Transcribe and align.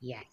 Yes. 0.00 0.24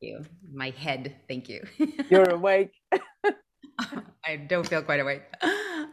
Thank 0.00 0.12
you. 0.12 0.24
My 0.52 0.70
head, 0.70 1.14
thank 1.28 1.48
you. 1.48 1.64
You're 2.10 2.30
awake. 2.30 2.70
I 4.26 4.36
don't 4.36 4.66
feel 4.66 4.82
quite 4.82 5.00
awake. 5.00 5.22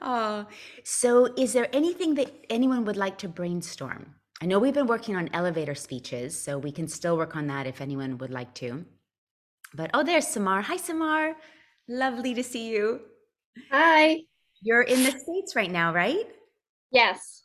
Oh, 0.01 0.45
so 0.83 1.33
is 1.37 1.53
there 1.53 1.67
anything 1.73 2.15
that 2.15 2.31
anyone 2.49 2.85
would 2.85 2.97
like 2.97 3.17
to 3.19 3.27
brainstorm? 3.27 4.15
I 4.41 4.45
know 4.45 4.57
we've 4.57 4.73
been 4.73 4.87
working 4.87 5.15
on 5.15 5.29
elevator 5.33 5.75
speeches, 5.75 6.39
so 6.39 6.57
we 6.57 6.71
can 6.71 6.87
still 6.87 7.17
work 7.17 7.35
on 7.35 7.47
that 7.47 7.67
if 7.67 7.81
anyone 7.81 8.17
would 8.17 8.31
like 8.31 8.53
to. 8.55 8.85
But 9.73 9.91
oh, 9.93 10.03
there's 10.03 10.27
Samar. 10.27 10.61
Hi, 10.63 10.77
Samar. 10.77 11.35
Lovely 11.87 12.33
to 12.33 12.43
see 12.43 12.69
you. 12.69 13.01
Hi. 13.69 14.21
You're 14.61 14.81
in 14.81 15.03
the 15.03 15.11
States 15.11 15.55
right 15.55 15.71
now, 15.71 15.93
right? 15.93 16.27
Yes. 16.91 17.41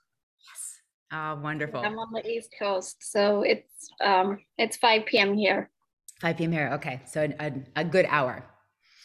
Yes. 1.12 1.18
Oh, 1.38 1.42
wonderful. 1.42 1.80
I'm 1.80 1.98
on 1.98 2.12
the 2.12 2.26
East 2.26 2.54
Coast, 2.58 2.96
so 3.00 3.42
it's 3.42 3.90
um 4.00 4.38
it's 4.58 4.76
5 4.76 5.06
p.m. 5.06 5.34
here. 5.34 5.70
5 6.20 6.36
p.m. 6.36 6.52
here. 6.52 6.70
Okay. 6.74 7.00
So 7.06 7.28
a, 7.40 7.52
a 7.76 7.84
good 7.84 8.06
hour. 8.08 8.44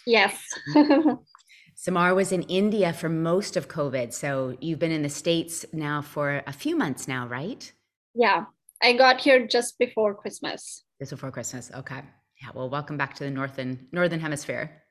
Yes. 0.05 0.41
Samar 1.75 2.13
was 2.13 2.31
in 2.31 2.43
India 2.43 2.93
for 2.93 3.09
most 3.09 3.57
of 3.57 3.67
COVID. 3.67 4.13
So 4.13 4.55
you've 4.59 4.79
been 4.79 4.91
in 4.91 5.01
the 5.01 5.09
States 5.09 5.65
now 5.73 6.01
for 6.01 6.43
a 6.45 6.53
few 6.53 6.75
months 6.75 7.07
now, 7.07 7.27
right? 7.27 7.71
yeah. 8.13 8.45
I 8.83 8.93
got 8.93 9.21
here 9.21 9.45
just 9.45 9.77
before 9.77 10.15
Christmas. 10.15 10.83
Just 10.99 11.11
before 11.11 11.29
Christmas. 11.29 11.69
Okay. 11.75 12.01
Yeah. 12.41 12.49
Well, 12.55 12.67
welcome 12.67 12.97
back 12.97 13.13
to 13.15 13.23
the 13.23 13.29
northern 13.29 13.87
northern 13.91 14.19
hemisphere. 14.19 14.81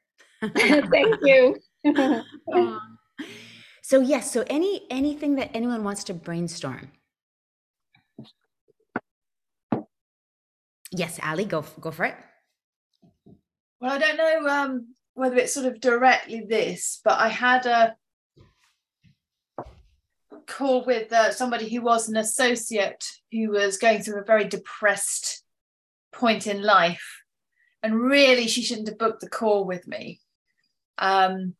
Thank 0.56 1.16
you. 1.22 1.56
Um, 2.54 2.98
so 3.82 4.00
yes. 4.00 4.30
So 4.30 4.44
any 4.48 4.86
anything 4.90 5.36
that 5.36 5.50
anyone 5.54 5.82
wants 5.82 6.04
to 6.04 6.14
brainstorm. 6.14 6.92
Yes, 10.90 11.20
Ali, 11.22 11.44
go 11.44 11.64
go 11.80 11.90
for 11.90 12.04
it. 12.04 12.16
Well, 13.80 13.92
I 13.92 13.98
don't 13.98 14.16
know 14.16 14.48
um, 14.48 14.94
whether 15.14 15.36
it's 15.36 15.54
sort 15.54 15.66
of 15.66 15.80
directly 15.80 16.44
this, 16.48 17.00
but 17.04 17.18
I 17.18 17.28
had 17.28 17.66
a 17.66 17.94
call 20.46 20.84
with 20.84 21.12
uh, 21.12 21.30
somebody 21.30 21.68
who 21.68 21.80
was 21.80 22.08
an 22.08 22.16
associate 22.16 23.04
who 23.30 23.50
was 23.50 23.78
going 23.78 24.02
through 24.02 24.20
a 24.20 24.24
very 24.24 24.44
depressed 24.44 25.42
point 26.12 26.46
in 26.46 26.62
life. 26.62 27.22
And 27.82 27.94
really, 27.98 28.46
she 28.46 28.62
shouldn't 28.62 28.88
have 28.88 28.98
booked 28.98 29.20
the 29.20 29.30
call 29.30 29.64
with 29.64 29.86
me. 29.86 30.20
Um, 30.98 31.54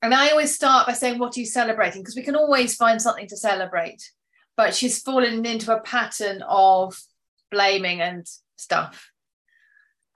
and 0.00 0.12
I 0.12 0.30
always 0.30 0.52
start 0.52 0.88
by 0.88 0.94
saying, 0.94 1.20
What 1.20 1.36
are 1.36 1.40
you 1.40 1.46
celebrating? 1.46 2.02
Because 2.02 2.16
we 2.16 2.24
can 2.24 2.34
always 2.34 2.74
find 2.74 3.00
something 3.00 3.28
to 3.28 3.36
celebrate. 3.36 4.02
But 4.56 4.74
she's 4.74 5.00
fallen 5.00 5.46
into 5.46 5.74
a 5.74 5.80
pattern 5.80 6.42
of 6.48 7.00
blaming 7.52 8.00
and 8.00 8.26
stuff. 8.56 9.10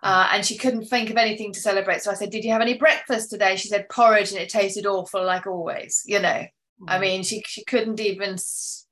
Uh, 0.03 0.29
and 0.33 0.45
she 0.45 0.57
couldn't 0.57 0.85
think 0.87 1.11
of 1.11 1.17
anything 1.17 1.53
to 1.53 1.61
celebrate. 1.61 2.03
So 2.03 2.11
I 2.11 2.15
said, 2.15 2.31
Did 2.31 2.45
you 2.45 2.53
have 2.53 2.61
any 2.61 2.75
breakfast 2.75 3.31
today? 3.31 3.57
She 3.57 3.69
said, 3.69 3.89
Porridge, 3.89 4.33
and 4.33 4.41
it 4.41 4.49
tasted 4.49 4.87
awful, 4.87 5.25
like 5.25 5.47
always. 5.47 6.03
You 6.07 6.21
know, 6.21 6.45
I 6.89 6.99
mean, 6.99 7.23
she, 7.23 7.43
she 7.47 7.65
couldn't 7.65 8.01
even, 8.01 8.37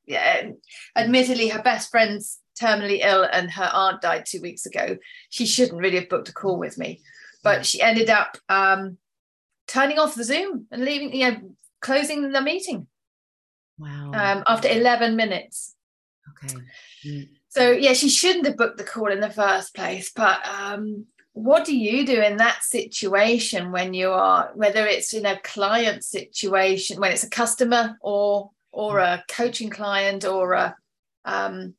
yeah, 0.07 0.51
admittedly, 0.97 1.49
her 1.49 1.63
best 1.63 1.91
friend's 1.91 2.39
terminally 2.61 3.01
ill 3.03 3.25
and 3.31 3.51
her 3.51 3.71
aunt 3.73 4.01
died 4.01 4.25
two 4.27 4.41
weeks 4.41 4.65
ago. 4.67 4.97
She 5.29 5.45
shouldn't 5.47 5.81
really 5.81 5.99
have 5.99 6.09
booked 6.09 6.29
a 6.31 6.33
call 6.33 6.59
with 6.59 6.79
me. 6.79 7.03
But 7.43 7.67
she 7.67 7.83
ended 7.83 8.09
up 8.09 8.39
um, 8.49 8.97
turning 9.67 9.99
off 9.99 10.15
the 10.15 10.25
Zoom 10.25 10.67
and 10.71 10.85
leaving, 10.85 11.15
you 11.15 11.31
know, 11.31 11.37
closing 11.83 12.33
the 12.33 12.41
meeting 12.41 12.87
Wow. 13.79 14.13
um, 14.15 14.45
after 14.49 14.69
11 14.69 15.15
minutes. 15.15 15.75
okay. 16.31 16.55
Mm, 17.07 17.29
So 17.55 17.71
yeah, 17.71 17.93
she 17.93 18.09
shouldn't 18.09 18.47
have 18.47 18.57
booked 18.57 18.79
the 18.79 18.85
call 18.85 19.13
in 19.13 19.21
the 19.21 19.31
first 19.31 19.77
place. 19.77 20.11
But 20.11 20.41
um, 20.45 21.07
what 21.35 21.65
do 21.65 21.77
you 21.77 22.05
do 22.05 22.21
in 22.21 22.39
that 22.39 22.65
situation 22.65 23.71
when 23.71 23.95
you 23.95 24.11
are, 24.11 24.51
whether 24.55 24.85
it's 24.85 25.15
in 25.15 25.25
a 25.25 25.39
client 25.39 26.03
situation, 26.03 27.01
when 27.01 27.13
it's 27.13 27.23
a 27.23 27.31
customer 27.31 27.97
or 28.01 28.51
or 28.73 28.99
a 28.99 29.23
coaching 29.29 29.71
client 29.71 30.25
or 30.25 30.55
a 30.55 30.75
um, 31.25 31.75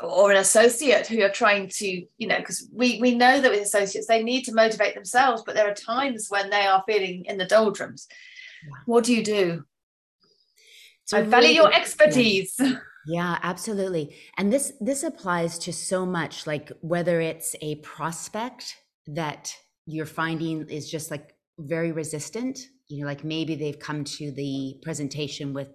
or 0.00 0.30
an 0.30 0.36
associate 0.36 1.08
who 1.08 1.22
are 1.22 1.28
trying 1.28 1.68
to, 1.68 2.06
you 2.16 2.28
know, 2.28 2.38
because 2.38 2.68
we 2.72 3.00
we 3.00 3.16
know 3.16 3.40
that 3.40 3.50
with 3.50 3.62
associates 3.62 4.06
they 4.06 4.22
need 4.22 4.44
to 4.44 4.54
motivate 4.54 4.94
themselves, 4.94 5.42
but 5.44 5.56
there 5.56 5.68
are 5.68 5.74
times 5.74 6.28
when 6.28 6.50
they 6.50 6.66
are 6.66 6.84
feeling 6.86 7.24
in 7.24 7.36
the 7.36 7.46
doldrums. 7.46 8.06
What 8.86 9.02
do 9.02 9.12
you 9.12 9.24
do? 9.24 9.64
I 11.12 11.22
value 11.22 11.48
really 11.48 11.54
your 11.56 11.74
expertise. 11.74 12.60
Yeah, 13.06 13.38
absolutely. 13.42 14.16
And 14.38 14.52
this 14.52 14.72
this 14.80 15.02
applies 15.02 15.58
to 15.60 15.72
so 15.72 16.06
much 16.06 16.46
like 16.46 16.70
whether 16.82 17.20
it's 17.20 17.56
a 17.60 17.76
prospect 17.76 18.76
that 19.06 19.56
you're 19.86 20.06
finding 20.06 20.68
is 20.68 20.88
just 20.90 21.10
like 21.10 21.34
very 21.58 21.90
resistant, 21.90 22.60
you 22.88 23.00
know, 23.00 23.06
like 23.06 23.24
maybe 23.24 23.56
they've 23.56 23.78
come 23.78 24.04
to 24.04 24.30
the 24.30 24.76
presentation 24.82 25.52
with 25.52 25.68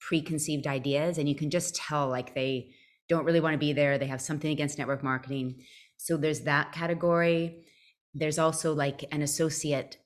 preconceived 0.00 0.66
ideas 0.66 1.16
and 1.16 1.26
you 1.28 1.34
can 1.34 1.48
just 1.50 1.74
tell 1.74 2.08
like 2.08 2.34
they 2.34 2.74
don't 3.08 3.24
really 3.24 3.40
want 3.40 3.54
to 3.54 3.58
be 3.58 3.72
there, 3.72 3.96
they 3.96 4.06
have 4.06 4.20
something 4.20 4.50
against 4.50 4.76
network 4.78 5.02
marketing. 5.02 5.64
So 5.96 6.18
there's 6.18 6.40
that 6.40 6.72
category. 6.72 7.64
There's 8.12 8.38
also 8.38 8.74
like 8.74 9.04
an 9.10 9.22
associate 9.22 9.96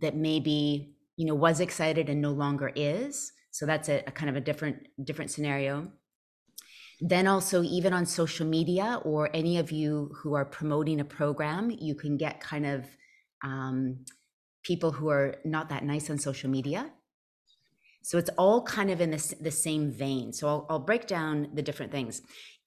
that 0.00 0.14
maybe, 0.14 0.94
you 1.16 1.26
know, 1.26 1.34
was 1.34 1.60
excited 1.60 2.10
and 2.10 2.20
no 2.20 2.32
longer 2.32 2.70
is. 2.76 3.32
So 3.50 3.64
that's 3.64 3.88
a, 3.88 4.02
a 4.06 4.10
kind 4.10 4.28
of 4.28 4.36
a 4.36 4.40
different 4.40 4.86
different 5.02 5.30
scenario 5.30 5.90
then 7.00 7.26
also 7.26 7.62
even 7.62 7.92
on 7.92 8.06
social 8.06 8.46
media 8.46 9.00
or 9.04 9.30
any 9.34 9.58
of 9.58 9.70
you 9.70 10.10
who 10.16 10.34
are 10.34 10.44
promoting 10.44 11.00
a 11.00 11.04
program 11.04 11.70
you 11.70 11.94
can 11.94 12.16
get 12.16 12.40
kind 12.40 12.66
of 12.66 12.86
um, 13.44 13.98
people 14.62 14.92
who 14.92 15.08
are 15.08 15.36
not 15.44 15.68
that 15.68 15.84
nice 15.84 16.10
on 16.10 16.18
social 16.18 16.50
media. 16.50 16.90
So 18.02 18.18
it's 18.18 18.30
all 18.36 18.62
kind 18.62 18.90
of 18.90 19.00
in 19.00 19.10
the, 19.10 19.34
the 19.40 19.50
same 19.50 19.90
vein. 19.90 20.32
So 20.32 20.48
I'll, 20.48 20.66
I'll 20.70 20.78
break 20.78 21.06
down 21.06 21.48
the 21.54 21.62
different 21.62 21.92
things. 21.92 22.22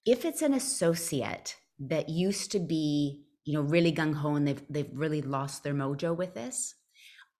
If 0.05 0.25
it's 0.25 0.41
an 0.41 0.53
associate 0.53 1.55
that 1.79 2.09
used 2.09 2.51
to 2.51 2.59
be 2.59 3.23
you 3.45 3.53
know 3.53 3.61
really 3.61 3.91
gung-ho 3.91 4.35
and 4.35 4.47
they've, 4.47 4.61
they've 4.69 4.91
really 4.93 5.21
lost 5.21 5.63
their 5.63 5.73
mojo 5.73 6.15
with 6.15 6.33
this 6.33 6.75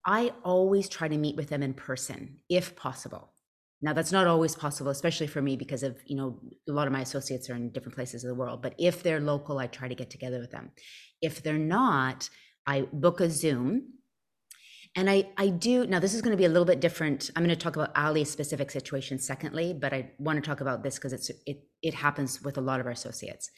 i 0.06 0.32
always 0.44 0.88
try 0.88 1.08
to 1.08 1.18
meet 1.18 1.36
with 1.36 1.50
them 1.50 1.62
in 1.62 1.74
person 1.74 2.38
if 2.50 2.76
possible 2.76 3.34
now 3.82 3.94
that's 3.94 4.12
not 4.12 4.28
always 4.28 4.56
possible, 4.56 4.92
especially 4.92 5.28
for 5.28 5.42
me 5.42 5.56
because 5.56 5.84
of, 5.84 5.98
you 6.06 6.16
know, 6.16 6.40
a 6.68 6.72
lot 6.72 6.88
of 6.88 6.94
my 6.94 7.02
associates 7.02 7.50
are 7.50 7.56
in 7.56 7.72
different 7.72 7.96
places 7.96 8.24
of 8.24 8.28
the 8.28 8.36
world. 8.36 8.62
But 8.62 8.76
if 8.78 9.04
they're 9.04 9.22
local, 9.22 9.58
I 9.58 9.68
try 9.68 9.88
to 9.88 9.96
get 9.96 10.10
together 10.10 10.40
with 10.40 10.52
them. 10.52 10.72
If 11.22 11.42
they're 11.42 11.58
not, 11.58 12.30
I 12.68 12.82
book 12.92 13.22
a 13.22 13.30
Zoom. 13.30 13.94
And 14.96 15.10
I, 15.10 15.30
I 15.38 15.50
do 15.50 15.86
now 15.86 16.00
this 16.00 16.16
is 16.16 16.22
going 16.22 16.32
to 16.32 16.38
be 16.38 16.46
a 16.46 16.50
little 16.50 16.66
bit 16.66 16.82
different. 16.82 17.30
I'm 17.36 17.44
going 17.44 17.56
to 17.56 17.64
talk 17.64 17.76
about 17.76 17.96
Ali's 17.96 18.30
specific 18.30 18.72
situation 18.72 19.20
secondly, 19.20 19.72
but 19.72 19.94
I 19.94 20.12
want 20.18 20.44
to 20.44 20.48
talk 20.48 20.62
about 20.62 20.84
this 20.84 20.96
because 20.96 21.14
it's 21.14 21.30
it 21.46 21.64
it 21.82 21.94
happens 21.94 22.42
with 22.42 22.58
a 22.58 22.62
lot 22.62 22.80
of 22.80 22.88
our 22.88 22.92
associates. 22.92 23.52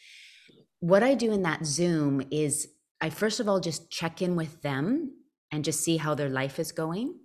What 0.81 1.03
I 1.03 1.15
do 1.15 1.31
in 1.31 1.41
that 1.43 1.65
Zoom 1.65 2.21
is 2.31 2.67
I 2.99 3.09
first 3.09 3.39
of 3.39 3.47
all 3.47 3.61
just 3.61 3.89
check 3.89 4.21
in 4.21 4.35
with 4.35 4.61
them 4.61 5.13
and 5.51 5.63
just 5.63 5.81
see 5.81 5.97
how 5.97 6.15
their 6.15 6.29
life 6.29 6.59
is 6.59 6.73
going 6.73 7.15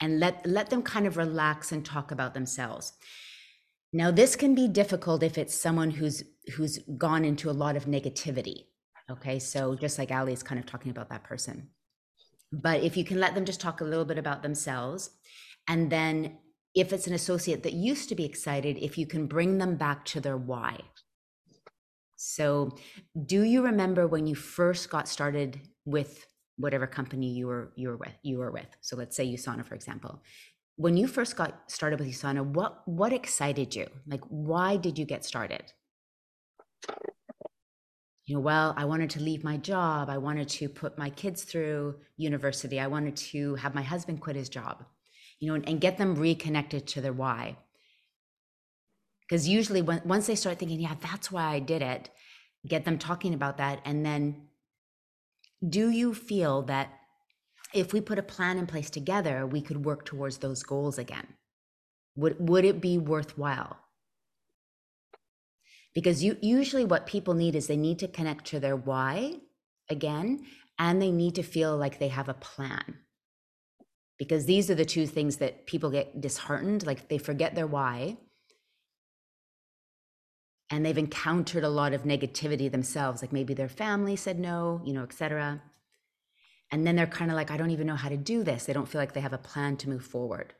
and 0.00 0.20
let 0.20 0.46
let 0.46 0.70
them 0.70 0.82
kind 0.82 1.06
of 1.06 1.16
relax 1.16 1.72
and 1.72 1.84
talk 1.84 2.10
about 2.10 2.34
themselves. 2.34 2.92
Now 3.92 4.10
this 4.10 4.36
can 4.36 4.54
be 4.54 4.68
difficult 4.68 5.22
if 5.22 5.36
it's 5.36 5.54
someone 5.54 5.90
who's 5.90 6.22
who's 6.54 6.78
gone 6.96 7.24
into 7.24 7.50
a 7.50 7.52
lot 7.52 7.76
of 7.76 7.84
negativity 7.84 8.64
okay? 9.10 9.38
So 9.38 9.74
just 9.74 9.98
like 9.98 10.10
ali 10.10 10.32
is 10.32 10.42
kind 10.42 10.58
of 10.58 10.66
talking 10.66 10.90
about 10.90 11.10
that 11.10 11.24
person. 11.24 11.68
But 12.52 12.82
if 12.82 12.96
you 12.96 13.04
can 13.04 13.20
let 13.20 13.34
them 13.34 13.44
just 13.44 13.60
talk 13.60 13.80
a 13.80 13.84
little 13.84 14.04
bit 14.04 14.18
about 14.18 14.42
themselves 14.42 15.10
and 15.68 15.90
then 15.90 16.38
if 16.74 16.92
it's 16.92 17.06
an 17.06 17.14
associate 17.14 17.62
that 17.64 17.72
used 17.72 18.08
to 18.08 18.14
be 18.14 18.24
excited 18.24 18.78
if 18.78 18.96
you 18.96 19.06
can 19.06 19.26
bring 19.26 19.58
them 19.58 19.76
back 19.76 20.04
to 20.06 20.20
their 20.20 20.36
why. 20.36 20.80
So 22.16 22.76
do 23.26 23.42
you 23.42 23.62
remember 23.62 24.06
when 24.06 24.26
you 24.26 24.34
first 24.34 24.90
got 24.90 25.08
started 25.08 25.60
with 25.84 26.26
whatever 26.60 26.86
company 26.86 27.28
you 27.28 27.46
were 27.46 27.72
you 27.76 27.88
were 27.88 27.96
with 27.96 28.16
you 28.22 28.38
were 28.38 28.50
with. 28.50 28.68
So 28.80 28.96
let's 28.96 29.16
say 29.16 29.26
usana 29.26 29.64
for 29.64 29.74
example. 29.74 30.22
When 30.76 30.96
you 30.96 31.06
first 31.06 31.36
got 31.36 31.70
started 31.70 31.98
with 31.98 32.08
usana 32.08 32.44
what 32.44 32.86
what 32.86 33.12
excited 33.12 33.74
you? 33.74 33.86
Like 34.06 34.22
why 34.28 34.76
did 34.76 34.98
you 34.98 35.04
get 35.04 35.24
started? 35.24 35.72
You 38.26 38.36
know 38.36 38.40
well 38.40 38.74
i 38.76 38.84
wanted 38.84 39.10
to 39.10 39.20
leave 39.20 39.42
my 39.44 39.56
job. 39.56 40.08
I 40.10 40.18
wanted 40.18 40.48
to 40.50 40.68
put 40.68 40.98
my 40.98 41.10
kids 41.10 41.42
through 41.42 41.96
university. 42.16 42.78
I 42.78 42.86
wanted 42.86 43.16
to 43.32 43.56
have 43.56 43.74
my 43.74 43.82
husband 43.82 44.20
quit 44.20 44.36
his 44.36 44.48
job 44.48 44.84
you 45.40 45.48
know 45.48 45.54
and, 45.54 45.68
and 45.68 45.80
get 45.80 45.98
them 45.98 46.14
reconnected 46.14 46.86
to 46.86 47.00
their 47.00 47.12
why. 47.12 47.56
Because 49.22 49.48
usually 49.48 49.82
when, 49.82 50.02
once 50.04 50.26
they 50.26 50.34
start 50.34 50.58
thinking 50.58 50.80
yeah 50.80 50.96
that's 51.00 51.30
why 51.30 51.44
i 51.54 51.58
did 51.60 51.82
it 51.82 52.10
get 52.66 52.84
them 52.84 52.98
talking 52.98 53.32
about 53.32 53.58
that 53.58 53.80
and 53.84 54.04
then 54.04 54.48
do 55.66 55.90
you 55.90 56.14
feel 56.14 56.62
that 56.62 56.90
if 57.74 57.92
we 57.92 58.00
put 58.00 58.18
a 58.18 58.22
plan 58.22 58.58
in 58.58 58.66
place 58.66 58.90
together 58.90 59.46
we 59.46 59.60
could 59.60 59.84
work 59.84 60.04
towards 60.04 60.38
those 60.38 60.62
goals 60.62 60.98
again? 60.98 61.26
Would 62.16 62.36
would 62.48 62.64
it 62.64 62.80
be 62.80 62.98
worthwhile? 62.98 63.78
Because 65.94 66.22
you 66.22 66.36
usually 66.40 66.84
what 66.84 67.06
people 67.06 67.34
need 67.34 67.54
is 67.54 67.66
they 67.66 67.76
need 67.76 67.98
to 67.98 68.08
connect 68.08 68.46
to 68.46 68.60
their 68.60 68.76
why 68.76 69.34
again 69.88 70.46
and 70.78 71.00
they 71.00 71.10
need 71.10 71.34
to 71.34 71.42
feel 71.42 71.76
like 71.76 71.98
they 71.98 72.08
have 72.08 72.28
a 72.28 72.34
plan. 72.34 72.98
Because 74.18 74.46
these 74.46 74.70
are 74.70 74.74
the 74.74 74.84
two 74.84 75.06
things 75.06 75.38
that 75.38 75.66
people 75.66 75.90
get 75.90 76.20
disheartened 76.20 76.86
like 76.86 77.08
they 77.08 77.18
forget 77.18 77.54
their 77.54 77.66
why 77.66 78.18
and 80.70 80.84
they've 80.84 80.98
encountered 80.98 81.64
a 81.64 81.68
lot 81.68 81.92
of 81.92 82.02
negativity 82.02 82.70
themselves 82.70 83.22
like 83.22 83.32
maybe 83.32 83.54
their 83.54 83.68
family 83.68 84.16
said 84.16 84.38
no 84.38 84.80
you 84.84 84.92
know 84.92 85.02
etc 85.02 85.60
and 86.70 86.86
then 86.86 86.96
they're 86.96 87.06
kind 87.06 87.30
of 87.30 87.36
like 87.36 87.50
i 87.50 87.56
don't 87.56 87.70
even 87.70 87.86
know 87.86 87.96
how 87.96 88.08
to 88.08 88.16
do 88.16 88.42
this. 88.42 88.64
They 88.64 88.72
don't 88.72 88.88
feel 88.88 89.00
like 89.00 89.12
they 89.12 89.20
have 89.20 89.32
a 89.32 89.38
plan 89.38 89.76
to 89.78 89.88
move 89.88 90.04
forward. 90.04 90.54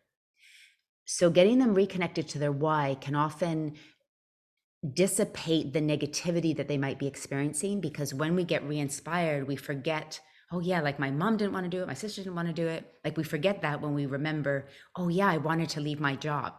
So 1.04 1.30
getting 1.30 1.58
them 1.58 1.74
reconnected 1.74 2.28
to 2.28 2.38
their 2.38 2.52
why 2.52 2.96
can 3.00 3.14
often 3.14 3.74
dissipate 4.94 5.72
the 5.72 5.80
negativity 5.80 6.56
that 6.56 6.68
they 6.68 6.78
might 6.78 6.98
be 6.98 7.06
experiencing 7.06 7.80
because 7.80 8.14
when 8.14 8.34
we 8.34 8.44
get 8.44 8.66
re-inspired 8.66 9.46
we 9.46 9.54
forget 9.54 10.18
oh 10.52 10.60
yeah 10.60 10.80
like 10.80 10.98
my 10.98 11.10
mom 11.10 11.36
didn't 11.36 11.52
want 11.52 11.64
to 11.64 11.76
do 11.76 11.82
it 11.82 11.86
my 11.86 11.92
sister 11.92 12.22
didn't 12.22 12.36
want 12.36 12.48
to 12.48 12.54
do 12.54 12.66
it. 12.66 12.84
Like 13.04 13.16
we 13.16 13.24
forget 13.24 13.62
that 13.62 13.80
when 13.80 13.94
we 13.94 14.06
remember 14.06 14.68
oh 14.96 15.08
yeah 15.08 15.28
i 15.28 15.36
wanted 15.36 15.68
to 15.70 15.80
leave 15.80 16.00
my 16.00 16.16
job. 16.16 16.54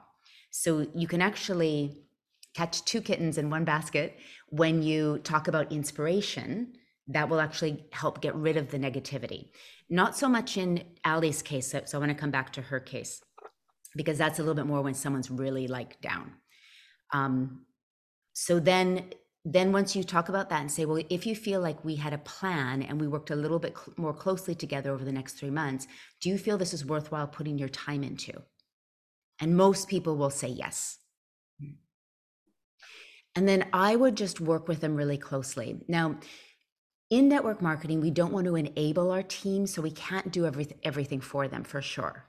So 0.52 0.88
you 0.94 1.08
can 1.08 1.22
actually 1.22 2.04
catch 2.54 2.84
two 2.86 3.02
kittens 3.02 3.38
in 3.38 3.50
one 3.50 3.64
basket 3.64 4.18
when 4.50 4.84
you 4.84 5.20
talk 5.20 5.48
about 5.48 5.72
inspiration 5.72 6.74
that 7.08 7.30
will 7.30 7.40
actually 7.40 7.86
help 7.92 8.22
get 8.22 8.36
rid 8.36 8.58
of 8.58 8.70
the 8.72 8.78
negativity. 8.78 9.50
Not 9.90 10.18
so 10.18 10.30
much 10.30 10.58
in 10.58 10.84
ali's 11.06 11.42
case 11.42 11.72
so 11.72 11.98
i 11.98 11.98
want 11.98 12.10
to 12.10 12.16
come 12.16 12.32
back 12.32 12.54
to 12.54 12.62
her 12.62 12.80
case 12.80 13.22
because 13.96 14.18
that's 14.18 14.40
a 14.40 14.42
little 14.42 14.56
bit 14.56 14.66
more 14.66 14.82
when 14.82 14.94
someone's 14.94 15.30
really 15.30 15.68
like 15.68 16.00
down. 16.02 16.34
Um, 17.12 17.66
so 18.34 18.60
then 18.60 19.12
then 19.44 19.72
once 19.72 19.96
you 19.96 20.04
talk 20.04 20.30
about 20.30 20.50
that 20.50 20.62
and 20.62 20.72
say 20.72 20.86
well 20.86 21.04
if 21.10 21.26
you 21.26 21.36
feel 21.36 21.62
like 21.62 21.84
we 21.84 21.96
had 21.96 22.14
a 22.14 22.18
plan 22.20 22.84
and 22.84 23.02
we 23.02 23.08
worked 23.08 23.32
a 23.32 23.36
little 23.36 23.58
bit 23.58 23.76
cl- 23.76 23.96
more 23.98 24.14
closely 24.14 24.54
together 24.54 24.92
over 24.92 25.04
the 25.04 25.12
next 25.12 25.34
three 25.34 25.50
months 25.50 25.88
do 26.22 26.30
you 26.30 26.38
feel 26.38 26.60
this 26.60 26.76
is 26.76 26.86
worthwhile 26.86 27.28
putting 27.28 27.58
your 27.58 27.70
time 27.70 28.04
into? 28.04 28.34
And 29.40 29.58
most 29.58 29.88
people 29.88 30.16
will 30.16 30.30
say 30.30 30.48
yes 30.48 31.00
and 33.36 33.48
then 33.48 33.68
i 33.74 33.96
would 33.96 34.16
just 34.16 34.40
work 34.42 34.68
with 34.68 34.82
them 34.82 34.96
really 34.96 35.18
closely 35.18 35.80
now 35.88 36.18
in 37.10 37.28
network 37.28 37.62
marketing 37.62 38.02
we 38.02 38.12
don't 38.12 38.34
want 38.34 38.46
to 38.46 38.56
enable 38.56 39.12
our 39.12 39.24
team 39.24 39.68
so 39.68 39.82
we 39.82 39.92
can't 39.92 40.32
do 40.32 40.46
everything 40.46 40.78
everything 40.84 41.22
for 41.22 41.48
them 41.48 41.64
for 41.64 41.82
sure 41.82 42.26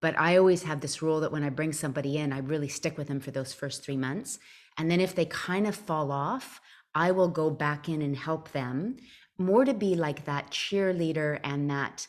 but 0.00 0.18
I 0.18 0.36
always 0.36 0.62
have 0.62 0.80
this 0.80 1.02
rule 1.02 1.20
that 1.20 1.32
when 1.32 1.44
I 1.44 1.50
bring 1.50 1.72
somebody 1.72 2.16
in, 2.16 2.32
I 2.32 2.38
really 2.38 2.68
stick 2.68 2.96
with 2.96 3.08
them 3.08 3.20
for 3.20 3.30
those 3.30 3.52
first 3.52 3.84
three 3.84 3.96
months. 3.96 4.38
And 4.78 4.90
then 4.90 5.00
if 5.00 5.14
they 5.14 5.26
kind 5.26 5.66
of 5.66 5.76
fall 5.76 6.10
off, 6.10 6.60
I 6.94 7.10
will 7.10 7.28
go 7.28 7.50
back 7.50 7.88
in 7.88 8.02
and 8.02 8.16
help 8.16 8.50
them 8.52 8.96
more 9.38 9.64
to 9.64 9.74
be 9.74 9.94
like 9.94 10.24
that 10.24 10.50
cheerleader 10.50 11.38
and 11.44 11.70
that 11.70 12.06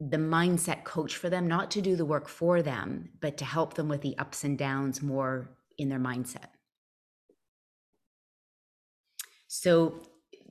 the 0.00 0.16
mindset 0.16 0.84
coach 0.84 1.16
for 1.16 1.28
them, 1.28 1.48
not 1.48 1.70
to 1.72 1.82
do 1.82 1.96
the 1.96 2.04
work 2.04 2.28
for 2.28 2.62
them, 2.62 3.10
but 3.20 3.36
to 3.38 3.44
help 3.44 3.74
them 3.74 3.88
with 3.88 4.00
the 4.00 4.16
ups 4.18 4.44
and 4.44 4.56
downs 4.56 5.02
more 5.02 5.50
in 5.76 5.88
their 5.88 5.98
mindset. 5.98 6.46
So 9.60 10.02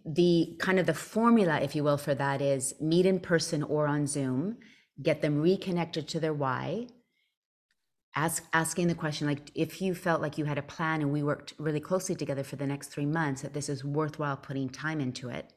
the 0.06 0.57
kind 0.59 0.80
of 0.80 0.86
the 0.86 0.94
formula 0.94 1.62
if 1.62 1.75
you 1.75 1.83
will 1.83 1.98
for 1.98 2.13
that 2.13 2.42
is 2.42 2.74
meet 2.81 3.06
in 3.06 3.21
person 3.21 3.63
or 3.63 3.88
on 3.88 4.06
zoom 4.06 4.57
get 5.01 5.21
them 5.21 5.42
reconnected 5.42 6.07
to 6.07 6.19
their 6.19 6.33
why 6.33 6.88
ask 8.15 8.45
asking 8.54 8.88
the 8.88 8.95
question 8.95 9.25
like 9.27 9.50
if 9.56 9.81
you 9.81 9.94
felt 9.94 10.21
like 10.21 10.38
you 10.38 10.44
had 10.44 10.57
a 10.57 10.62
plan 10.62 11.01
and 11.01 11.12
we 11.12 11.24
worked 11.24 11.54
really 11.57 11.80
closely 11.80 12.15
together 12.15 12.44
for 12.44 12.57
the 12.57 12.68
next 12.68 12.88
three 12.88 13.06
months 13.06 13.42
that 13.42 13.54
this 13.54 13.69
is 13.69 13.83
worthwhile 13.83 14.38
putting 14.38 14.69
time 14.69 15.00
into 15.00 15.30
it 15.30 15.53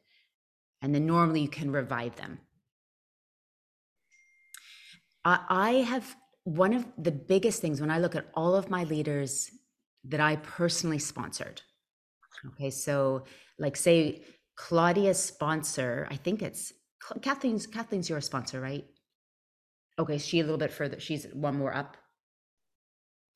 and 0.81 0.95
then 0.95 1.05
normally 1.05 1.43
you 1.43 1.49
can 1.49 1.71
revive 1.71 2.17
them. 2.17 2.39
I, 5.25 5.39
I 5.49 5.71
have 5.83 6.17
one 6.45 6.73
of 6.73 6.87
the 6.97 7.13
biggest 7.13 7.61
things 7.61 7.81
when 7.81 7.91
i 7.91 7.99
look 7.99 8.17
at 8.17 8.31
all 8.35 8.55
of 8.55 8.71
my 8.71 8.85
leaders 8.85 9.51
that 10.05 10.21
i 10.21 10.37
personally 10.37 10.99
sponsored 10.99 11.61
okay 12.47 12.71
so 12.71 13.25
like 13.59 13.77
say 13.77 14.23
claudia's 14.57 15.23
sponsor 15.23 16.07
i 16.11 16.17
think 16.17 16.43
it's 16.43 16.73
kathleen's 17.23 17.67
kathleen's 17.67 18.09
your 18.09 18.21
sponsor 18.21 18.61
right 18.61 18.87
Okay, 20.01 20.17
she 20.17 20.41
a 20.41 20.43
little 20.43 20.57
bit 20.57 20.73
further. 20.73 20.99
She's 20.99 21.27
one 21.35 21.59
more 21.59 21.75
up. 21.75 21.99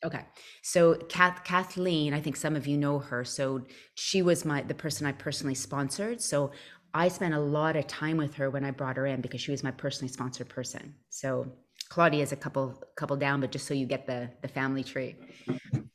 Okay, 0.02 0.24
so 0.62 0.94
Kath, 0.94 1.44
Kathleen, 1.44 2.14
I 2.14 2.20
think 2.20 2.36
some 2.36 2.56
of 2.56 2.66
you 2.66 2.78
know 2.78 2.98
her. 2.98 3.22
So 3.24 3.62
she 3.94 4.22
was 4.22 4.46
my 4.46 4.62
the 4.62 4.74
person 4.74 5.06
I 5.06 5.12
personally 5.12 5.54
sponsored. 5.54 6.22
So 6.22 6.52
I 6.94 7.08
spent 7.08 7.34
a 7.34 7.38
lot 7.38 7.76
of 7.76 7.86
time 7.86 8.16
with 8.16 8.34
her 8.36 8.48
when 8.48 8.64
I 8.64 8.70
brought 8.70 8.96
her 8.96 9.06
in 9.06 9.20
because 9.20 9.42
she 9.42 9.50
was 9.50 9.62
my 9.62 9.72
personally 9.72 10.12
sponsored 10.12 10.48
person. 10.48 10.94
So 11.10 11.52
Claudia 11.94 12.24
is 12.24 12.32
a 12.32 12.36
couple 12.44 12.82
couple 12.96 13.16
down, 13.16 13.40
but 13.40 13.52
just 13.52 13.68
so 13.68 13.72
you 13.72 13.86
get 13.86 14.04
the 14.04 14.28
the 14.42 14.48
family 14.48 14.82
tree. 14.82 15.14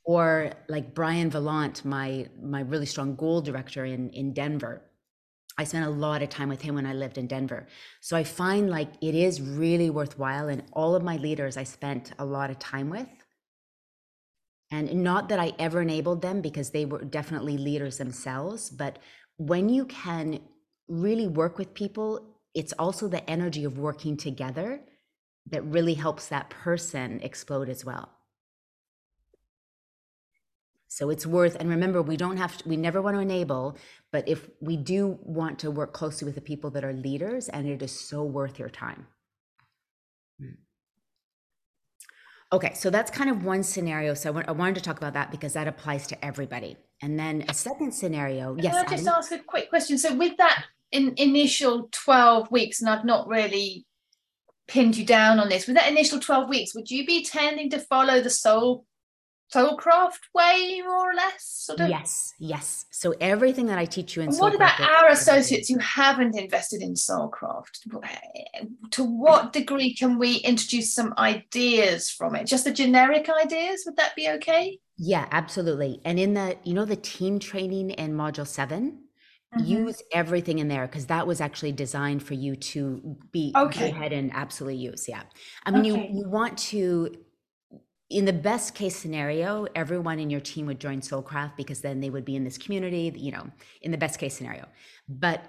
Or 0.06 0.54
like 0.70 0.96
Brian 0.96 1.30
Vallant, 1.30 1.84
my 1.84 2.28
my 2.42 2.62
really 2.62 2.86
strong 2.86 3.16
goal 3.16 3.42
director 3.42 3.84
in 3.84 4.10
in 4.12 4.32
Denver. 4.32 4.76
I 5.58 5.66
spent 5.66 5.86
a 5.86 5.90
lot 5.90 6.24
of 6.24 6.30
time 6.30 6.48
with 6.48 6.62
him 6.62 6.76
when 6.76 6.86
I 6.86 6.94
lived 6.94 7.18
in 7.18 7.28
Denver. 7.28 7.68
So 8.00 8.16
I 8.16 8.24
find 8.24 8.70
like 8.70 8.92
it 9.02 9.14
is 9.14 9.42
really 9.42 9.90
worthwhile. 9.90 10.48
And 10.48 10.64
all 10.72 10.96
of 10.96 11.04
my 11.04 11.18
leaders 11.18 11.58
I 11.58 11.66
spent 11.66 12.14
a 12.18 12.24
lot 12.24 12.50
of 12.50 12.58
time 12.60 12.90
with. 12.90 13.10
And 14.72 15.04
not 15.04 15.28
that 15.30 15.40
I 15.40 15.52
ever 15.60 15.82
enabled 15.82 16.22
them 16.22 16.40
because 16.40 16.70
they 16.70 16.86
were 16.86 17.04
definitely 17.04 17.58
leaders 17.58 17.98
themselves. 17.98 18.70
But 18.70 19.00
when 19.36 19.68
you 19.68 19.84
can 19.84 20.40
really 20.88 21.28
work 21.28 21.58
with 21.58 21.74
people, 21.74 22.38
it's 22.54 22.74
also 22.84 23.10
the 23.10 23.30
energy 23.30 23.66
of 23.66 23.78
working 23.78 24.16
together 24.16 24.82
that 25.52 25.64
really 25.66 25.96
helps 25.96 26.28
that 26.28 26.50
person 26.50 27.20
explode 27.22 27.70
as 27.70 27.84
well. 27.84 28.10
So 30.88 31.10
it's 31.12 31.26
worth, 31.26 31.56
and 31.60 31.70
remember, 31.70 32.02
we 32.02 32.18
don't 32.18 32.38
have 32.38 32.58
to, 32.58 32.68
we 32.68 32.76
never 32.76 33.02
want 33.02 33.16
to 33.16 33.22
enable, 33.22 33.78
but 34.12 34.28
if 34.28 34.50
we 34.60 34.76
do 34.76 35.20
want 35.22 35.60
to 35.60 35.70
work 35.70 35.94
closely 35.94 36.26
with 36.26 36.36
the 36.36 36.42
people 36.42 36.72
that 36.72 36.84
are 36.84 36.94
leaders, 36.94 37.48
and 37.48 37.68
it 37.68 37.82
is 37.84 37.92
so 37.92 38.24
worth 38.24 38.58
your 38.58 38.70
time. 38.70 39.06
Okay, 42.52 42.74
so 42.74 42.90
that's 42.90 43.12
kind 43.12 43.30
of 43.30 43.46
one 43.46 43.62
scenario. 43.62 44.16
So 44.16 44.36
I, 44.36 44.52
wanted 44.52 44.76
to 44.76 44.82
talk 44.82 44.98
about 44.98 45.14
that 45.14 45.30
because 45.30 45.54
that 45.54 45.68
applies 45.68 46.08
to 46.08 46.26
everybody. 46.26 46.78
And 47.04 47.20
then 47.20 47.46
a 47.48 47.54
second 47.54 47.94
scenario, 47.94 48.56
Can 48.56 48.64
yes. 48.64 48.76
I 48.76 48.90
just 48.90 49.08
ask 49.08 49.32
a 49.32 49.38
quick 49.38 49.70
question? 49.70 50.00
So 50.00 50.16
with 50.16 50.36
that 50.38 50.66
in, 50.92 51.14
initial 51.18 51.90
12 51.92 52.50
weeks, 52.50 52.82
and 52.82 52.90
I've 52.90 53.06
not 53.06 53.28
really 53.28 53.86
pinned 54.70 54.96
you 54.96 55.06
down 55.06 55.40
on 55.40 55.50
this, 55.50 55.68
with 55.68 55.76
that 55.76 55.92
initial 55.92 56.20
12 56.20 56.48
weeks, 56.48 56.74
would 56.76 56.90
you 56.90 57.06
be 57.06 57.26
tending 57.26 57.70
to 57.72 57.80
follow 57.80 58.22
the 58.22 58.30
soul 58.30 58.86
Soulcraft 59.54 60.20
way, 60.36 60.82
more 60.86 61.12
or 61.12 61.16
less? 61.16 61.44
Sort 61.44 61.80
of? 61.80 61.90
Yes, 61.90 62.34
yes. 62.40 62.86
So 62.92 63.16
everything 63.20 63.66
that 63.66 63.80
I 63.80 63.86
teach 63.86 64.16
you 64.16 64.22
in 64.22 64.32
what 64.36 64.54
about 64.54 64.80
our 64.80 65.10
associates 65.10 65.70
who 65.70 65.80
haven't 65.80 66.38
invested 66.38 66.84
in 66.84 66.94
Soulcraft? 66.94 67.80
To 68.92 69.04
what 69.04 69.52
degree 69.52 69.96
can 69.96 70.20
we 70.20 70.36
introduce 70.36 70.94
some 70.94 71.16
ideas 71.18 72.12
from 72.12 72.36
it? 72.36 72.46
Just 72.46 72.66
the 72.66 72.72
generic 72.72 73.28
ideas? 73.28 73.84
Would 73.88 73.98
that 73.98 74.16
be 74.16 74.30
okay? 74.30 74.80
Yeah, 74.98 75.28
absolutely. 75.32 76.00
And 76.06 76.20
in 76.20 76.36
the, 76.36 76.56
you 76.64 76.76
know, 76.76 76.86
the 76.86 76.96
team 76.96 77.40
training 77.40 77.90
in 77.90 78.14
module 78.14 78.46
7 78.46 79.00
mm-hmm. 79.56 79.66
use 79.66 80.02
everything 80.14 80.60
in 80.60 80.68
there 80.68 80.86
because 80.88 81.08
that 81.08 81.28
was 81.28 81.42
actually 81.42 81.72
designed 81.72 82.24
for 82.24 82.34
you 82.34 82.56
to 82.56 83.18
be 83.32 83.52
okay. 83.56 83.92
go 83.92 83.96
ahead 83.96 84.14
and 84.14 84.32
absolutely 84.34 84.78
use. 84.78 85.08
Yeah. 85.08 85.24
I 85.66 85.72
mean, 85.72 85.92
okay. 85.92 86.10
you 86.12 86.22
you 86.22 86.30
want 86.30 86.58
to 86.70 87.16
in 88.10 88.26
the 88.26 88.34
best 88.34 88.74
case 88.74 88.96
scenario, 88.96 89.68
everyone 89.76 90.20
in 90.20 90.32
your 90.32 90.40
team 90.40 90.66
would 90.66 90.80
join 90.80 91.00
Soulcraft 91.00 91.56
because 91.56 91.82
then 91.82 92.00
they 92.00 92.10
would 92.10 92.26
be 92.26 92.36
in 92.36 92.44
this 92.44 92.58
community, 92.58 93.14
you 93.16 93.32
know, 93.32 93.48
in 93.82 93.92
the 93.92 93.98
best 93.98 94.20
case 94.20 94.36
scenario. 94.36 94.66
But 95.08 95.44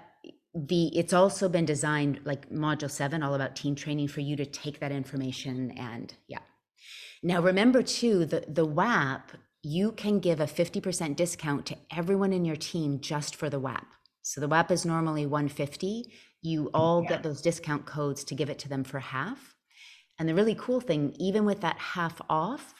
the 0.53 0.95
it's 0.97 1.13
also 1.13 1.47
been 1.47 1.65
designed 1.65 2.19
like 2.25 2.49
module 2.49 2.91
7 2.91 3.23
all 3.23 3.33
about 3.33 3.55
team 3.55 3.73
training 3.73 4.09
for 4.09 4.19
you 4.19 4.35
to 4.35 4.45
take 4.45 4.79
that 4.79 4.91
information 4.91 5.71
and 5.71 6.13
yeah. 6.27 6.39
Now 7.23 7.41
remember 7.41 7.81
too 7.81 8.25
the 8.25 8.43
the 8.47 8.65
WAP 8.65 9.31
you 9.63 9.91
can 9.91 10.19
give 10.19 10.39
a 10.39 10.45
50% 10.45 11.15
discount 11.15 11.65
to 11.67 11.77
everyone 11.95 12.33
in 12.33 12.45
your 12.45 12.55
team 12.55 12.99
just 12.99 13.35
for 13.35 13.49
the 13.49 13.59
WAP. 13.59 13.85
So 14.23 14.41
the 14.41 14.47
WAP 14.47 14.71
is 14.71 14.85
normally 14.85 15.25
150. 15.25 16.11
You 16.41 16.69
all 16.73 17.03
yeah. 17.03 17.09
get 17.09 17.23
those 17.23 17.41
discount 17.41 17.85
codes 17.85 18.23
to 18.25 18.35
give 18.35 18.49
it 18.49 18.59
to 18.59 18.69
them 18.69 18.83
for 18.83 18.99
half. 18.99 19.55
And 20.17 20.27
the 20.27 20.35
really 20.35 20.55
cool 20.55 20.81
thing, 20.81 21.15
even 21.19 21.45
with 21.45 21.61
that 21.61 21.77
half 21.77 22.21
off, 22.29 22.73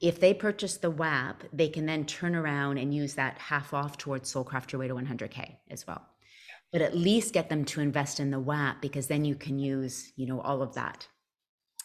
if 0.00 0.20
they 0.20 0.34
purchase 0.34 0.76
the 0.76 0.90
WAP, 0.90 1.44
they 1.52 1.68
can 1.68 1.86
then 1.86 2.04
turn 2.04 2.34
around 2.34 2.78
and 2.78 2.94
use 2.94 3.14
that 3.14 3.38
half 3.38 3.74
off 3.74 3.98
towards 3.98 4.32
Soulcraft 4.32 4.72
Your 4.72 4.80
Way 4.80 4.88
to 4.88 4.94
100K 4.94 5.56
as 5.70 5.86
well. 5.86 6.02
But 6.72 6.82
at 6.82 6.96
least 6.96 7.34
get 7.34 7.48
them 7.48 7.64
to 7.66 7.80
invest 7.80 8.20
in 8.20 8.30
the 8.30 8.40
WAP 8.40 8.80
because 8.80 9.06
then 9.06 9.24
you 9.24 9.34
can 9.34 9.58
use, 9.58 10.12
you 10.16 10.26
know, 10.26 10.40
all 10.40 10.62
of 10.62 10.74
that. 10.74 11.06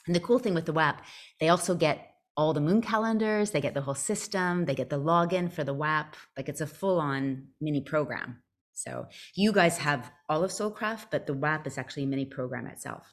And 0.05 0.15
the 0.15 0.19
cool 0.19 0.39
thing 0.39 0.53
with 0.53 0.65
the 0.65 0.73
WAP, 0.73 1.01
they 1.39 1.49
also 1.49 1.75
get 1.75 2.06
all 2.37 2.53
the 2.53 2.61
moon 2.61 2.81
calendars, 2.81 3.51
they 3.51 3.59
get 3.59 3.73
the 3.73 3.81
whole 3.81 3.95
system, 3.95 4.65
they 4.65 4.75
get 4.75 4.89
the 4.89 4.99
login 4.99 5.51
for 5.51 5.63
the 5.63 5.73
WAP. 5.73 6.15
Like 6.37 6.47
it's 6.47 6.61
a 6.61 6.67
full 6.67 6.99
on 6.99 7.47
mini 7.59 7.81
program. 7.81 8.43
So 8.73 9.07
you 9.35 9.51
guys 9.51 9.79
have 9.79 10.11
all 10.29 10.43
of 10.43 10.51
Soulcraft, 10.51 11.07
but 11.09 11.25
the 11.25 11.33
WAP 11.33 11.65
is 11.65 11.79
actually 11.79 12.03
a 12.03 12.07
mini 12.07 12.25
program 12.25 12.67
itself. 12.67 13.11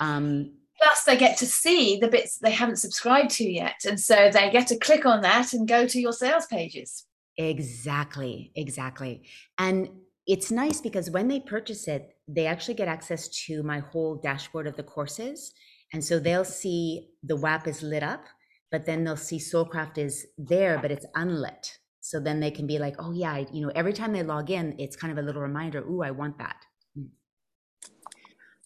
Um, 0.00 0.54
Plus, 0.80 1.04
they 1.04 1.16
get 1.16 1.38
to 1.38 1.46
see 1.46 1.98
the 1.98 2.08
bits 2.08 2.38
they 2.38 2.50
haven't 2.50 2.76
subscribed 2.76 3.30
to 3.30 3.44
yet. 3.44 3.84
And 3.86 4.00
so 4.00 4.30
they 4.32 4.50
get 4.50 4.66
to 4.68 4.78
click 4.78 5.06
on 5.06 5.20
that 5.20 5.52
and 5.52 5.68
go 5.68 5.86
to 5.86 6.00
your 6.00 6.12
sales 6.12 6.46
pages. 6.46 7.06
Exactly, 7.36 8.52
exactly. 8.56 9.22
And 9.58 9.88
it's 10.26 10.50
nice 10.50 10.80
because 10.80 11.10
when 11.10 11.28
they 11.28 11.40
purchase 11.40 11.86
it, 11.86 12.16
they 12.26 12.46
actually 12.46 12.74
get 12.74 12.88
access 12.88 13.28
to 13.46 13.62
my 13.62 13.80
whole 13.80 14.16
dashboard 14.16 14.66
of 14.66 14.76
the 14.76 14.82
courses. 14.82 15.52
And 15.94 16.04
so 16.04 16.18
they'll 16.18 16.44
see 16.44 17.10
the 17.22 17.36
WAP 17.36 17.68
is 17.68 17.80
lit 17.80 18.02
up, 18.02 18.24
but 18.72 18.84
then 18.84 19.04
they'll 19.04 19.16
see 19.16 19.38
Soulcraft 19.38 19.96
is 19.96 20.26
there, 20.36 20.76
but 20.76 20.90
it's 20.90 21.06
unlit. 21.14 21.78
So 22.00 22.18
then 22.18 22.40
they 22.40 22.50
can 22.50 22.66
be 22.66 22.80
like, 22.80 22.96
oh, 22.98 23.12
yeah, 23.12 23.44
you 23.52 23.64
know, 23.64 23.70
every 23.76 23.92
time 23.92 24.12
they 24.12 24.24
log 24.24 24.50
in, 24.50 24.74
it's 24.80 24.96
kind 24.96 25.12
of 25.12 25.18
a 25.18 25.22
little 25.22 25.40
reminder, 25.40 25.78
ooh, 25.88 26.02
I 26.02 26.10
want 26.10 26.38
that. 26.38 26.56
Hmm. 26.96 27.04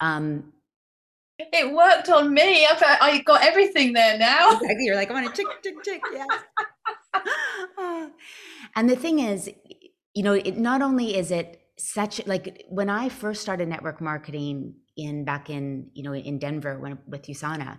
Um, 0.00 0.52
it 1.38 1.70
worked 1.70 2.08
on 2.08 2.32
me. 2.32 2.66
I've, 2.66 2.82
I 2.82 3.20
got 3.26 3.44
everything 3.44 3.92
there 3.92 4.16
now. 4.16 4.52
Exactly. 4.62 4.86
You're 4.86 4.96
like, 4.96 5.10
I 5.10 5.12
want 5.12 5.26
to 5.34 5.42
tick, 5.42 5.62
tick, 5.62 5.82
tick. 5.84 6.02
Yes. 6.10 6.26
and 8.74 8.88
the 8.88 8.96
thing 8.96 9.18
is, 9.18 9.50
you 10.14 10.22
know, 10.22 10.32
it 10.32 10.56
not 10.56 10.80
only 10.80 11.14
is 11.14 11.30
it 11.30 11.60
such 11.78 12.26
like 12.26 12.64
when 12.68 12.90
I 12.90 13.08
first 13.08 13.42
started 13.42 13.68
network 13.68 14.00
marketing 14.00 14.74
in 14.96 15.24
back 15.24 15.48
in, 15.48 15.90
you 15.94 16.02
know, 16.02 16.14
in 16.14 16.38
Denver 16.38 16.78
when 16.78 16.98
with 17.06 17.22
USANA, 17.22 17.78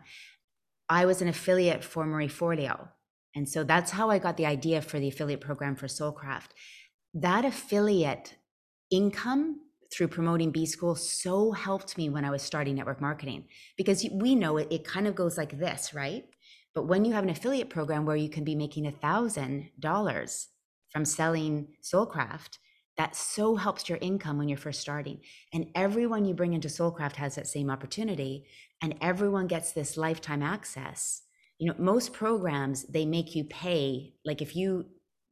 I 0.87 1.05
was 1.05 1.21
an 1.21 1.27
affiliate 1.27 1.83
for 1.83 2.05
Marie 2.05 2.27
Forleo. 2.27 2.89
And 3.35 3.47
so 3.47 3.63
that's 3.63 3.91
how 3.91 4.09
I 4.09 4.17
got 4.17 4.37
the 4.37 4.45
idea 4.45 4.81
for 4.81 4.99
the 4.99 5.09
affiliate 5.09 5.41
program 5.41 5.75
for 5.75 5.87
Soulcraft. 5.87 6.49
That 7.13 7.45
affiliate 7.45 8.35
income 8.89 9.59
through 9.91 10.07
promoting 10.07 10.51
B 10.51 10.65
School 10.65 10.95
so 10.95 11.51
helped 11.51 11.97
me 11.97 12.09
when 12.09 12.25
I 12.25 12.31
was 12.31 12.41
starting 12.41 12.75
network 12.75 13.01
marketing 13.01 13.45
because 13.77 14.07
we 14.11 14.35
know 14.35 14.57
it, 14.57 14.67
it 14.71 14.83
kind 14.83 15.07
of 15.07 15.15
goes 15.15 15.37
like 15.37 15.59
this, 15.59 15.93
right? 15.93 16.25
But 16.73 16.87
when 16.87 17.05
you 17.05 17.13
have 17.13 17.23
an 17.23 17.29
affiliate 17.29 17.69
program 17.69 18.05
where 18.05 18.15
you 18.15 18.29
can 18.29 18.43
be 18.43 18.55
making 18.55 18.87
a 18.87 18.91
thousand 18.91 19.69
dollars 19.79 20.47
from 20.91 21.05
selling 21.05 21.67
Soulcraft, 21.83 22.57
that 22.99 23.15
so 23.15 23.55
helps 23.55 23.87
your 23.87 23.97
income 24.01 24.37
when 24.37 24.49
you're 24.49 24.57
first 24.57 24.81
starting. 24.81 25.21
And 25.53 25.67
everyone 25.73 26.25
you 26.25 26.33
bring 26.33 26.51
into 26.51 26.67
Soulcraft 26.67 27.15
has 27.15 27.33
that 27.35 27.47
same 27.47 27.69
opportunity, 27.69 28.45
and 28.81 28.93
everyone 28.99 29.47
gets 29.47 29.71
this 29.71 29.95
lifetime 29.95 30.43
access. 30.43 31.21
You 31.59 31.67
know, 31.67 31.75
most 31.79 32.11
programs 32.11 32.83
they 32.83 33.05
make 33.05 33.35
you 33.35 33.45
pay 33.45 34.15
like 34.25 34.41
if 34.41 34.53
you 34.53 34.85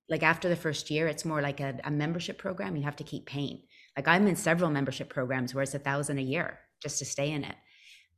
like 0.08 0.24
after 0.24 0.48
the 0.48 0.56
first 0.56 0.90
year, 0.90 1.10
it's 1.10 1.26
more 1.26 1.42
like 1.42 1.60
a, 1.60 1.78
a 1.84 1.92
membership 1.92 2.38
program. 2.38 2.78
You 2.78 2.84
have 2.84 2.96
to 2.96 3.04
keep 3.04 3.26
paying. 3.26 3.64
Like 3.98 4.08
I'm 4.08 4.28
in 4.28 4.38
several 4.38 4.70
membership 4.70 5.10
programs 5.10 5.54
where 5.54 5.64
it's 5.64 5.76
a 5.76 5.80
thousand 5.80 6.20
a 6.20 6.22
year 6.22 6.60
just 6.82 7.00
to 7.00 7.06
stay 7.06 7.32
in 7.32 7.44
it. 7.44 7.56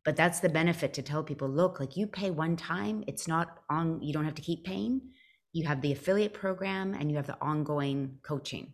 But 0.06 0.16
that's 0.16 0.42
the 0.42 0.50
benefit 0.50 0.94
to 0.94 1.02
tell 1.02 1.24
people, 1.24 1.50
look, 1.50 1.80
like 1.80 1.98
you 1.98 2.06
pay 2.06 2.30
one 2.30 2.56
time, 2.56 3.04
it's 3.08 3.28
not 3.28 3.62
on, 3.68 4.00
you 4.04 4.14
don't 4.14 4.26
have 4.26 4.36
to 4.36 4.44
keep 4.44 4.64
paying. 4.64 5.02
You 5.54 5.68
have 5.68 5.82
the 5.82 5.92
affiliate 5.92 6.36
program 6.36 6.94
and 6.94 7.10
you 7.10 7.18
have 7.18 7.26
the 7.26 7.42
ongoing 7.42 8.20
coaching. 8.22 8.74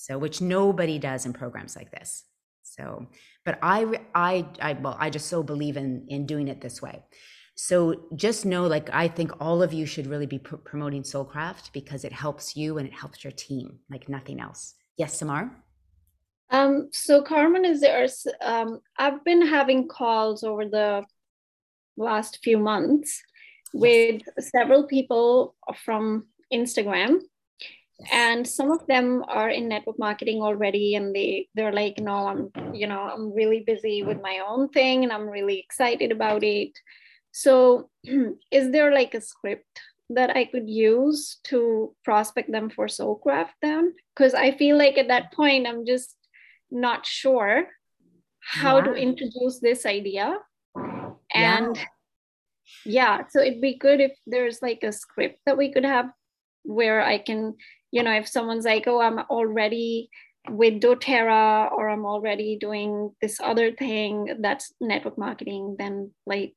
So, 0.00 0.16
which 0.16 0.40
nobody 0.40 0.98
does 0.98 1.26
in 1.26 1.32
programs 1.32 1.76
like 1.76 1.90
this. 1.90 2.24
So, 2.62 3.06
but 3.44 3.58
I, 3.62 4.00
I, 4.14 4.46
I, 4.60 4.72
well, 4.74 4.96
I 4.98 5.10
just 5.10 5.26
so 5.26 5.42
believe 5.42 5.76
in 5.76 6.06
in 6.08 6.26
doing 6.26 6.48
it 6.48 6.60
this 6.60 6.80
way. 6.80 7.02
So 7.54 8.06
just 8.16 8.46
know, 8.46 8.66
like, 8.66 8.88
I 8.90 9.06
think 9.08 9.32
all 9.38 9.62
of 9.62 9.74
you 9.74 9.84
should 9.84 10.06
really 10.06 10.24
be 10.24 10.38
pr- 10.38 10.56
promoting 10.56 11.02
Soulcraft 11.02 11.72
because 11.74 12.04
it 12.04 12.12
helps 12.12 12.56
you 12.56 12.78
and 12.78 12.88
it 12.88 12.94
helps 12.94 13.22
your 13.22 13.32
team, 13.32 13.80
like 13.90 14.08
nothing 14.08 14.40
else. 14.40 14.74
Yes, 14.96 15.18
Samar. 15.18 15.50
Um, 16.48 16.88
so 16.92 17.20
Carmen, 17.20 17.66
is 17.66 17.82
there? 17.82 18.08
Um, 18.40 18.80
I've 18.98 19.22
been 19.24 19.46
having 19.46 19.88
calls 19.88 20.42
over 20.42 20.64
the 20.64 21.04
last 21.98 22.38
few 22.42 22.56
months 22.56 23.22
with 23.74 24.22
several 24.38 24.86
people 24.86 25.54
from 25.84 26.26
Instagram, 26.50 27.18
and 28.12 28.46
some 28.46 28.70
of 28.70 28.86
them 28.86 29.24
are 29.28 29.50
in 29.50 29.68
network 29.68 29.98
marketing 29.98 30.42
already, 30.42 30.94
and 30.94 31.14
they 31.14 31.48
they're 31.54 31.72
like, 31.72 31.98
no, 31.98 32.28
I'm 32.28 32.74
you 32.74 32.86
know 32.86 33.00
I'm 33.00 33.32
really 33.32 33.60
busy 33.60 34.02
with 34.02 34.20
my 34.22 34.40
own 34.46 34.68
thing, 34.68 35.04
and 35.04 35.12
I'm 35.12 35.28
really 35.28 35.58
excited 35.58 36.12
about 36.12 36.42
it. 36.44 36.72
So, 37.32 37.90
is 38.50 38.70
there 38.72 38.92
like 38.92 39.14
a 39.14 39.20
script 39.20 39.80
that 40.10 40.36
I 40.36 40.44
could 40.44 40.68
use 40.68 41.38
to 41.44 41.94
prospect 42.04 42.50
them 42.50 42.70
for 42.70 42.86
Soulcraft 42.86 43.54
then? 43.62 43.94
Because 44.14 44.34
I 44.34 44.52
feel 44.52 44.76
like 44.76 44.98
at 44.98 45.08
that 45.08 45.32
point 45.32 45.66
I'm 45.66 45.86
just 45.86 46.16
not 46.70 47.06
sure 47.06 47.66
how 48.40 48.78
yeah. 48.78 48.84
to 48.84 48.94
introduce 48.94 49.60
this 49.60 49.84
idea 49.86 50.38
and 51.32 51.76
yeah. 52.84 53.18
yeah 53.20 53.22
so 53.28 53.40
it'd 53.40 53.60
be 53.60 53.76
good 53.76 54.00
if 54.00 54.12
there's 54.26 54.62
like 54.62 54.82
a 54.82 54.92
script 54.92 55.38
that 55.46 55.56
we 55.56 55.72
could 55.72 55.84
have 55.84 56.06
where 56.62 57.02
i 57.02 57.18
can 57.18 57.54
you 57.90 58.02
know 58.02 58.12
if 58.12 58.28
someone's 58.28 58.64
like 58.64 58.86
oh 58.86 59.00
i'm 59.00 59.18
already 59.18 60.10
with 60.48 60.80
doterra 60.80 61.70
or 61.72 61.88
i'm 61.88 62.06
already 62.06 62.56
doing 62.56 63.14
this 63.20 63.40
other 63.42 63.72
thing 63.72 64.36
that's 64.40 64.72
network 64.80 65.18
marketing 65.18 65.76
then 65.78 66.10
like 66.26 66.54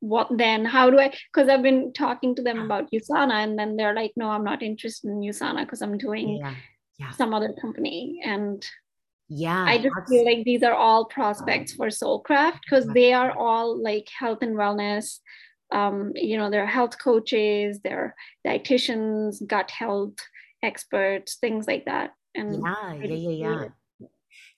what 0.00 0.28
then 0.36 0.64
how 0.64 0.90
do 0.90 0.98
i 0.98 1.12
because 1.32 1.48
i've 1.48 1.62
been 1.62 1.92
talking 1.92 2.34
to 2.34 2.42
them 2.42 2.60
about 2.60 2.90
usana 2.90 3.44
and 3.44 3.58
then 3.58 3.76
they're 3.76 3.94
like 3.94 4.12
no 4.16 4.28
i'm 4.28 4.44
not 4.44 4.62
interested 4.62 5.08
in 5.08 5.20
usana 5.20 5.60
because 5.60 5.82
i'm 5.82 5.98
doing 5.98 6.36
yeah. 6.36 6.54
Yeah. 6.98 7.10
some 7.12 7.32
other 7.32 7.52
company 7.60 8.20
and 8.24 8.64
yeah 9.28 9.64
i 9.64 9.78
just 9.78 9.94
feel 10.08 10.24
like 10.24 10.44
these 10.44 10.62
are 10.62 10.74
all 10.74 11.04
prospects 11.04 11.72
for 11.72 11.86
soulcraft 11.86 12.58
because 12.64 12.86
they 12.88 13.12
are 13.12 13.30
all 13.36 13.80
like 13.80 14.08
health 14.18 14.38
and 14.42 14.56
wellness 14.56 15.20
um, 15.72 16.12
you 16.14 16.36
know 16.36 16.50
there 16.50 16.62
are 16.62 16.66
health 16.66 16.96
coaches 17.02 17.80
there 17.82 17.98
are 17.98 18.14
dietitians 18.46 19.46
gut 19.46 19.70
health 19.70 20.14
experts 20.62 21.36
things 21.36 21.66
like 21.66 21.84
that 21.86 22.14
and 22.34 22.62
yeah 22.64 22.92
yeah 22.94 23.04
yeah 23.04 23.28
yeah 23.30 23.68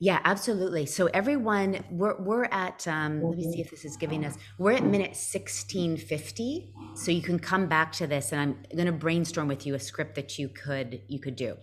yeah, 0.00 0.21
absolutely. 0.25 0.87
So 0.87 1.06
everyone, 1.06 1.83
we're 1.90 2.21
we're 2.21 2.44
at 2.44 2.87
um, 2.87 3.23
let 3.23 3.37
me 3.37 3.52
see 3.52 3.61
if 3.61 3.71
this 3.71 3.85
is 3.85 3.97
giving 3.97 4.25
us. 4.25 4.37
We're 4.59 4.73
at 4.73 4.85
minute 4.85 5.11
1650. 5.11 6.73
So 6.94 7.11
you 7.11 7.23
can 7.23 7.38
come 7.38 7.66
back 7.66 7.92
to 7.92 8.06
this 8.06 8.33
and 8.33 8.40
I'm 8.40 8.76
gonna 8.76 8.92
brainstorm 8.92 9.49
with 9.49 9.66
you 9.66 9.75
a 9.75 9.78
script 9.78 10.14
that 10.16 10.38
you 10.38 10.49
could 10.49 11.00
you 11.09 11.21
could 11.21 11.37
do. 11.37 11.56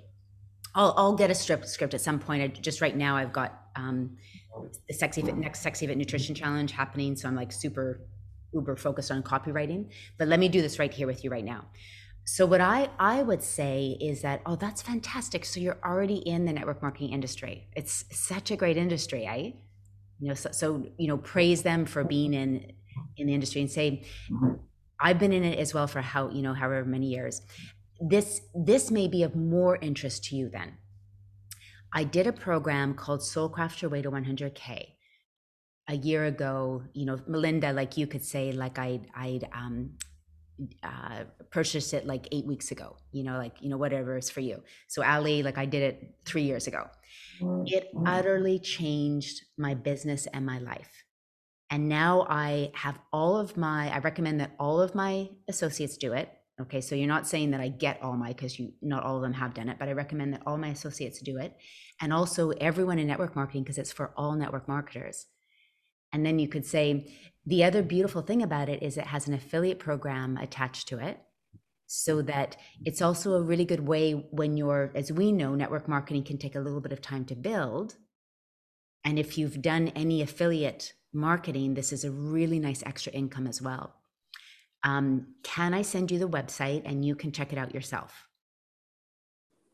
I'll, 0.73 0.93
I'll 0.97 1.15
get 1.15 1.29
a 1.29 1.35
strip 1.35 1.65
script 1.65 1.93
at 1.93 2.01
some 2.01 2.19
point. 2.19 2.41
I, 2.41 2.47
just 2.47 2.81
right 2.81 2.95
now, 2.95 3.17
I've 3.17 3.33
got 3.33 3.59
um, 3.75 4.17
the 4.87 4.93
sexy 4.93 5.21
fit 5.21 5.35
next 5.37 5.59
sexy 5.59 5.85
fit 5.87 5.97
nutrition 5.97 6.33
challenge 6.33 6.71
happening, 6.71 7.15
so 7.15 7.27
I'm 7.27 7.35
like 7.35 7.51
super 7.51 8.01
uber 8.53 8.75
focused 8.75 9.11
on 9.11 9.23
copywriting. 9.23 9.89
But 10.17 10.27
let 10.27 10.39
me 10.39 10.49
do 10.49 10.61
this 10.61 10.79
right 10.79 10.93
here 10.93 11.07
with 11.07 11.23
you 11.23 11.29
right 11.29 11.45
now. 11.45 11.65
So 12.23 12.45
what 12.45 12.61
I 12.61 12.89
I 12.99 13.23
would 13.23 13.41
say 13.41 13.97
is 13.99 14.21
that 14.21 14.41
oh 14.45 14.55
that's 14.55 14.81
fantastic. 14.81 15.45
So 15.45 15.59
you're 15.59 15.79
already 15.83 16.17
in 16.17 16.45
the 16.45 16.53
network 16.53 16.81
marketing 16.81 17.11
industry. 17.13 17.67
It's 17.75 18.05
such 18.11 18.51
a 18.51 18.55
great 18.55 18.77
industry, 18.77 19.25
right? 19.25 19.55
You 20.19 20.27
know, 20.29 20.33
so, 20.35 20.51
so 20.51 20.85
you 20.97 21.07
know, 21.07 21.17
praise 21.17 21.63
them 21.63 21.85
for 21.85 22.03
being 22.03 22.33
in 22.33 22.73
in 23.17 23.27
the 23.27 23.33
industry 23.33 23.61
and 23.61 23.71
say 23.71 24.05
I've 24.99 25.17
been 25.17 25.33
in 25.33 25.43
it 25.43 25.57
as 25.57 25.73
well 25.73 25.87
for 25.87 26.01
how 26.01 26.29
you 26.29 26.43
know 26.43 26.53
however 26.53 26.85
many 26.85 27.07
years, 27.07 27.41
this 27.99 28.41
this 28.53 28.91
may 28.91 29.07
be 29.07 29.23
of 29.23 29.35
more 29.35 29.77
interest 29.77 30.25
to 30.25 30.35
you 30.35 30.49
then. 30.49 30.77
I 31.93 32.03
did 32.03 32.27
a 32.27 32.33
program 32.33 32.93
called 32.93 33.21
Soulcraft 33.21 33.81
Your 33.81 33.91
Way 33.91 34.01
to 34.03 34.11
100K 34.11 34.93
a 35.87 35.95
year 35.95 36.25
ago. 36.25 36.83
You 36.93 37.05
know, 37.05 37.19
Melinda, 37.27 37.73
like 37.73 37.97
you 37.97 38.07
could 38.07 38.23
say, 38.23 38.51
like 38.51 38.79
I'd 38.79 39.07
I'd 39.15 39.47
um, 39.53 39.97
uh, 40.83 41.23
purchased 41.49 41.93
it 41.93 42.05
like 42.05 42.27
eight 42.31 42.45
weeks 42.45 42.71
ago. 42.71 42.97
You 43.11 43.23
know, 43.23 43.37
like 43.37 43.61
you 43.61 43.69
know 43.69 43.77
whatever 43.77 44.17
is 44.17 44.29
for 44.29 44.41
you. 44.41 44.63
So 44.87 45.03
Ali, 45.03 45.43
like 45.43 45.57
I 45.57 45.65
did 45.65 45.83
it 45.83 46.15
three 46.25 46.43
years 46.43 46.67
ago. 46.67 46.87
It 47.65 47.89
utterly 48.05 48.59
changed 48.59 49.45
my 49.57 49.73
business 49.73 50.27
and 50.27 50.45
my 50.45 50.59
life. 50.59 51.03
And 51.71 51.89
now 51.89 52.27
I 52.29 52.71
have 52.75 52.99
all 53.11 53.37
of 53.37 53.57
my. 53.57 53.89
I 53.93 53.99
recommend 53.99 54.39
that 54.41 54.51
all 54.59 54.81
of 54.81 54.93
my 54.93 55.29
associates 55.47 55.97
do 55.97 56.13
it 56.13 56.29
Okay, 56.61 56.81
so 56.81 56.95
you're 56.95 57.07
not 57.07 57.27
saying 57.27 57.51
that 57.51 57.61
I 57.61 57.69
get 57.69 58.01
all 58.03 58.15
my 58.15 58.29
because 58.29 58.59
you 58.59 58.73
not 58.81 59.03
all 59.03 59.15
of 59.15 59.23
them 59.23 59.33
have 59.33 59.53
done 59.53 59.67
it, 59.69 59.77
but 59.79 59.87
I 59.87 59.93
recommend 59.93 60.33
that 60.33 60.43
all 60.45 60.57
my 60.57 60.67
associates 60.69 61.19
do 61.19 61.37
it, 61.37 61.57
and 61.99 62.13
also 62.13 62.51
everyone 62.51 62.99
in 62.99 63.07
network 63.07 63.35
marketing 63.35 63.63
because 63.63 63.77
it's 63.77 63.91
for 63.91 64.13
all 64.15 64.35
network 64.35 64.67
marketers. 64.67 65.25
And 66.11 66.25
then 66.25 66.39
you 66.39 66.47
could 66.47 66.65
say 66.65 67.13
the 67.45 67.63
other 67.63 67.81
beautiful 67.81 68.21
thing 68.21 68.43
about 68.43 68.69
it 68.69 68.83
is 68.83 68.97
it 68.97 69.07
has 69.07 69.27
an 69.27 69.33
affiliate 69.33 69.79
program 69.79 70.37
attached 70.37 70.87
to 70.89 70.99
it, 70.99 71.19
so 71.87 72.21
that 72.21 72.55
it's 72.85 73.01
also 73.01 73.33
a 73.33 73.41
really 73.41 73.65
good 73.65 73.85
way 73.87 74.13
when 74.31 74.55
you're, 74.55 74.91
as 74.95 75.11
we 75.11 75.31
know, 75.31 75.55
network 75.55 75.87
marketing 75.87 76.23
can 76.23 76.37
take 76.37 76.55
a 76.55 76.59
little 76.59 76.79
bit 76.79 76.93
of 76.93 77.01
time 77.01 77.25
to 77.25 77.35
build. 77.35 77.95
And 79.03 79.19
if 79.19 79.37
you've 79.37 79.61
done 79.61 79.89
any 79.89 80.21
affiliate 80.21 80.93
marketing, 81.11 81.73
this 81.73 81.91
is 81.91 82.05
a 82.05 82.11
really 82.11 82.59
nice 82.59 82.81
extra 82.85 83.11
income 83.11 83.45
as 83.45 83.61
well. 83.61 83.95
um, 84.83 85.35
can 85.43 85.73
I 85.73 85.81
send 85.81 86.11
you 86.11 86.19
the 86.19 86.29
website 86.29 86.83
and 86.85 87.05
you 87.05 87.15
can 87.15 87.31
check 87.31 87.53
it 87.53 87.59
out 87.59 87.73
yourself? 87.73 88.27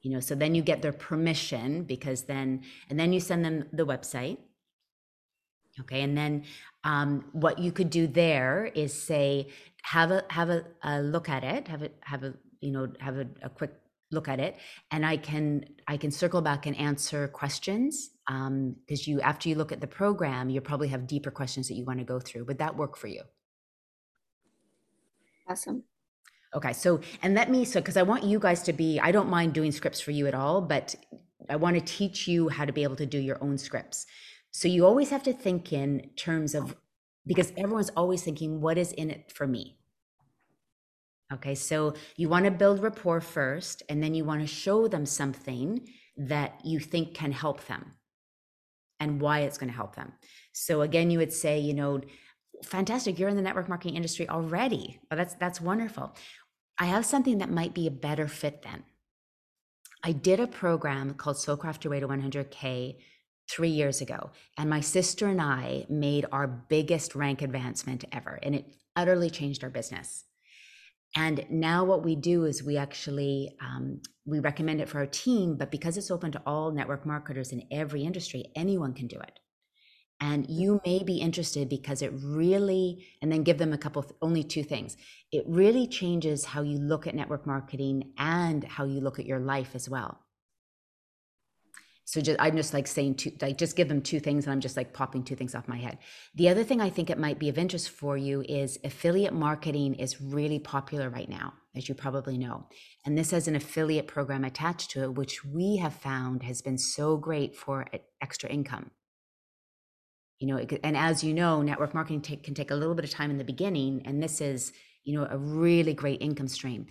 You 0.02 0.12
know, 0.12 0.20
so 0.20 0.36
then 0.36 0.56
you 0.56 0.62
get 0.62 0.82
their 0.82 0.94
permission 0.94 1.84
because 1.84 2.24
then, 2.24 2.64
and 2.90 3.00
then 3.00 3.14
you 3.14 3.20
send 3.20 3.44
them 3.44 3.66
the 3.74 3.86
website. 3.86 4.38
Okay, 5.82 6.02
and 6.02 6.18
then 6.18 6.44
um, 6.84 7.26
what 7.34 7.60
you 7.60 7.72
could 7.72 7.90
do 7.90 8.08
there 8.08 8.72
is 8.74 8.94
say, 8.94 9.48
have 9.84 10.12
a 10.12 10.24
have 10.30 10.50
a, 10.50 10.66
a 10.84 11.02
look 11.02 11.30
at 11.30 11.44
it, 11.44 11.68
have 11.68 11.84
a 11.84 11.90
have 12.02 12.24
a 12.24 12.34
you 12.62 12.72
know 12.72 12.88
have 13.00 13.18
a, 13.18 13.28
a 13.44 13.50
quick 13.50 13.72
look 14.12 14.28
at 14.28 14.40
it 14.40 14.56
and 14.92 15.06
i 15.06 15.18
can 15.18 15.66
i 15.88 15.98
can 15.98 16.12
circle 16.12 16.42
back 16.42 16.66
and 16.66 16.78
answer 16.78 17.28
questions 17.28 18.12
because 18.26 18.48
um, 18.48 18.76
you 18.90 19.20
after 19.22 19.50
you 19.50 19.56
look 19.56 19.72
at 19.72 19.82
the 19.82 19.88
program 19.88 20.50
you 20.50 20.62
probably 20.62 20.88
have 20.88 21.08
deeper 21.08 21.32
questions 21.32 21.68
that 21.68 21.76
you 21.76 21.86
want 21.86 22.00
to 22.00 22.06
go 22.06 22.20
through. 22.20 22.44
Would 22.46 22.58
that 22.58 22.76
work 22.76 22.98
for 22.98 23.08
you? 23.08 23.22
Awesome. 25.50 25.84
Okay 26.54 26.74
so 26.74 27.02
and 27.22 27.34
let 27.34 27.52
me 27.52 27.66
so 27.66 27.80
because 27.82 27.98
i 27.98 28.04
want 28.04 28.24
you 28.24 28.40
guys 28.40 28.64
to 28.64 28.74
be 28.74 29.00
i 29.02 29.12
don't 29.12 29.30
mind 29.30 29.54
doing 29.54 29.72
scripts 29.72 30.00
for 30.00 30.12
you 30.12 30.28
at 30.28 30.34
all 30.34 30.62
but 30.62 30.96
i 31.50 31.56
want 31.56 31.76
to 31.76 31.82
teach 31.82 32.28
you 32.28 32.48
how 32.50 32.64
to 32.64 32.72
be 32.72 32.84
able 32.84 32.96
to 32.96 33.06
do 33.06 33.20
your 33.20 33.38
own 33.44 33.58
scripts 33.58 34.06
so 34.58 34.68
you 34.68 34.86
always 34.86 35.10
have 35.10 35.24
to 35.24 35.34
think 35.34 35.72
in 35.72 36.10
terms 36.16 36.56
of 36.56 36.76
because 37.26 37.52
everyone's 37.58 37.92
always 38.02 38.22
thinking 38.24 38.62
what 38.62 38.78
is 38.78 38.92
in 38.94 39.10
it 39.10 39.32
for 39.32 39.46
me 39.46 39.78
Okay, 41.34 41.56
so 41.56 41.94
you 42.16 42.30
want 42.30 42.46
to 42.46 42.52
build 42.52 42.82
rapport 42.82 43.20
first, 43.20 43.84
and 43.90 44.02
then 44.02 44.14
you 44.14 44.24
want 44.24 44.42
to 44.42 44.48
show 44.48 44.88
them 44.88 45.06
something 45.06 45.88
that 46.16 46.62
you 46.64 46.80
think 46.80 47.14
can 47.14 47.32
help 47.34 47.66
them 47.66 47.94
and 49.00 49.20
why 49.20 49.42
it's 49.42 49.58
going 49.58 49.70
to 49.70 49.76
help 49.76 49.96
them. 49.96 50.14
So 50.54 50.82
again, 50.82 51.12
you 51.12 51.20
would 51.20 51.34
say, 51.34 51.60
you 51.60 51.74
know, 51.74 52.02
fantastic, 52.64 53.20
you're 53.20 53.30
in 53.30 53.36
the 53.36 53.42
network 53.42 53.68
marketing 53.68 53.98
industry 53.98 54.28
already. 54.30 55.00
Oh, 55.12 55.16
that's 55.16 55.36
that's 55.36 55.60
wonderful. 55.60 56.16
I 56.80 56.86
have 56.86 57.06
something 57.06 57.40
that 57.40 57.52
might 57.52 57.74
be 57.74 57.88
a 57.88 57.92
better 57.92 58.28
fit 58.28 58.62
then. 58.62 58.84
I 60.04 60.14
did 60.14 60.40
a 60.40 60.48
program 60.48 61.14
called 61.16 61.38
Soulcraft 61.38 61.84
Your 61.84 61.92
Way 61.92 62.00
to 62.00 62.08
100K 62.08 62.98
three 63.50 63.70
years 63.70 64.02
ago, 64.02 64.32
and 64.58 64.70
my 64.70 64.82
sister 64.82 65.28
and 65.28 65.42
I 65.42 65.86
made 65.90 66.26
our 66.32 66.48
biggest 66.48 67.16
rank 67.16 67.42
advancement 67.42 68.04
ever, 68.12 68.40
and 68.44 68.56
it 68.56 68.76
utterly 68.96 69.30
changed 69.30 69.64
our 69.64 69.70
business. 69.70 70.26
And 71.16 71.46
now 71.50 71.86
what 71.86 72.04
we 72.04 72.16
do 72.16 72.44
is 72.46 72.62
we 72.64 72.78
actually 72.78 73.56
um, 73.62 74.02
we 74.26 74.40
recommend 74.40 74.82
it 74.82 74.90
for 74.90 75.00
our 75.00 75.06
team, 75.06 75.56
but 75.56 75.72
because 75.72 75.98
it's 75.98 76.12
open 76.12 76.32
to 76.34 76.42
all 76.46 76.72
network 76.72 77.06
marketers 77.06 77.54
in 77.54 77.64
every 77.72 78.04
industry, 78.04 78.52
anyone 78.56 78.94
can 78.94 79.08
do 79.08 79.18
it. 79.18 79.40
And 80.20 80.50
you 80.50 80.82
may 80.86 81.04
be 81.04 81.18
interested 81.18 81.70
because 81.70 82.02
it 82.02 82.12
really, 82.14 83.06
and 83.22 83.32
then 83.32 83.44
give 83.44 83.60
them 83.60 83.72
a 83.72 83.78
couple, 83.78 84.04
only 84.22 84.44
two 84.44 84.64
things. 84.64 84.98
It 85.32 85.44
really 85.48 85.88
changes 85.88 86.44
how 86.44 86.64
you 86.64 86.80
look 86.80 87.06
at 87.06 87.16
network 87.16 87.46
marketing 87.46 88.14
and 88.18 88.64
how 88.64 88.86
you 88.86 89.00
look 89.00 89.20
at 89.20 89.28
your 89.28 89.40
life 89.40 89.76
as 89.76 89.88
well. 89.88 90.20
So 92.08 92.22
just 92.22 92.40
I'm 92.40 92.56
just 92.56 92.74
like 92.74 92.88
saying 92.88 93.16
two, 93.16 93.34
like 93.42 93.58
just 93.58 93.76
give 93.76 93.90
them 93.90 94.02
two 94.02 94.22
things, 94.22 94.46
and 94.46 94.54
I'm 94.54 94.62
just 94.62 94.78
like 94.78 94.94
popping 94.94 95.24
two 95.24 95.36
things 95.36 95.54
off 95.54 95.68
my 95.68 95.76
head. 95.76 95.98
The 96.36 96.48
other 96.48 96.64
thing 96.64 96.80
I 96.80 96.90
think 96.90 97.10
it 97.10 97.20
might 97.20 97.38
be 97.38 97.50
of 97.50 97.58
interest 97.58 97.90
for 97.90 98.16
you 98.16 98.46
is 98.48 98.80
affiliate 98.86 99.34
marketing 99.34 99.94
is 99.96 100.22
really 100.22 100.58
popular 100.58 101.10
right 101.10 101.28
now, 101.28 101.54
as 101.76 101.90
you 101.90 101.96
probably 101.96 102.38
know. 102.38 102.66
And 103.06 103.18
this 103.18 103.32
has 103.32 103.50
an 103.50 103.58
affiliate 103.58 104.08
program 104.08 104.46
attached 104.46 104.92
to 104.92 105.04
it, 105.04 105.16
which 105.16 105.44
we 105.44 105.76
have 105.78 105.96
found 105.96 106.44
has 106.44 106.62
been 106.62 106.78
so 106.78 107.18
great 107.18 107.58
for 107.58 107.86
extra 108.22 108.50
income. 108.50 108.92
You 110.40 110.48
know, 110.48 110.66
and 110.86 110.96
as 110.96 111.26
you 111.26 111.34
know, 111.34 111.62
network 111.62 111.94
marketing 111.94 112.22
take, 112.22 112.42
can 112.42 112.54
take 112.54 112.72
a 112.72 112.76
little 112.76 112.96
bit 112.96 113.04
of 113.04 113.12
time 113.12 113.32
in 113.32 113.38
the 113.38 113.44
beginning, 113.44 114.04
and 114.06 114.24
this 114.24 114.40
is 114.40 114.72
you 115.04 115.20
know 115.20 115.28
a 115.30 115.38
really 115.38 115.94
great 115.94 116.22
income 116.22 116.48
stream 116.48 116.86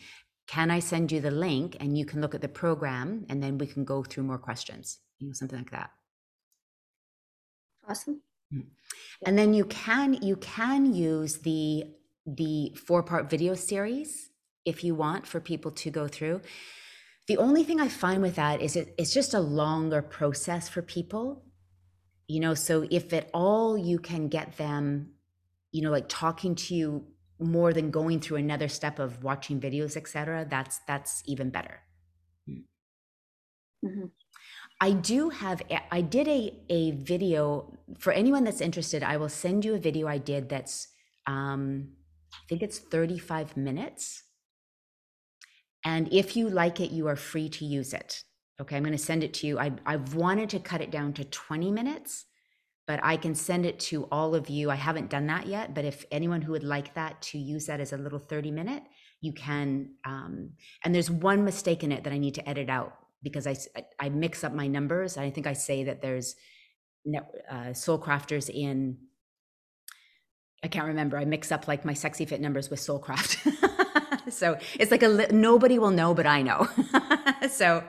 can 0.46 0.70
I 0.70 0.78
send 0.78 1.10
you 1.10 1.20
the 1.20 1.30
link 1.30 1.76
and 1.80 1.98
you 1.98 2.04
can 2.04 2.20
look 2.20 2.34
at 2.34 2.40
the 2.40 2.48
program 2.48 3.26
and 3.28 3.42
then 3.42 3.58
we 3.58 3.66
can 3.66 3.84
go 3.84 4.02
through 4.02 4.24
more 4.24 4.38
questions? 4.38 5.00
you 5.18 5.26
know 5.26 5.32
something 5.32 5.58
like 5.58 5.70
that 5.70 5.90
awesome 7.88 8.20
mm. 8.52 8.64
and 9.24 9.38
then 9.38 9.54
you 9.54 9.64
can 9.64 10.14
you 10.14 10.37
can 10.37 10.94
use 10.94 11.38
the 11.38 11.85
the 12.26 12.74
four 12.87 13.02
part 13.02 13.30
video 13.30 13.54
series 13.54 14.30
if 14.64 14.82
you 14.82 14.94
want 14.94 15.26
for 15.26 15.40
people 15.40 15.70
to 15.70 15.90
go 15.90 16.09
through 16.09 16.40
the 17.28 17.37
only 17.38 17.64
thing 17.64 17.80
i 17.80 17.88
find 17.88 18.20
with 18.22 18.37
that 18.37 18.61
is 18.61 18.76
it, 18.76 18.94
it's 18.98 19.14
just 19.14 19.35
a 19.35 19.40
longer 19.40 20.02
process 20.02 20.68
for 20.68 20.82
people 20.82 21.44
you 22.26 22.40
know 22.40 22.54
so 22.54 22.87
if 22.90 23.12
at 23.12 23.30
all 23.32 23.78
you 23.78 23.98
can 23.98 24.28
get 24.28 24.56
them 24.56 25.11
you 25.72 25.82
know 25.82 25.90
like 25.90 26.09
talking 26.09 26.54
to 26.54 26.74
you 26.74 27.04
more 27.38 27.72
than 27.72 27.90
going 27.90 28.20
through 28.20 28.38
another 28.38 28.68
step 28.68 28.99
of 28.99 29.22
watching 29.22 29.61
videos 29.61 29.96
etc 29.96 30.46
that's 30.49 30.81
that's 30.87 31.22
even 31.27 31.51
better 31.51 31.81
mm. 32.49 32.62
mm-hmm. 33.85 34.07
I 34.81 34.92
do 34.92 35.31
have, 35.31 35.62
I 35.90 36.03
did 36.03 36.29
a, 36.29 36.53
a 36.68 36.90
video 36.90 37.72
for 37.99 38.12
anyone 38.12 38.44
that's 38.44 38.61
interested. 38.61 39.03
I 39.03 39.16
will 39.16 39.31
send 39.31 39.64
you 39.64 39.75
a 39.75 39.79
video 39.79 40.07
I 40.07 40.18
did 40.18 40.51
that's, 40.51 40.88
um, 41.27 41.92
I 42.35 42.44
think 42.49 42.62
it's 42.62 42.79
35 42.79 43.57
minutes. 43.57 44.22
And 45.85 46.12
if 46.12 46.37
you 46.37 46.51
like 46.51 46.81
it, 46.81 46.90
you 46.90 47.09
are 47.09 47.16
free 47.16 47.49
to 47.51 47.64
use 47.64 47.94
it. 47.94 48.22
Okay, 48.61 48.77
I'm 48.77 48.83
going 48.83 48.92
to 48.92 49.03
send 49.03 49.25
it 49.25 49.33
to 49.35 49.46
you. 49.46 49.59
I, 49.59 49.72
I've 49.87 50.14
wanted 50.14 50.51
to 50.51 50.59
cut 50.59 50.83
it 50.83 50.90
down 50.90 51.14
to 51.14 51.25
20 51.25 51.70
minutes, 51.70 52.27
but 52.87 53.01
I 53.03 53.16
can 53.16 53.35
send 53.35 53.66
it 53.66 53.81
to 53.81 54.05
all 54.12 54.35
of 54.35 54.49
you. 54.49 54.70
I 54.70 54.77
haven't 54.77 55.11
done 55.11 55.27
that 55.27 55.46
yet, 55.46 55.75
but 55.75 55.85
if 55.85 56.05
anyone 56.11 56.40
who 56.40 56.53
would 56.53 56.64
like 56.64 56.94
that 56.94 57.20
to 57.22 57.38
use 57.38 57.66
that 57.66 57.81
as 57.81 57.92
a 57.92 57.96
little 57.96 58.18
30 58.18 58.51
minute, 58.51 58.83
you 59.20 59.33
can. 59.33 59.90
Um, 60.05 60.51
and 60.85 60.94
there's 60.94 61.11
one 61.11 61.44
mistake 61.44 61.83
in 61.83 61.92
it 61.92 62.05
that 62.05 62.12
I 62.12 62.18
need 62.18 62.35
to 62.35 62.49
edit 62.49 62.70
out 62.70 62.94
because 63.22 63.46
I, 63.46 63.57
I 63.99 64.09
mix 64.09 64.44
up 64.44 64.53
my 64.53 64.68
numbers. 64.68 65.16
I 65.16 65.31
think 65.31 65.46
I 65.46 65.53
say 65.53 65.85
that 65.85 66.01
there's 66.01 66.37
uh, 67.51 67.72
soul 67.72 67.99
crafters 67.99 68.49
in, 68.49 68.99
I 70.66 70.68
can't 70.68 70.88
remember. 70.88 71.16
I 71.16 71.24
mix 71.24 71.52
up 71.52 71.68
like 71.68 71.85
my 71.85 71.94
sexy 71.94 72.24
fit 72.24 72.40
numbers 72.40 72.70
with 72.70 72.81
Soulcraft. 72.81 74.33
so 74.33 74.59
it's 74.74 74.90
like 74.90 75.05
a 75.05 75.29
nobody 75.33 75.79
will 75.79 75.92
know, 75.92 76.12
but 76.12 76.26
I 76.26 76.42
know. 76.42 76.68
so 77.48 77.85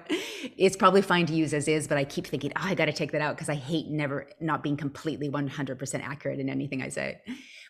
it's 0.56 0.76
probably 0.76 1.02
fine 1.02 1.26
to 1.26 1.34
use 1.34 1.56
as 1.56 1.68
is, 1.68 1.88
but 1.88 1.98
I 1.98 2.04
keep 2.04 2.28
thinking, 2.28 2.52
oh, 2.56 2.62
I 2.64 2.76
got 2.76 2.86
to 2.86 2.94
take 2.94 3.14
that 3.14 3.22
out 3.22 3.36
because 3.36 3.50
I 3.50 3.56
hate 3.56 3.88
never 3.88 4.30
not 4.40 4.62
being 4.62 4.78
completely 4.78 5.28
100% 5.28 6.04
accurate 6.04 6.40
in 6.40 6.50
anything 6.50 6.84
I 6.84 6.90
say. 6.90 7.20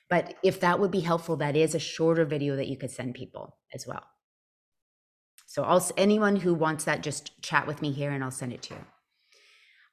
But 0.10 0.34
if 0.44 0.60
that 0.60 0.78
would 0.78 0.92
be 0.92 1.00
helpful, 1.00 1.38
that 1.38 1.56
is 1.56 1.74
a 1.74 1.80
shorter 1.80 2.26
video 2.26 2.58
that 2.58 2.68
you 2.68 2.76
could 2.76 2.92
send 2.92 3.16
people 3.16 3.56
as 3.74 3.88
well. 3.88 4.04
So 5.46 5.64
I'll 5.64 5.90
anyone 5.96 6.36
who 6.36 6.54
wants 6.54 6.84
that, 6.84 7.02
just 7.02 7.42
chat 7.42 7.66
with 7.66 7.82
me 7.82 7.94
here, 7.94 8.12
and 8.12 8.22
I'll 8.26 8.32
send 8.32 8.52
it 8.52 8.62
to 8.64 8.74
you. 8.74 8.86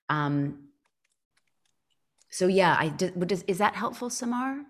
Um. 0.08 0.70
So 2.30 2.48
yeah, 2.48 2.74
I. 2.76 2.92
Is, 3.30 3.44
is 3.44 3.58
that 3.58 3.76
helpful, 3.76 4.10
Samar? 4.10 4.64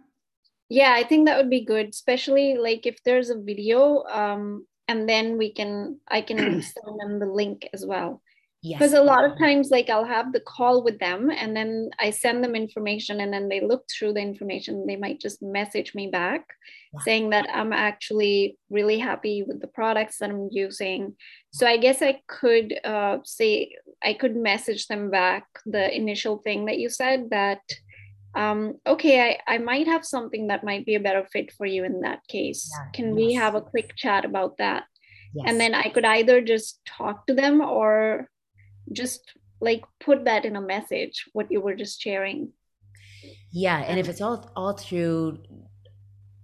Yeah, 0.75 0.93
I 0.93 1.05
think 1.05 1.27
that 1.27 1.37
would 1.37 1.51
be 1.51 1.65
good, 1.65 1.91
especially 1.91 2.57
like 2.57 2.85
if 2.85 3.01
there's 3.05 3.31
a 3.31 3.39
video, 3.39 4.03
um, 4.11 4.67
and 4.89 5.09
then 5.09 5.39
we 5.39 5.53
can 5.53 6.01
I 6.09 6.21
can 6.21 6.39
send 6.75 7.01
them 7.01 7.21
the 7.21 7.27
link 7.27 7.69
as 7.73 7.87
well. 7.87 8.21
Yes. 8.61 8.79
Because 8.79 8.95
a 8.95 9.03
lot 9.03 9.25
of 9.25 9.39
times, 9.39 9.71
like 9.71 9.89
I'll 9.89 10.07
have 10.07 10.33
the 10.33 10.41
call 10.41 10.83
with 10.83 10.99
them 10.99 11.31
and 11.31 11.55
then 11.55 11.91
I 12.01 12.11
send 12.11 12.43
them 12.43 12.57
information 12.57 13.21
and 13.21 13.31
then 13.33 13.49
they 13.49 13.61
look 13.61 13.85
through 13.89 14.15
the 14.15 14.23
information. 14.23 14.87
They 14.87 14.97
might 14.97 15.21
just 15.21 15.43
message 15.43 15.95
me 15.95 16.09
back 16.09 16.47
yeah. 16.95 17.01
saying 17.03 17.31
that 17.31 17.47
I'm 17.53 17.75
actually 17.75 18.57
really 18.71 18.99
happy 18.99 19.45
with 19.47 19.61
the 19.61 19.69
products 19.69 20.19
that 20.19 20.31
I'm 20.31 20.49
using. 20.51 21.15
So 21.53 21.67
I 21.67 21.77
guess 21.77 22.01
I 22.01 22.23
could 22.27 22.75
uh, 22.83 23.19
say, 23.23 23.77
I 24.03 24.15
could 24.15 24.35
message 24.35 24.87
them 24.87 25.11
back 25.11 25.45
the 25.67 25.95
initial 25.95 26.39
thing 26.39 26.65
that 26.65 26.79
you 26.79 26.89
said 26.89 27.29
that, 27.31 27.61
um, 28.37 28.75
okay, 28.87 29.39
I, 29.47 29.55
I 29.55 29.59
might 29.59 29.87
have 29.87 30.05
something 30.05 30.49
that 30.49 30.65
might 30.65 30.85
be 30.87 30.95
a 30.95 31.01
better 31.01 31.27
fit 31.33 31.53
for 31.53 31.67
you 31.67 31.85
in 31.85 32.01
that 32.01 32.27
case. 32.29 32.71
Yeah. 32.73 32.91
Can 32.93 33.07
yes. 33.09 33.15
we 33.15 33.35
have 33.35 33.55
a 33.55 33.61
quick 33.61 33.95
chat 33.97 34.25
about 34.25 34.59
that? 34.59 34.85
Yes. 35.35 35.47
And 35.49 35.61
then 35.61 35.75
I 35.75 35.89
could 35.89 36.05
either 36.05 36.41
just 36.41 36.81
talk 36.85 37.27
to 37.27 37.35
them 37.35 37.61
or 37.61 38.29
just 38.93 39.21
like 39.61 39.85
put 39.99 40.27
that 40.27 40.45
in 40.45 40.57
a 40.57 40.61
message 40.61 41.25
what 41.33 41.51
you 41.51 41.61
were 41.61 41.75
just 41.75 42.01
sharing 42.01 42.53
yeah 43.51 43.79
and 43.79 43.99
if 43.99 44.09
it's 44.09 44.21
all 44.21 44.51
all 44.55 44.75
through 44.75 45.39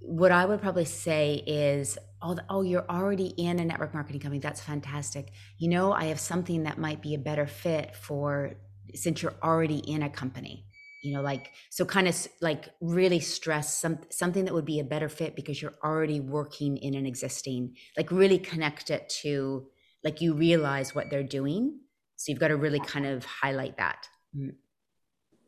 what 0.00 0.32
i 0.32 0.44
would 0.44 0.60
probably 0.60 0.84
say 0.84 1.42
is 1.46 1.98
oh, 2.22 2.36
oh 2.48 2.62
you're 2.62 2.88
already 2.88 3.26
in 3.36 3.58
a 3.58 3.64
network 3.64 3.92
marketing 3.92 4.20
company 4.20 4.40
that's 4.40 4.60
fantastic 4.60 5.32
you 5.58 5.68
know 5.68 5.92
i 5.92 6.04
have 6.04 6.18
something 6.18 6.62
that 6.62 6.78
might 6.78 7.02
be 7.02 7.14
a 7.14 7.18
better 7.18 7.46
fit 7.46 7.94
for 7.94 8.54
since 8.94 9.22
you're 9.22 9.36
already 9.42 9.78
in 9.78 10.02
a 10.02 10.10
company 10.10 10.64
you 11.02 11.14
know 11.14 11.22
like 11.22 11.52
so 11.70 11.84
kind 11.84 12.06
of 12.06 12.28
like 12.40 12.68
really 12.80 13.20
stress 13.20 13.78
some 13.80 13.98
something 14.10 14.44
that 14.44 14.54
would 14.54 14.64
be 14.64 14.80
a 14.80 14.84
better 14.84 15.08
fit 15.08 15.34
because 15.34 15.60
you're 15.60 15.78
already 15.82 16.20
working 16.20 16.76
in 16.76 16.94
an 16.94 17.06
existing 17.06 17.74
like 17.96 18.10
really 18.10 18.38
connect 18.38 18.90
it 18.90 19.08
to 19.08 19.66
like 20.04 20.20
you 20.20 20.34
realize 20.34 20.94
what 20.94 21.10
they're 21.10 21.22
doing 21.22 21.78
so 22.20 22.30
you've 22.30 22.38
got 22.38 22.48
to 22.48 22.56
really 22.56 22.80
kind 22.80 23.06
of 23.06 23.24
highlight 23.24 23.78
that. 23.78 24.06
Mm. 24.36 24.52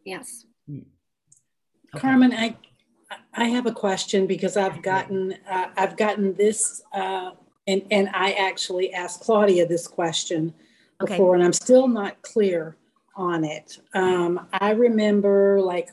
Yes. 0.07 0.47
Mm. 0.71 0.87
Okay. 1.95 2.01
Carmen, 2.01 2.33
I, 2.33 2.57
I 3.35 3.45
have 3.49 3.67
a 3.67 3.73
question 3.73 4.27
because 4.27 4.57
I've 4.57 4.81
gotten, 4.81 5.35
uh, 5.51 5.67
I've 5.77 5.99
gotten 5.99 6.33
this, 6.33 6.81
uh, 6.95 7.33
and, 7.67 7.83
and 7.91 8.09
I 8.15 8.33
actually 8.33 8.95
asked 8.95 9.21
Claudia 9.21 9.67
this 9.67 9.87
question 9.87 10.55
Okay. 11.03 11.12
before, 11.12 11.35
and 11.35 11.45
I'm 11.45 11.53
still 11.53 11.88
not 11.88 12.23
clear 12.23 12.79
on 13.16 13.44
it. 13.44 13.79
Um, 13.94 14.48
I 14.53 14.70
remember 14.70 15.61
like 15.61 15.90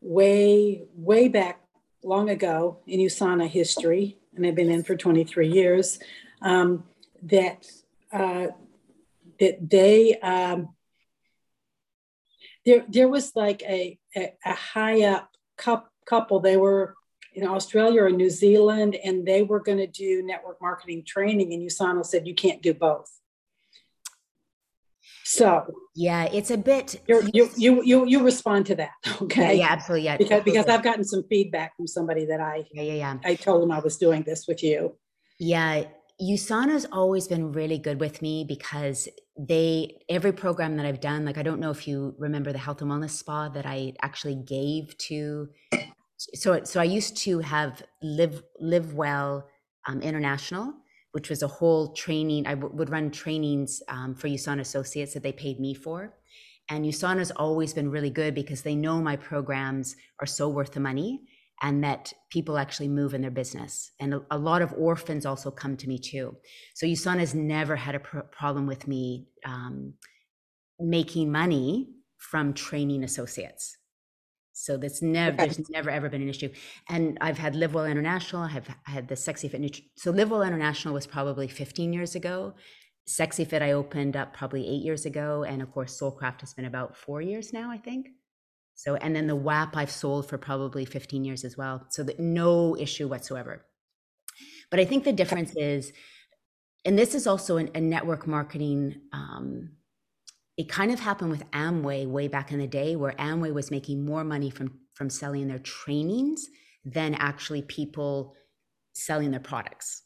way, 0.00 0.82
way 0.94 1.28
back 1.28 1.60
long 2.02 2.30
ago 2.30 2.78
in 2.86 3.00
USANA 3.00 3.48
history, 3.48 4.18
and 4.34 4.46
I've 4.46 4.54
been 4.54 4.70
in 4.70 4.84
for 4.84 4.96
23 4.96 5.48
years, 5.48 5.98
um, 6.42 6.84
that 7.22 7.66
uh, 8.12 8.48
that 9.38 9.70
they 9.70 10.18
um, 10.20 10.70
there 12.64 12.84
there 12.88 13.08
was 13.08 13.34
like 13.34 13.62
a 13.62 13.98
a, 14.16 14.32
a 14.44 14.54
high 14.54 15.02
up 15.02 15.30
couple. 15.56 16.40
They 16.40 16.56
were 16.56 16.94
in 17.34 17.46
Australia 17.46 18.02
or 18.02 18.10
New 18.10 18.30
Zealand, 18.30 18.96
and 19.04 19.26
they 19.26 19.42
were 19.42 19.60
going 19.60 19.78
to 19.78 19.86
do 19.86 20.22
network 20.22 20.60
marketing 20.60 21.04
training, 21.04 21.52
and 21.52 21.62
USANA 21.62 22.04
said 22.04 22.26
you 22.26 22.34
can't 22.34 22.62
do 22.62 22.74
both. 22.74 23.19
So 25.30 25.64
Yeah, 25.94 26.24
it's 26.24 26.50
a 26.50 26.58
bit. 26.58 27.00
you 27.06 27.48
you 27.56 27.82
you 27.84 28.04
you 28.04 28.18
respond 28.24 28.66
to 28.66 28.74
that, 28.74 28.90
okay? 29.22 29.58
yeah, 29.58 29.68
absolutely. 29.70 30.06
Yeah, 30.06 30.16
Because 30.16 30.42
because. 30.42 30.66
I've 30.66 30.82
gotten 30.82 31.04
some 31.04 31.22
feedback 31.30 31.76
from 31.76 31.86
somebody 31.86 32.24
that 32.26 32.40
I 32.40 32.64
yeah, 32.72 32.82
yeah, 32.82 32.98
yeah. 33.04 33.14
I 33.24 33.36
told 33.36 33.62
them 33.62 33.70
I 33.70 33.78
was 33.78 33.96
doing 33.96 34.24
this 34.24 34.46
with 34.48 34.60
you. 34.64 34.96
Yeah, 35.38 35.84
USANA's 36.20 36.86
always 36.90 37.28
been 37.28 37.52
really 37.52 37.78
good 37.78 38.00
with 38.00 38.20
me 38.22 38.44
because 38.44 39.08
they 39.38 39.98
every 40.08 40.32
program 40.32 40.76
that 40.78 40.84
I've 40.84 41.00
done, 41.00 41.24
like 41.24 41.38
I 41.38 41.44
don't 41.44 41.60
know 41.60 41.70
if 41.70 41.86
you 41.86 42.14
remember 42.18 42.50
the 42.52 42.58
health 42.58 42.82
and 42.82 42.90
wellness 42.90 43.10
spa 43.10 43.48
that 43.50 43.66
I 43.66 43.92
actually 44.02 44.34
gave 44.34 44.98
to. 45.08 45.48
So 46.18 46.64
so 46.64 46.80
I 46.80 46.84
used 46.98 47.16
to 47.18 47.38
have 47.38 47.82
live 48.02 48.42
live 48.60 48.94
well 48.94 49.46
um, 49.86 50.02
international, 50.02 50.74
which 51.12 51.30
was 51.30 51.42
a 51.42 51.48
whole 51.48 51.92
training. 51.92 52.46
I 52.46 52.54
w- 52.54 52.74
would 52.74 52.90
run 52.90 53.10
trainings 53.10 53.82
um, 53.88 54.14
for 54.14 54.28
USANA 54.28 54.60
associates 54.60 55.14
that 55.14 55.22
they 55.22 55.32
paid 55.32 55.60
me 55.60 55.74
for. 55.74 56.14
And 56.68 56.84
USANA's 56.84 57.32
always 57.32 57.74
been 57.74 57.90
really 57.90 58.10
good 58.10 58.34
because 58.34 58.62
they 58.62 58.76
know 58.76 59.00
my 59.00 59.16
programs 59.16 59.96
are 60.20 60.26
so 60.26 60.48
worth 60.48 60.72
the 60.72 60.80
money 60.80 61.22
and 61.62 61.84
that 61.84 62.12
people 62.30 62.56
actually 62.56 62.88
move 62.88 63.12
in 63.12 63.20
their 63.20 63.30
business. 63.30 63.90
And 64.00 64.14
a, 64.14 64.22
a 64.30 64.38
lot 64.38 64.62
of 64.62 64.72
orphans 64.74 65.26
also 65.26 65.50
come 65.50 65.76
to 65.78 65.88
me 65.88 65.98
too. 65.98 66.36
So 66.74 66.86
USANA's 66.86 67.34
never 67.34 67.76
had 67.76 67.94
a 67.96 68.00
pr- 68.00 68.20
problem 68.20 68.66
with 68.66 68.86
me 68.86 69.26
um, 69.44 69.94
making 70.78 71.30
money 71.30 71.88
from 72.18 72.54
training 72.54 73.04
associates. 73.04 73.76
So 74.60 74.76
that's 74.76 75.00
never 75.02 75.34
Okay. 75.34 75.44
there's 75.46 75.70
never 75.70 75.90
ever 75.90 76.08
been 76.08 76.22
an 76.22 76.28
issue. 76.28 76.50
And 76.88 77.16
I've 77.20 77.38
had 77.38 77.54
Live 77.56 77.72
Well 77.74 77.86
International. 77.86 78.42
I've 78.42 78.68
had 78.84 79.08
the 79.08 79.16
Sexy 79.16 79.48
Fit 79.48 79.60
Nutri- 79.62 79.88
So 79.96 80.10
Live 80.10 80.30
Well 80.30 80.42
International 80.42 80.92
was 80.94 81.06
probably 81.06 81.48
15 81.48 81.92
years 81.92 82.14
ago. 82.14 82.54
Sexy 83.06 83.44
Fit 83.44 83.62
I 83.62 83.72
opened 83.72 84.16
up 84.16 84.34
probably 84.34 84.68
eight 84.68 84.84
years 84.84 85.06
ago, 85.06 85.42
and 85.44 85.62
of 85.62 85.72
course 85.72 85.98
Soulcraft 85.98 86.42
has 86.42 86.52
been 86.54 86.66
about 86.66 86.96
four 86.96 87.20
years 87.22 87.52
now, 87.52 87.70
I 87.70 87.78
think. 87.78 88.08
So 88.74 88.94
and 88.96 89.16
then 89.16 89.26
the 89.26 89.36
WAP 89.36 89.76
I've 89.76 89.90
sold 89.90 90.28
for 90.28 90.38
probably 90.38 90.84
15 90.84 91.24
years 91.24 91.44
as 91.44 91.56
well. 91.56 91.86
So 91.90 92.02
that 92.04 92.20
no 92.20 92.76
issue 92.76 93.08
whatsoever. 93.08 93.64
But 94.70 94.78
I 94.80 94.84
think 94.84 95.04
the 95.04 95.12
difference 95.12 95.54
is, 95.56 95.92
and 96.84 96.98
this 96.98 97.14
is 97.14 97.26
also 97.26 97.56
an, 97.56 97.70
a 97.74 97.80
network 97.80 98.26
marketing. 98.26 99.00
Um, 99.12 99.70
it 100.60 100.68
kind 100.68 100.92
of 100.92 101.00
happened 101.00 101.30
with 101.30 101.50
Amway 101.52 102.06
way 102.06 102.28
back 102.28 102.52
in 102.52 102.58
the 102.58 102.66
day, 102.66 102.94
where 102.94 103.12
Amway 103.12 103.50
was 103.50 103.70
making 103.70 104.04
more 104.04 104.24
money 104.24 104.50
from 104.50 104.78
from 104.92 105.08
selling 105.08 105.48
their 105.48 105.58
trainings 105.58 106.46
than 106.84 107.14
actually 107.14 107.62
people 107.62 108.34
selling 108.92 109.30
their 109.30 109.40
products. 109.40 110.02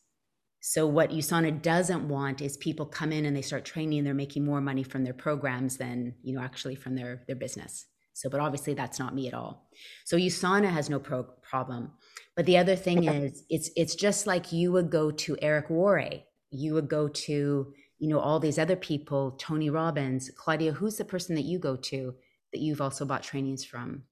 So 0.60 0.86
what 0.86 1.10
USANA 1.10 1.60
doesn't 1.60 2.06
want 2.06 2.40
is 2.40 2.56
people 2.56 2.86
come 2.86 3.10
in 3.10 3.26
and 3.26 3.36
they 3.36 3.42
start 3.42 3.64
training 3.64 3.98
and 3.98 4.06
they're 4.06 4.14
making 4.14 4.44
more 4.44 4.60
money 4.60 4.84
from 4.84 5.02
their 5.02 5.12
programs 5.12 5.76
than 5.76 6.14
you 6.22 6.36
know 6.36 6.40
actually 6.40 6.76
from 6.76 6.94
their 6.94 7.24
their 7.26 7.34
business. 7.34 7.86
So, 8.12 8.30
but 8.30 8.38
obviously 8.38 8.74
that's 8.74 9.00
not 9.00 9.12
me 9.12 9.26
at 9.26 9.34
all. 9.34 9.68
So 10.04 10.16
USANA 10.16 10.70
has 10.70 10.88
no 10.88 11.00
pro- 11.00 11.30
problem. 11.42 11.90
But 12.36 12.46
the 12.46 12.58
other 12.58 12.76
thing 12.76 13.02
is, 13.02 13.42
it's 13.50 13.70
it's 13.74 13.96
just 13.96 14.24
like 14.28 14.52
you 14.52 14.70
would 14.70 14.88
go 14.88 15.10
to 15.10 15.36
Eric 15.42 15.68
Worre, 15.68 16.22
you 16.52 16.74
would 16.74 16.88
go 16.88 17.08
to 17.08 17.72
you 18.04 18.10
know 18.10 18.20
all 18.20 18.38
these 18.38 18.58
other 18.58 18.76
people, 18.76 19.30
Tony 19.38 19.70
Robbins, 19.70 20.30
Claudia. 20.36 20.72
Who's 20.72 20.96
the 20.96 21.06
person 21.06 21.34
that 21.36 21.46
you 21.46 21.58
go 21.58 21.74
to 21.74 22.14
that 22.52 22.60
you've 22.60 22.82
also 22.82 23.06
bought 23.06 23.22
trainings 23.22 23.64
from? 23.64 24.02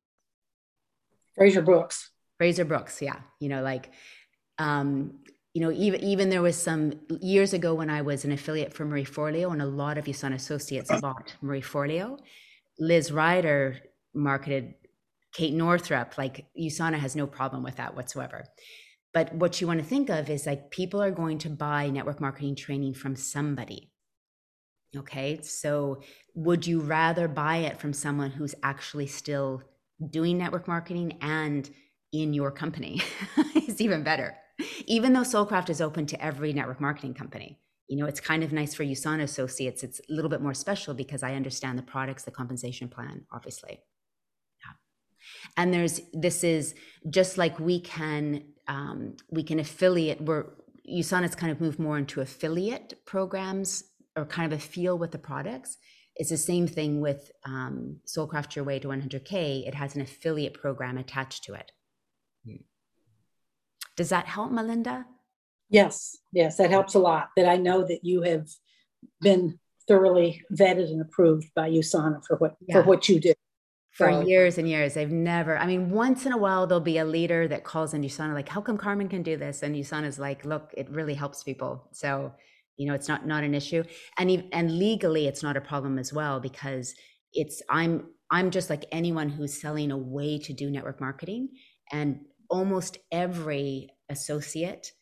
Fraser 1.35 1.61
Brooks. 1.61 2.11
Fraser 2.38 2.64
Brooks, 2.64 3.02
yeah. 3.02 3.16
You 3.38 3.50
know, 3.50 3.61
like, 3.61 3.90
um, 4.57 5.18
you 5.52 5.61
know, 5.61 5.70
even 5.70 6.00
even 6.00 6.31
there 6.31 6.40
was 6.40 6.57
some 6.57 6.94
years 7.20 7.52
ago 7.52 7.74
when 7.74 7.90
I 7.90 8.00
was 8.00 8.24
an 8.24 8.33
affiliate 8.33 8.72
for 8.72 8.87
Marie 8.87 9.05
Forleo, 9.05 9.52
and 9.52 9.61
a 9.61 9.66
lot 9.66 9.98
of 9.98 10.07
USANA 10.07 10.37
associates 10.37 10.90
bought 11.02 11.37
Marie 11.42 11.61
Forleo. 11.61 12.18
Liz 12.78 13.12
Ryder 13.12 13.76
marketed 14.14 14.72
Kate 15.35 15.52
Northrup. 15.52 16.16
Like 16.16 16.46
USANA 16.59 16.94
has 16.94 17.14
no 17.14 17.26
problem 17.26 17.62
with 17.62 17.76
that 17.76 17.94
whatsoever. 17.94 18.46
But 19.14 19.35
what 19.35 19.61
you 19.61 19.66
want 19.66 19.81
to 19.81 19.87
think 19.87 20.09
of 20.09 20.31
is 20.31 20.46
like 20.46 20.70
people 20.70 21.03
are 21.03 21.11
going 21.11 21.38
to 21.38 21.51
buy 21.51 21.90
network 21.90 22.20
marketing 22.20 22.57
training 22.57 22.94
from 22.94 23.14
somebody. 23.14 23.90
Okay, 24.96 25.40
so 25.42 26.03
would 26.35 26.66
you 26.66 26.81
rather 26.81 27.29
buy 27.29 27.59
it 27.59 27.81
from 27.81 27.92
someone 27.92 28.31
who's 28.31 28.55
actually 28.62 29.07
still 29.07 29.62
doing 30.11 30.37
network 30.37 30.68
marketing 30.68 31.18
and 31.22 31.70
in 32.12 32.35
your 32.35 32.51
company? 32.51 33.01
it's 33.55 33.81
even 33.81 34.03
better. 34.03 34.37
Even 34.87 35.12
though 35.12 35.20
Soulcraft 35.22 35.70
is 35.70 35.81
open 35.81 36.05
to 36.07 36.22
every 36.22 36.53
network 36.53 36.81
marketing 36.81 37.14
company, 37.14 37.59
you 37.88 37.96
know, 37.96 38.07
it's 38.07 38.20
kind 38.20 38.42
of 38.42 38.53
nice 38.53 38.75
for 38.75 38.85
USANA 38.85 39.22
associates. 39.22 39.83
It's 39.83 40.01
a 40.09 40.12
little 40.12 40.31
bit 40.31 40.40
more 40.40 40.55
special 40.55 40.94
because 40.94 41.22
I 41.22 41.35
understand 41.35 41.79
the 41.79 41.83
products, 41.83 42.25
the 42.25 42.31
compensation 42.31 42.88
plan, 42.88 43.27
obviously. 43.33 43.81
Yeah. 44.61 44.72
And 45.57 45.75
there's 45.75 46.01
this 46.12 46.44
is 46.44 46.75
just 47.11 47.38
like 47.38 47.59
we 47.59 47.81
can 47.81 48.44
um, 48.68 49.16
we 49.31 49.42
can 49.42 49.59
affiliate. 49.59 50.20
We're 50.20 50.46
USANA's 50.88 51.35
kind 51.35 51.53
of 51.53 51.61
moved 51.61 51.79
more 51.79 51.96
into 51.98 52.20
affiliate 52.20 53.05
programs 53.05 53.85
or 54.16 54.25
kind 54.25 54.53
of 54.53 54.59
a 54.59 54.62
feel 54.62 54.98
with 54.98 55.12
the 55.12 55.18
products. 55.18 55.79
It's 56.16 56.31
the 56.31 56.37
same 56.37 56.66
thing 56.66 57.01
with 57.01 57.31
um, 57.46 57.96
Soulcraft 58.07 58.55
Your 58.57 58.64
Way 58.64 58.79
to 58.81 58.88
100K. 58.88 59.66
It 59.66 59.75
has 59.75 59.94
an 59.94 60.03
affiliate 60.03 60.55
program 60.55 60.98
attached 60.98 61.44
to 61.44 61.55
it. 61.55 61.72
Does 63.96 64.09
that 64.09 64.27
help, 64.27 64.51
Melinda? 64.51 65.07
Yes, 65.68 66.18
yes, 66.33 66.57
that 66.57 66.70
helps 66.70 66.94
a 66.94 66.98
lot. 66.98 67.29
That 67.37 67.46
I 67.48 67.57
know 67.57 67.83
that 67.87 68.01
you 68.03 68.22
have 68.22 68.48
been 69.20 69.59
thoroughly 69.88 70.42
vetted 70.53 70.90
and 70.90 71.01
approved 71.01 71.48
by 71.55 71.70
USANA 71.70 72.25
for 72.27 72.37
what 72.37 72.57
Yeah. 72.66 72.75
for 72.77 72.88
what 72.88 73.09
you 73.09 73.20
do. 73.20 73.33
For 73.92 74.11
So- 74.11 74.20
years 74.22 74.57
and 74.57 74.68
years, 74.68 74.94
they've 74.94 75.11
never. 75.11 75.57
I 75.59 75.66
mean, 75.66 75.90
once 75.90 76.24
in 76.24 76.33
a 76.33 76.38
while 76.38 76.66
there'll 76.66 76.81
be 76.81 76.98
a 76.98 77.05
leader 77.05 77.46
that 77.48 77.62
calls 77.62 77.92
in 77.92 78.02
USANA 78.02 78.33
like, 78.35 78.48
"How 78.48 78.62
come 78.62 78.78
Carmen 78.78 79.09
can 79.09 79.22
do 79.22 79.37
this?" 79.37 79.62
And 79.62 79.76
USANA's 79.76 80.18
like, 80.18 80.44
"Look, 80.46 80.72
it 80.76 80.88
really 80.90 81.14
helps 81.14 81.42
people." 81.42 81.88
So, 81.92 82.33
you 82.78 82.87
know, 82.87 82.94
it's 82.94 83.07
not 83.09 83.26
not 83.26 83.44
an 83.44 83.55
issue, 83.55 83.85
and 84.18 84.44
and 84.52 84.78
legally, 84.78 85.26
it's 85.26 85.42
not 85.42 85.59
a 85.59 85.61
problem 85.61 85.98
as 85.98 86.11
well 86.12 86.40
because 86.40 86.94
it's 87.35 87.62
I'm 87.68 88.07
I'm 88.31 88.50
just 88.50 88.70
like 88.70 88.87
anyone 88.92 89.28
who's 89.28 89.61
selling 89.61 89.90
a 89.90 89.96
way 89.98 90.38
to 90.38 90.55
do 90.55 90.70
network 90.70 90.98
marketing, 91.00 91.50
and 91.92 92.20
almost 92.48 92.96
every 93.11 93.90
associate 94.09 94.92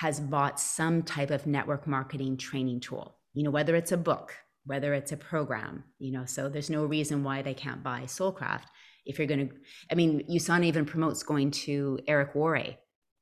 has 0.00 0.20
bought 0.20 0.60
some 0.60 1.02
type 1.02 1.30
of 1.30 1.46
network 1.46 1.86
marketing 1.88 2.36
training 2.36 2.78
tool. 2.80 3.18
You 3.34 3.42
know, 3.42 3.50
whether 3.50 3.74
it's 3.74 3.92
a 3.92 3.96
book, 3.96 4.34
whether 4.66 4.92
it's 4.94 5.12
a 5.12 5.16
program, 5.16 5.84
you 5.98 6.12
know, 6.12 6.24
so 6.26 6.48
there's 6.48 6.70
no 6.70 6.84
reason 6.84 7.24
why 7.24 7.40
they 7.42 7.54
can't 7.54 7.82
buy 7.82 8.02
Soulcraft 8.02 8.64
if 9.04 9.18
you're 9.18 9.26
going 9.28 9.48
to. 9.48 9.54
I 9.90 9.94
mean, 9.94 10.24
USANA 10.28 10.64
even 10.66 10.84
promotes 10.84 11.22
going 11.22 11.52
to 11.52 11.98
Eric 12.06 12.34
Worre, 12.34 12.76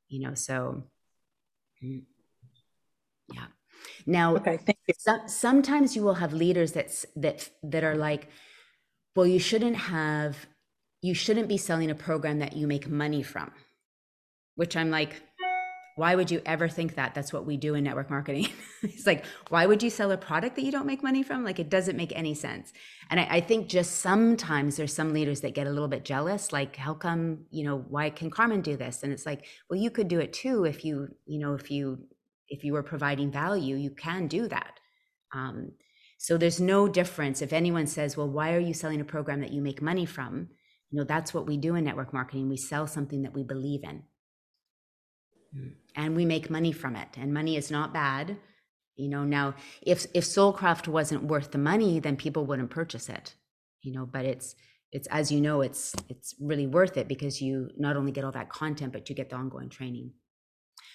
you 0.08 0.20
know, 0.26 0.34
so 0.34 0.84
yeah. 1.80 3.46
Now, 4.06 4.36
Okay, 4.36 4.56
thank 4.56 4.78
you. 4.88 4.94
some, 4.98 5.28
sometimes 5.28 5.94
you 5.96 6.02
will 6.02 6.14
have 6.14 6.32
leaders 6.32 6.72
that's 6.72 7.06
that 7.16 7.48
that 7.62 7.84
are 7.84 7.96
like 7.96 8.28
well 9.16 9.26
you 9.26 9.38
shouldn't 9.38 9.76
have 9.76 10.46
you 11.02 11.14
shouldn't 11.14 11.48
be 11.48 11.56
selling 11.56 11.90
a 11.90 11.94
program 11.94 12.38
that 12.38 12.56
you 12.56 12.66
make 12.66 12.88
money 12.88 13.22
from 13.22 13.50
which 14.56 14.76
i'm 14.76 14.90
like 14.90 15.22
why 15.96 16.16
would 16.16 16.30
you 16.30 16.42
ever 16.44 16.68
think 16.68 16.96
that? 16.96 17.14
That's 17.14 17.32
what 17.32 17.46
we 17.46 17.56
do 17.56 17.74
in 17.74 17.84
network 17.84 18.10
marketing. 18.10 18.48
It's 18.82 19.06
like 19.06 19.24
why 19.48 19.64
would 19.64 19.82
you 19.82 19.88
sell 19.88 20.10
a 20.10 20.16
product 20.18 20.56
that 20.56 20.62
you 20.62 20.70
don't 20.70 20.84
make 20.84 21.02
money 21.02 21.22
from? 21.22 21.42
Like 21.42 21.58
it 21.58 21.70
doesn't 21.70 21.96
make 21.96 22.12
any 22.14 22.34
sense. 22.34 22.70
And 23.08 23.18
I, 23.18 23.26
I 23.30 23.40
think 23.40 23.68
just 23.68 24.00
sometimes 24.02 24.76
there's 24.76 24.92
some 24.92 25.14
leaders 25.14 25.40
that 25.40 25.54
get 25.54 25.66
a 25.66 25.70
little 25.70 25.88
bit 25.88 26.04
jealous 26.04 26.52
like 26.52 26.76
how 26.76 26.92
come 26.92 27.46
you 27.50 27.64
know 27.64 27.78
why 27.88 28.10
can 28.10 28.30
carmen 28.30 28.60
do 28.60 28.76
this? 28.76 29.02
And 29.02 29.10
it's 29.10 29.24
like 29.24 29.46
well 29.70 29.80
you 29.80 29.90
could 29.90 30.08
do 30.08 30.20
it 30.20 30.34
too 30.34 30.64
if 30.64 30.84
you 30.84 31.08
you 31.24 31.38
know 31.38 31.54
if 31.54 31.70
you 31.70 31.98
if 32.48 32.62
you 32.62 32.74
were 32.74 32.82
providing 32.82 33.30
value 33.30 33.76
you 33.76 33.90
can 33.90 34.26
do 34.26 34.48
that. 34.48 34.80
Um, 35.32 35.72
so 36.18 36.36
there's 36.36 36.60
no 36.60 36.88
difference. 36.88 37.40
If 37.40 37.54
anyone 37.54 37.86
says 37.86 38.16
well 38.16 38.28
why 38.28 38.52
are 38.52 38.60
you 38.60 38.74
selling 38.74 39.00
a 39.00 39.04
program 39.04 39.40
that 39.40 39.52
you 39.52 39.62
make 39.62 39.80
money 39.80 40.04
from? 40.04 40.48
You 40.90 40.98
know 40.98 41.04
that's 41.04 41.32
what 41.32 41.46
we 41.46 41.56
do 41.56 41.74
in 41.74 41.84
network 41.84 42.12
marketing. 42.12 42.50
We 42.50 42.58
sell 42.58 42.86
something 42.86 43.22
that 43.22 43.34
we 43.34 43.44
believe 43.44 43.84
in 43.84 44.02
mm. 45.56 45.72
and 45.96 46.16
we 46.16 46.24
make 46.24 46.50
money 46.50 46.72
from 46.72 46.96
it 46.96 47.08
and 47.16 47.32
money 47.32 47.56
is 47.56 47.70
not 47.70 47.92
bad 47.92 48.36
you 48.96 49.08
know 49.08 49.24
now 49.24 49.54
if 49.82 50.06
if 50.14 50.24
soulcraft 50.24 50.88
wasn't 50.88 51.22
worth 51.24 51.50
the 51.50 51.58
money 51.58 51.98
then 51.98 52.16
people 52.16 52.46
wouldn't 52.46 52.70
purchase 52.70 53.08
it 53.08 53.34
you 53.82 53.92
know 53.92 54.06
but 54.06 54.24
it's 54.24 54.54
it's 54.92 55.08
as 55.08 55.32
you 55.32 55.40
know 55.40 55.60
it's 55.60 55.94
it's 56.08 56.34
really 56.40 56.66
worth 56.66 56.96
it 56.96 57.08
because 57.08 57.42
you 57.42 57.68
not 57.76 57.96
only 57.96 58.12
get 58.12 58.24
all 58.24 58.32
that 58.32 58.48
content 58.50 58.92
but 58.92 59.08
you 59.08 59.14
get 59.14 59.30
the 59.30 59.36
ongoing 59.36 59.68
training 59.68 60.12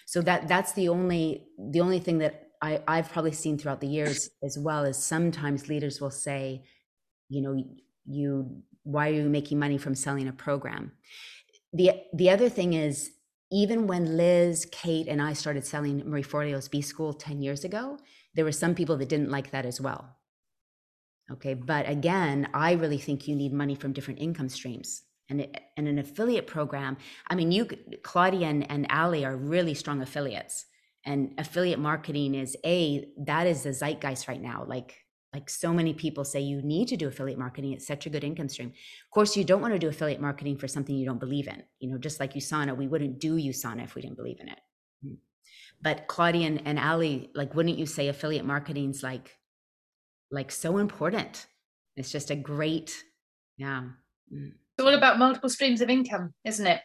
so 0.06 0.22
that 0.22 0.48
that's 0.48 0.74
the 0.74 0.90
only 0.90 1.46
the 1.72 1.82
only 1.82 2.00
thing 2.00 2.18
that 2.18 2.50
I, 2.62 2.82
I've 2.88 3.12
probably 3.12 3.32
seen 3.32 3.58
throughout 3.58 3.82
the 3.82 3.88
years 3.88 4.30
as 4.44 4.58
well 4.58 4.86
as 4.86 5.02
sometimes 5.02 5.70
leaders 5.70 6.02
will 6.02 6.12
say, 6.12 6.64
you 7.30 7.42
know, 7.42 7.64
you 8.06 8.64
why 8.84 9.10
are 9.10 9.14
you 9.14 9.30
making 9.30 9.60
money 9.60 9.78
from 9.78 9.96
selling 9.96 10.28
a 10.28 10.34
program? 10.34 10.94
The 11.74 11.92
the 12.14 12.32
other 12.32 12.50
thing 12.50 12.74
is 12.74 13.12
even 13.52 13.88
when 13.88 14.18
Liz, 14.18 14.68
Kate, 14.72 15.08
and 15.08 15.22
I 15.22 15.34
started 15.34 15.66
selling 15.66 16.08
Marie 16.10 16.22
Forleo's 16.22 16.68
B 16.68 16.82
School 16.82 17.14
10 17.14 17.42
years 17.42 17.64
ago, 17.64 17.98
there 18.36 18.46
were 18.46 18.52
some 18.52 18.76
people 18.76 18.98
that 18.98 19.10
didn't 19.10 19.32
like 19.32 19.52
that 19.52 19.66
as 19.66 19.82
well. 19.82 20.16
Okay, 21.32 21.54
but 21.54 21.88
again, 21.88 22.50
I 22.54 22.74
really 22.74 22.98
think 22.98 23.28
you 23.28 23.36
need 23.36 23.54
money 23.54 23.76
from 23.76 23.94
different 23.94 24.20
income 24.20 24.50
streams. 24.50 25.04
And, 25.30 25.42
it, 25.42 25.62
and 25.78 25.88
an 25.88 26.00
affiliate 26.00 26.48
program, 26.48 26.98
I 27.28 27.36
mean, 27.36 27.52
you, 27.52 27.68
Claudia 28.02 28.48
and, 28.48 28.70
and 28.72 28.88
Ali 28.90 29.26
are 29.26 29.36
really 29.36 29.76
strong 29.76 30.02
affiliates. 30.02 30.66
And 31.06 31.34
affiliate 31.38 31.80
marketing 31.80 32.34
is 32.34 32.58
a, 32.66 33.08
that 33.26 33.46
is 33.46 33.64
the 33.64 33.70
zeitgeist 33.70 34.28
right 34.28 34.42
now. 34.42 34.66
Like 34.68 34.96
like 35.34 35.50
so 35.50 35.74
many 35.74 35.94
people 35.94 36.26
say 36.26 36.40
you 36.40 36.62
need 36.62 36.88
to 36.88 36.98
do 36.98 37.08
affiliate 37.08 37.38
marketing 37.38 37.74
it's 37.74 37.86
such 37.86 38.06
a 38.06 38.10
good 38.10 38.24
income 38.24 38.50
stream. 38.50 38.70
Of 38.70 39.12
course 39.12 39.38
you 39.38 39.44
don't 39.44 39.62
want 39.62 39.74
to 39.74 39.80
do 39.80 39.88
affiliate 39.88 40.22
marketing 40.22 40.58
for 40.58 40.68
something 40.68 40.96
you 40.96 41.06
don't 41.06 41.20
believe 41.20 41.48
in 41.48 41.64
you 41.80 41.90
know 41.90 41.98
just 41.98 42.20
like 42.20 42.34
usana 42.34 42.76
we 42.76 42.88
wouldn't 42.88 43.20
do 43.20 43.36
usana 43.36 43.84
if 43.84 43.96
we 43.96 44.02
didn't 44.02 44.18
believe 44.18 44.40
in 44.40 44.50
it. 44.50 44.60
Hmm. 45.04 45.14
but 45.82 46.08
claudia 46.08 46.48
and, 46.48 46.62
and 46.66 46.80
ali 46.80 47.30
like 47.36 47.56
wouldn't 47.56 47.78
you 47.78 47.86
say 47.86 48.08
affiliate 48.08 48.46
marketing's 48.46 49.04
like 49.04 49.36
like 50.32 50.52
so 50.52 50.78
important? 50.78 51.48
It's 51.96 52.12
just 52.12 52.32
a 52.32 52.36
great 52.36 53.04
yeah 53.58 53.84
it's 54.32 54.86
all 54.86 54.94
about 54.94 55.20
multiple 55.20 55.50
streams 55.50 55.82
of 55.82 55.90
income 55.90 56.34
isn't 56.46 56.68
it? 56.68 56.82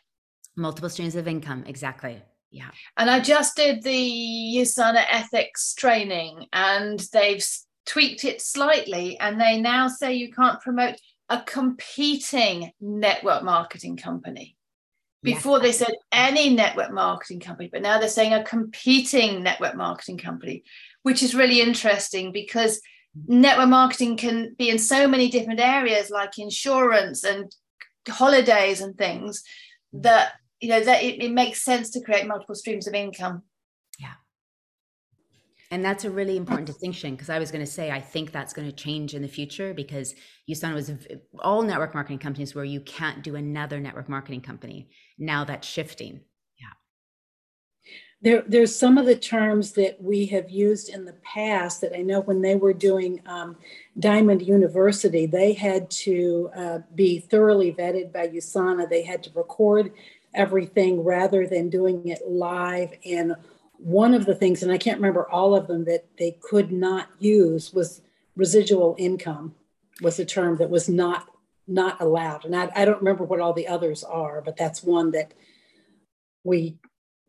Multiple 0.57 0.91
streams 0.91 1.17
of 1.17 1.27
income 1.27 1.65
exactly 1.67 2.23
yeah. 2.51 2.71
And 2.97 3.11
i 3.11 3.19
just 3.19 3.57
did 3.57 3.83
the 3.83 4.55
usana 4.59 5.05
ethics 5.11 5.75
training 5.75 6.47
and 6.53 7.01
they've 7.13 7.45
tweaked 7.87 8.25
it 8.25 8.41
slightly 8.41 9.19
and 9.19 9.41
they 9.41 9.61
now 9.61 9.89
say 9.89 10.15
you 10.15 10.33
can't 10.33 10.61
promote 10.61 10.97
a 11.29 11.43
competing 11.43 12.73
network 12.81 13.43
marketing 13.43 13.97
company. 13.97 14.57
Before 15.23 15.57
yes. 15.57 15.63
they 15.63 15.85
said 15.85 15.95
any 16.13 16.51
network 16.51 16.93
marketing 16.93 17.41
company, 17.41 17.71
but 17.73 17.81
now 17.81 17.99
they're 17.99 18.09
saying 18.09 18.35
a 18.35 18.45
competing 18.45 19.43
network 19.43 19.75
marketing 19.75 20.19
company, 20.19 20.65
which 21.03 21.23
is 21.23 21.35
really 21.35 21.63
interesting 21.63 22.31
because 22.31 22.77
mm-hmm. 23.19 23.41
network 23.41 23.71
marketing 23.71 24.19
can 24.19 24.55
be 24.59 24.69
in 24.69 24.79
so 24.79 25.09
many 25.09 25.31
different 25.31 25.61
areas 25.61 26.11
like 26.11 26.39
insurance 26.39 27.25
and 27.25 27.51
holidays 28.07 28.83
and 28.83 28.99
things 28.99 29.43
mm-hmm. 29.95 30.03
that 30.03 30.33
you 30.61 30.69
know 30.69 30.85
that 30.85 31.03
it, 31.03 31.23
it 31.23 31.33
makes 31.33 31.63
sense 31.63 31.89
to 31.91 32.03
create 32.03 32.27
multiple 32.27 32.55
streams 32.55 32.87
of 32.87 32.93
income 32.93 33.43
and 35.75 35.85
that's 35.85 36.05
a 36.05 36.11
really 36.11 36.37
important 36.37 36.69
distinction 36.69 37.17
because 37.17 37.29
I 37.29 37.41
was 37.41 37.51
going 37.51 37.65
to 37.65 37.71
say 37.71 37.91
I 37.91 38.01
think 38.01 38.31
that's 38.31 38.53
going 38.53 38.69
to 38.69 38.75
change 38.75 39.13
in 39.13 39.23
the 39.23 39.29
future 39.29 39.75
because 39.75 40.15
USANA 40.49 40.73
was 40.73 40.93
all 41.41 41.63
network 41.63 41.95
marketing 41.95 42.21
companies 42.21 42.55
where 42.55 42.65
you 42.65 42.81
can't 42.81 43.25
do 43.25 43.35
another 43.35 43.81
network 43.81 44.09
marketing 44.09 44.41
company. 44.41 44.89
Now 45.19 45.43
that's 45.43 45.67
shifting. 45.67 46.21
Yeah. 46.61 46.75
There, 48.23 48.45
there's 48.47 48.73
some 48.73 48.99
of 48.99 49.07
the 49.07 49.17
terms 49.17 49.73
that 49.73 50.01
we 50.01 50.27
have 50.27 50.49
used 50.49 50.91
in 50.91 51.05
the 51.05 51.17
past 51.25 51.81
that 51.81 51.93
I 51.93 52.03
know 52.03 52.21
when 52.21 52.41
they 52.41 52.55
were 52.55 52.73
doing 52.73 53.21
um, 53.27 53.57
Diamond 53.99 54.43
University, 54.43 55.27
they 55.27 55.55
had 55.55 55.91
to 55.91 56.51
uh, 56.57 56.79
be 56.95 57.19
thoroughly 57.19 57.73
vetted 57.73 58.13
by 58.13 58.29
USANA. 58.29 58.89
They 58.89 59.03
had 59.03 59.25
to 59.25 59.31
record 59.35 59.91
everything 60.35 61.03
rather 61.03 61.49
than 61.49 61.69
doing 61.69 62.07
it 62.07 62.21
live 62.25 62.93
and 63.05 63.35
one 63.79 64.15
of 64.15 64.27
the 64.27 64.35
things, 64.35 64.63
and 64.63 64.73
I 64.73 64.79
can't 64.79 64.99
remember 64.99 65.29
all 65.29 65.55
of 65.55 65.67
them, 65.67 65.85
that 65.85 66.07
they 66.19 66.39
could 66.41 66.73
not 66.73 67.09
use 67.19 67.73
was 67.73 68.01
residual 68.37 68.95
income 68.99 69.55
was 70.01 70.19
a 70.19 70.25
term 70.25 70.57
that 70.59 70.71
was 70.71 70.89
not 70.89 71.29
not 71.67 72.01
allowed. 72.01 72.45
And 72.45 72.55
I, 72.55 72.71
I 72.75 72.85
don't 72.85 72.99
remember 72.99 73.25
what 73.25 73.41
all 73.41 73.55
the 73.55 73.69
others 73.69 74.05
are, 74.05 74.43
but 74.43 74.57
that's 74.57 74.83
one 74.83 75.13
that 75.13 75.33
we 76.43 76.77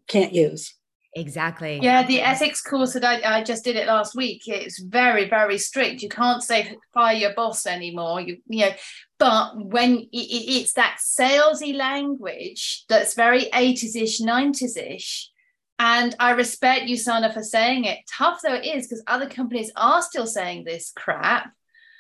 can't 0.08 0.34
use. 0.34 0.74
Exactly. 1.18 1.80
Yeah, 1.82 2.04
the 2.06 2.22
ethics 2.22 2.62
course 2.62 2.92
that 2.94 3.06
I, 3.06 3.38
I 3.38 3.44
just 3.44 3.64
did 3.64 3.78
it 3.78 3.88
last 3.88 4.14
week. 4.16 4.42
It's 4.48 4.80
very, 4.80 5.30
very 5.30 5.58
strict. 5.58 6.02
You 6.02 6.10
can't 6.10 6.44
say 6.44 6.76
fire 6.94 7.16
your 7.16 7.34
boss 7.34 7.66
anymore. 7.66 8.20
You, 8.20 8.40
you 8.48 8.66
know, 8.66 8.72
but 9.18 9.54
when 9.56 10.00
it, 10.00 10.10
it's 10.12 10.74
that 10.74 10.98
salesy 11.00 11.74
language 11.74 12.84
that's 12.90 13.14
very 13.14 13.46
80s-ish, 13.46 14.20
90s-ish, 14.20 15.30
and 15.78 16.16
I 16.20 16.32
respect 16.32 16.86
USANA 16.86 17.34
for 17.34 17.44
saying 17.44 17.86
it, 17.86 18.00
tough 18.10 18.40
though 18.44 18.54
it 18.54 18.66
is, 18.66 18.88
because 18.88 19.04
other 19.08 19.28
companies 19.28 19.72
are 19.76 20.02
still 20.02 20.28
saying 20.28 20.64
this 20.64 20.92
crap. 20.96 21.52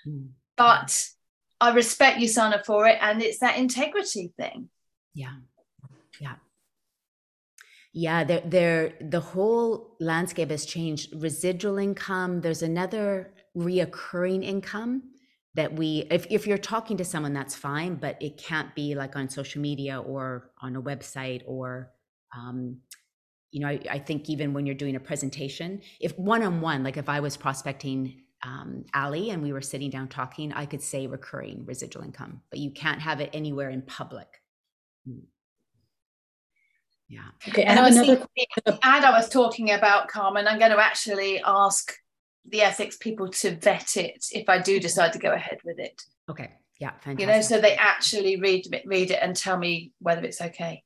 Mm. 0.07 0.29
But 0.55 1.07
I 1.59 1.73
respect 1.73 2.19
USANA 2.19 2.65
for 2.65 2.87
it. 2.87 2.97
And 3.01 3.21
it's 3.21 3.39
that 3.39 3.57
integrity 3.57 4.31
thing. 4.37 4.69
Yeah. 5.13 5.35
Yeah. 6.21 6.35
Yeah, 7.91 8.23
they're, 8.23 8.43
they're, 8.45 8.93
the 9.01 9.19
whole 9.19 9.95
landscape 9.99 10.51
has 10.51 10.65
changed. 10.65 11.13
Residual 11.13 11.77
income, 11.77 12.41
there's 12.41 12.61
another 12.61 13.33
reoccurring 13.57 14.43
income 14.43 15.03
that 15.53 15.73
we 15.73 16.05
if, 16.11 16.27
if 16.29 16.45
you're 16.45 16.57
talking 16.57 16.97
to 16.97 17.05
someone 17.05 17.31
that's 17.31 17.55
fine 17.55 17.95
but 17.95 18.21
it 18.21 18.35
can't 18.37 18.75
be 18.75 18.93
like 18.93 19.15
on 19.15 19.29
social 19.29 19.61
media 19.61 20.01
or 20.01 20.51
on 20.61 20.75
a 20.75 20.81
website 20.81 21.41
or 21.45 21.89
um, 22.35 22.77
you 23.55 23.61
know, 23.61 23.69
I, 23.69 23.79
I, 23.89 23.99
think 23.99 24.29
even 24.29 24.51
when 24.51 24.65
you're 24.65 24.75
doing 24.75 24.97
a 24.97 24.99
presentation, 24.99 25.81
if 26.01 26.19
one 26.19 26.43
on 26.43 26.59
one, 26.59 26.83
like 26.83 26.97
if 26.97 27.07
I 27.07 27.21
was 27.21 27.37
prospecting 27.37 28.21
um, 28.43 28.83
Ali 28.93 29.29
and 29.29 29.41
we 29.41 29.53
were 29.53 29.61
sitting 29.61 29.89
down 29.89 30.09
talking, 30.09 30.51
I 30.51 30.65
could 30.65 30.81
say 30.81 31.07
recurring 31.07 31.63
residual 31.65 32.03
income, 32.03 32.41
but 32.49 32.59
you 32.59 32.71
can't 32.71 32.99
have 32.99 33.21
it 33.21 33.29
anywhere 33.31 33.69
in 33.69 33.81
public. 33.81 34.27
Hmm. 35.07 35.19
Yeah. 37.07 37.21
Okay. 37.47 37.63
And, 37.63 37.79
and 37.79 37.95
another 37.95 38.27
ad 38.83 39.05
I 39.05 39.11
was 39.11 39.29
talking 39.29 39.71
about, 39.71 40.09
Carmen, 40.09 40.49
I'm 40.49 40.59
going 40.59 40.71
to 40.71 40.83
actually 40.83 41.41
ask 41.41 41.93
the 42.49 42.61
ethics 42.61 42.97
people 42.97 43.29
to 43.29 43.55
vet 43.55 43.95
it 43.95 44.25
if 44.33 44.49
I 44.49 44.59
do 44.59 44.81
decide 44.81 45.13
to 45.13 45.19
go 45.19 45.31
ahead 45.31 45.59
with 45.63 45.79
it. 45.79 46.01
Okay. 46.29 46.51
Yeah. 46.81 46.91
Fantastic. 46.99 47.21
You 47.21 47.27
know, 47.27 47.39
so 47.39 47.61
they 47.61 47.75
actually 47.77 48.35
read 48.35 48.65
read 48.85 49.11
it 49.11 49.19
and 49.21 49.33
tell 49.33 49.57
me 49.57 49.93
whether 49.99 50.25
it's 50.25 50.41
okay. 50.41 50.83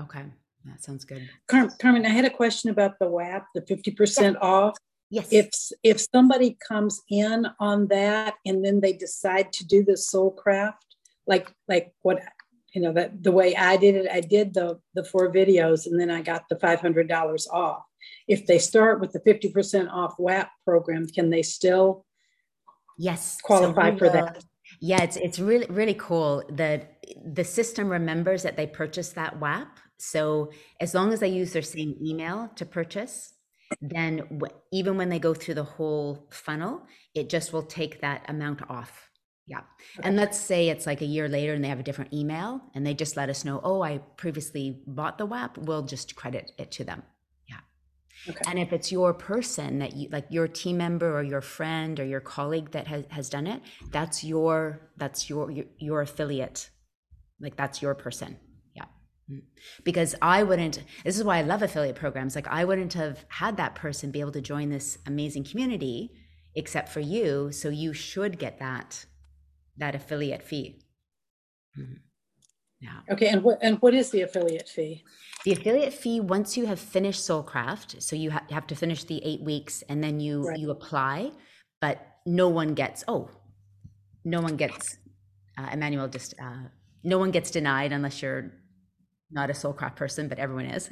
Okay. 0.00 0.24
That 0.66 0.82
sounds 0.82 1.04
good. 1.04 1.28
Car- 1.46 1.70
Carmen, 1.80 2.04
I 2.04 2.10
had 2.10 2.24
a 2.24 2.30
question 2.30 2.70
about 2.70 2.98
the 2.98 3.08
WAP, 3.08 3.46
the 3.54 3.62
50% 3.62 4.32
yeah. 4.32 4.38
off. 4.40 4.76
Yes. 5.08 5.28
If 5.30 5.50
if 5.84 6.06
somebody 6.12 6.58
comes 6.66 7.02
in 7.08 7.46
on 7.60 7.86
that 7.88 8.34
and 8.44 8.64
then 8.64 8.80
they 8.80 8.92
decide 8.92 9.52
to 9.52 9.64
do 9.64 9.84
the 9.84 9.92
Soulcraft, 9.92 10.74
like 11.28 11.52
like 11.68 11.92
what 12.02 12.20
you 12.74 12.82
know 12.82 12.92
that 12.92 13.22
the 13.22 13.30
way 13.30 13.54
I 13.54 13.76
did 13.76 13.94
it, 13.94 14.08
I 14.10 14.20
did 14.20 14.52
the 14.52 14.80
the 14.94 15.04
four 15.04 15.32
videos 15.32 15.86
and 15.86 16.00
then 16.00 16.10
I 16.10 16.22
got 16.22 16.48
the 16.48 16.58
five 16.58 16.80
hundred 16.80 17.08
dollars 17.08 17.46
off. 17.46 17.84
If 18.26 18.46
they 18.46 18.58
start 18.58 19.00
with 19.00 19.12
the 19.12 19.20
fifty 19.20 19.48
percent 19.48 19.88
off 19.90 20.14
WAP 20.18 20.50
program, 20.64 21.06
can 21.06 21.30
they 21.30 21.42
still 21.42 22.04
yes 22.98 23.38
qualify 23.40 23.92
so 23.92 23.98
for 23.98 24.08
that? 24.08 24.44
Yeah, 24.80 25.04
it's 25.04 25.16
it's 25.16 25.38
really 25.38 25.66
really 25.70 25.94
cool 25.94 26.42
that 26.50 27.04
the 27.24 27.44
system 27.44 27.88
remembers 27.88 28.42
that 28.42 28.56
they 28.56 28.66
purchased 28.66 29.14
that 29.14 29.38
WAP 29.38 29.68
so 29.98 30.50
as 30.80 30.94
long 30.94 31.12
as 31.12 31.20
they 31.20 31.28
use 31.28 31.52
their 31.52 31.62
same 31.62 31.96
email 32.02 32.50
to 32.56 32.66
purchase, 32.66 33.34
then 33.80 34.18
w- 34.30 34.54
even 34.72 34.96
when 34.96 35.08
they 35.08 35.18
go 35.18 35.34
through 35.34 35.54
the 35.54 35.64
whole 35.64 36.28
funnel, 36.30 36.86
it 37.14 37.28
just 37.28 37.52
will 37.52 37.62
take 37.62 38.00
that 38.00 38.24
amount 38.28 38.62
off. 38.70 39.10
Yeah. 39.46 39.60
Okay. 39.98 40.08
And 40.08 40.16
let's 40.16 40.38
say 40.38 40.68
it's 40.68 40.86
like 40.86 41.02
a 41.02 41.06
year 41.06 41.28
later 41.28 41.54
and 41.54 41.62
they 41.62 41.68
have 41.68 41.78
a 41.78 41.84
different 41.84 42.12
email 42.12 42.60
and 42.74 42.84
they 42.84 42.94
just 42.94 43.16
let 43.16 43.30
us 43.30 43.44
know, 43.44 43.60
oh, 43.62 43.82
I 43.82 43.98
previously 44.16 44.82
bought 44.86 45.18
the 45.18 45.26
WAP, 45.26 45.56
we'll 45.58 45.84
just 45.84 46.16
credit 46.16 46.52
it 46.58 46.72
to 46.72 46.84
them. 46.84 47.04
Yeah. 47.48 47.60
Okay. 48.28 48.40
And 48.48 48.58
if 48.58 48.72
it's 48.72 48.90
your 48.90 49.14
person 49.14 49.78
that 49.78 49.94
you 49.94 50.08
like 50.10 50.26
your 50.30 50.48
team 50.48 50.78
member 50.78 51.16
or 51.16 51.22
your 51.22 51.40
friend 51.40 51.98
or 52.00 52.04
your 52.04 52.20
colleague 52.20 52.72
that 52.72 52.88
has, 52.88 53.04
has 53.10 53.28
done 53.28 53.46
it, 53.46 53.62
that's 53.92 54.24
your 54.24 54.90
that's 54.96 55.30
your, 55.30 55.50
your 55.50 55.66
your 55.78 56.00
affiliate. 56.02 56.70
Like 57.40 57.56
that's 57.56 57.80
your 57.80 57.94
person. 57.94 58.38
Because 59.84 60.14
I 60.22 60.42
wouldn't, 60.44 60.82
this 61.04 61.18
is 61.18 61.24
why 61.24 61.38
I 61.38 61.42
love 61.42 61.62
affiliate 61.62 61.96
programs. 61.96 62.34
Like, 62.36 62.46
I 62.48 62.64
wouldn't 62.64 62.92
have 62.92 63.24
had 63.28 63.56
that 63.56 63.74
person 63.74 64.10
be 64.10 64.20
able 64.20 64.32
to 64.32 64.40
join 64.40 64.70
this 64.70 64.98
amazing 65.06 65.44
community 65.44 66.12
except 66.54 66.88
for 66.88 67.00
you. 67.00 67.50
So, 67.50 67.68
you 67.68 67.92
should 67.92 68.38
get 68.38 68.58
that, 68.60 69.04
that 69.78 69.94
affiliate 69.94 70.42
fee. 70.42 70.80
Mm. 71.78 71.98
Yeah. 72.80 73.00
Okay, 73.10 73.28
and 73.28 73.42
what 73.42 73.58
and 73.62 73.78
what 73.78 73.94
is 73.94 74.10
the 74.10 74.20
affiliate 74.22 74.68
fee? 74.68 75.02
The 75.44 75.52
affiliate 75.52 75.94
fee 75.94 76.20
once 76.20 76.56
you 76.56 76.66
have 76.66 76.78
finished 76.78 77.26
Soulcraft, 77.26 78.02
so 78.02 78.16
you, 78.16 78.30
ha- 78.30 78.44
have 78.50 78.66
to 78.66 78.74
finish 78.74 79.04
the 79.04 79.24
eight 79.24 79.40
weeks 79.40 79.82
and 79.88 80.04
then 80.04 80.20
you 80.20 80.42
Right. 80.46 80.58
you 80.58 80.70
apply, 80.70 81.32
but 81.80 82.06
no 82.26 82.48
one 82.48 82.74
gets 82.74 83.02
oh, 83.08 83.30
no 84.24 84.40
one 84.40 84.56
gets 84.56 84.98
uh, 85.58 85.68
Emmanuel 85.72 86.08
just 86.08 86.34
uh, 86.40 86.68
no 87.02 87.18
one 87.18 87.30
gets 87.30 87.50
denied 87.50 87.92
unless 87.92 88.20
you're 88.20 88.52
not 89.30 89.50
a 89.50 89.52
Soulcraft 89.52 89.96
person, 89.96 90.28
but 90.28 90.38
everyone 90.38 90.66
is. 90.66 90.88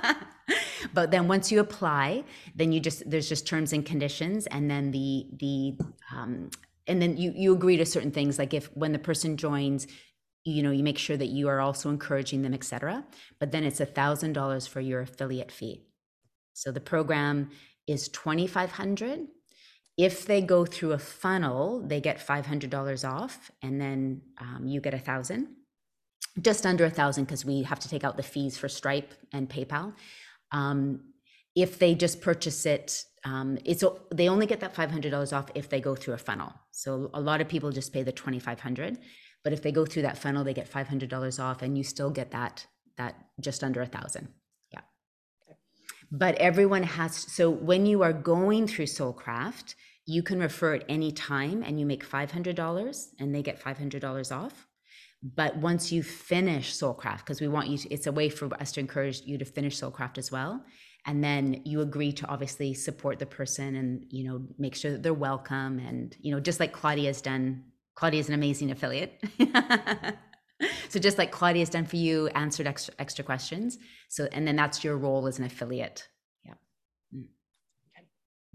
but 0.94 1.10
then 1.10 1.28
once 1.28 1.52
you 1.52 1.60
apply, 1.60 2.24
then 2.54 2.72
you 2.72 2.80
just 2.80 3.08
there's 3.08 3.28
just 3.28 3.46
terms 3.46 3.72
and 3.72 3.84
conditions, 3.84 4.46
and 4.46 4.70
then 4.70 4.90
the 4.90 5.26
the 5.36 5.78
um, 6.14 6.50
and 6.86 7.00
then 7.00 7.16
you 7.16 7.32
you 7.34 7.52
agree 7.52 7.76
to 7.76 7.86
certain 7.86 8.10
things 8.10 8.38
like 8.38 8.54
if 8.54 8.66
when 8.76 8.92
the 8.92 8.98
person 8.98 9.36
joins 9.36 9.86
you 10.44 10.62
know 10.62 10.70
you 10.70 10.82
make 10.82 10.98
sure 10.98 11.16
that 11.16 11.28
you 11.28 11.48
are 11.48 11.60
also 11.60 11.88
encouraging 11.88 12.42
them 12.42 12.52
etc 12.52 13.04
but 13.38 13.52
then 13.52 13.64
it's 13.64 13.80
a 13.80 13.86
thousand 13.86 14.32
dollars 14.32 14.66
for 14.66 14.80
your 14.80 15.00
affiliate 15.00 15.52
fee. 15.52 15.84
So 16.54 16.70
the 16.70 16.80
program 16.80 17.50
is 17.86 18.08
2500 18.08 19.20
if 19.98 20.26
they 20.26 20.40
go 20.40 20.64
through 20.64 20.92
a 20.92 20.98
funnel 20.98 21.82
they 21.86 22.00
get 22.00 22.24
$500 22.26 23.08
off 23.08 23.50
and 23.62 23.80
then 23.80 24.22
um, 24.38 24.66
you 24.66 24.80
get 24.80 24.94
a 24.94 24.98
thousand 24.98 25.48
just 26.40 26.64
under 26.64 26.84
a 26.84 26.90
thousand 26.90 27.24
because 27.24 27.44
we 27.44 27.62
have 27.62 27.80
to 27.80 27.88
take 27.88 28.04
out 28.04 28.16
the 28.16 28.22
fees 28.22 28.56
for 28.56 28.68
stripe 28.68 29.12
and 29.32 29.48
paypal. 29.48 29.94
Um, 30.50 31.00
if 31.54 31.78
they 31.78 31.94
just 31.94 32.20
purchase 32.22 32.64
it 32.64 33.04
um, 33.24 33.58
it's 33.64 33.84
they 34.10 34.28
only 34.28 34.46
get 34.46 34.60
that 34.60 34.74
$500 34.74 35.32
off 35.32 35.46
if 35.54 35.68
they 35.68 35.80
go 35.80 35.94
through 35.94 36.14
a 36.14 36.18
funnel. 36.18 36.52
So 36.72 37.10
a 37.14 37.20
lot 37.20 37.40
of 37.40 37.48
people 37.48 37.70
just 37.70 37.92
pay 37.92 38.02
the 38.02 38.12
2500 38.12 38.98
but 39.44 39.52
if 39.52 39.62
they 39.62 39.72
go 39.72 39.84
through 39.84 40.02
that 40.02 40.18
funnel 40.18 40.44
they 40.44 40.54
get 40.54 40.70
$500 40.70 41.42
off 41.42 41.62
and 41.62 41.76
you 41.76 41.84
still 41.84 42.10
get 42.10 42.30
that 42.32 42.66
that 42.96 43.14
just 43.40 43.62
under 43.62 43.80
a 43.80 43.86
thousand. 43.86 44.28
Yeah. 44.72 44.80
But 46.10 46.34
everyone 46.36 46.82
has 46.82 47.14
so 47.14 47.48
when 47.50 47.86
you 47.86 48.02
are 48.02 48.12
going 48.12 48.66
through 48.66 48.86
soulcraft 48.86 49.74
you 50.04 50.22
can 50.22 50.40
refer 50.40 50.74
at 50.74 50.84
any 50.88 51.12
time 51.12 51.62
and 51.62 51.78
you 51.78 51.86
make 51.86 52.04
$500 52.04 53.06
and 53.20 53.32
they 53.32 53.42
get 53.42 53.62
$500 53.62 54.36
off 54.36 54.66
but 55.22 55.56
once 55.56 55.92
you 55.92 56.02
finish 56.02 56.74
soulcraft 56.74 57.18
because 57.18 57.40
we 57.40 57.48
want 57.48 57.68
you 57.68 57.78
to 57.78 57.88
it's 57.92 58.06
a 58.06 58.12
way 58.12 58.28
for 58.28 58.52
us 58.60 58.72
to 58.72 58.80
encourage 58.80 59.22
you 59.22 59.38
to 59.38 59.44
finish 59.44 59.80
soulcraft 59.80 60.18
as 60.18 60.32
well. 60.32 60.64
And 61.04 61.22
then 61.22 61.62
you 61.64 61.80
agree 61.80 62.12
to 62.12 62.28
obviously 62.28 62.74
support 62.74 63.18
the 63.18 63.26
person 63.26 63.74
and 63.76 64.04
you 64.10 64.24
know 64.24 64.42
make 64.58 64.74
sure 64.74 64.92
that 64.92 65.02
they're 65.02 65.14
welcome 65.14 65.78
and 65.78 66.16
you 66.20 66.32
know 66.32 66.40
just 66.40 66.60
like 66.60 66.72
claudia's 66.72 67.20
done 67.20 67.64
claudia's 67.94 68.28
an 68.28 68.34
amazing 68.34 68.70
affiliate. 68.70 69.22
So 70.88 71.00
just 71.00 71.18
like 71.18 71.32
claudia's 71.32 71.70
done 71.70 71.86
for 71.86 71.96
you 71.96 72.28
answered 72.28 72.66
extra 72.66 72.94
extra 72.98 73.24
questions. 73.24 73.78
So 74.08 74.28
and 74.30 74.46
then 74.46 74.56
that's 74.56 74.84
your 74.84 74.96
role 74.96 75.26
as 75.26 75.38
an 75.38 75.44
affiliate. 75.44 76.06
Yeah. 76.44 76.54
Mm. 77.14 77.24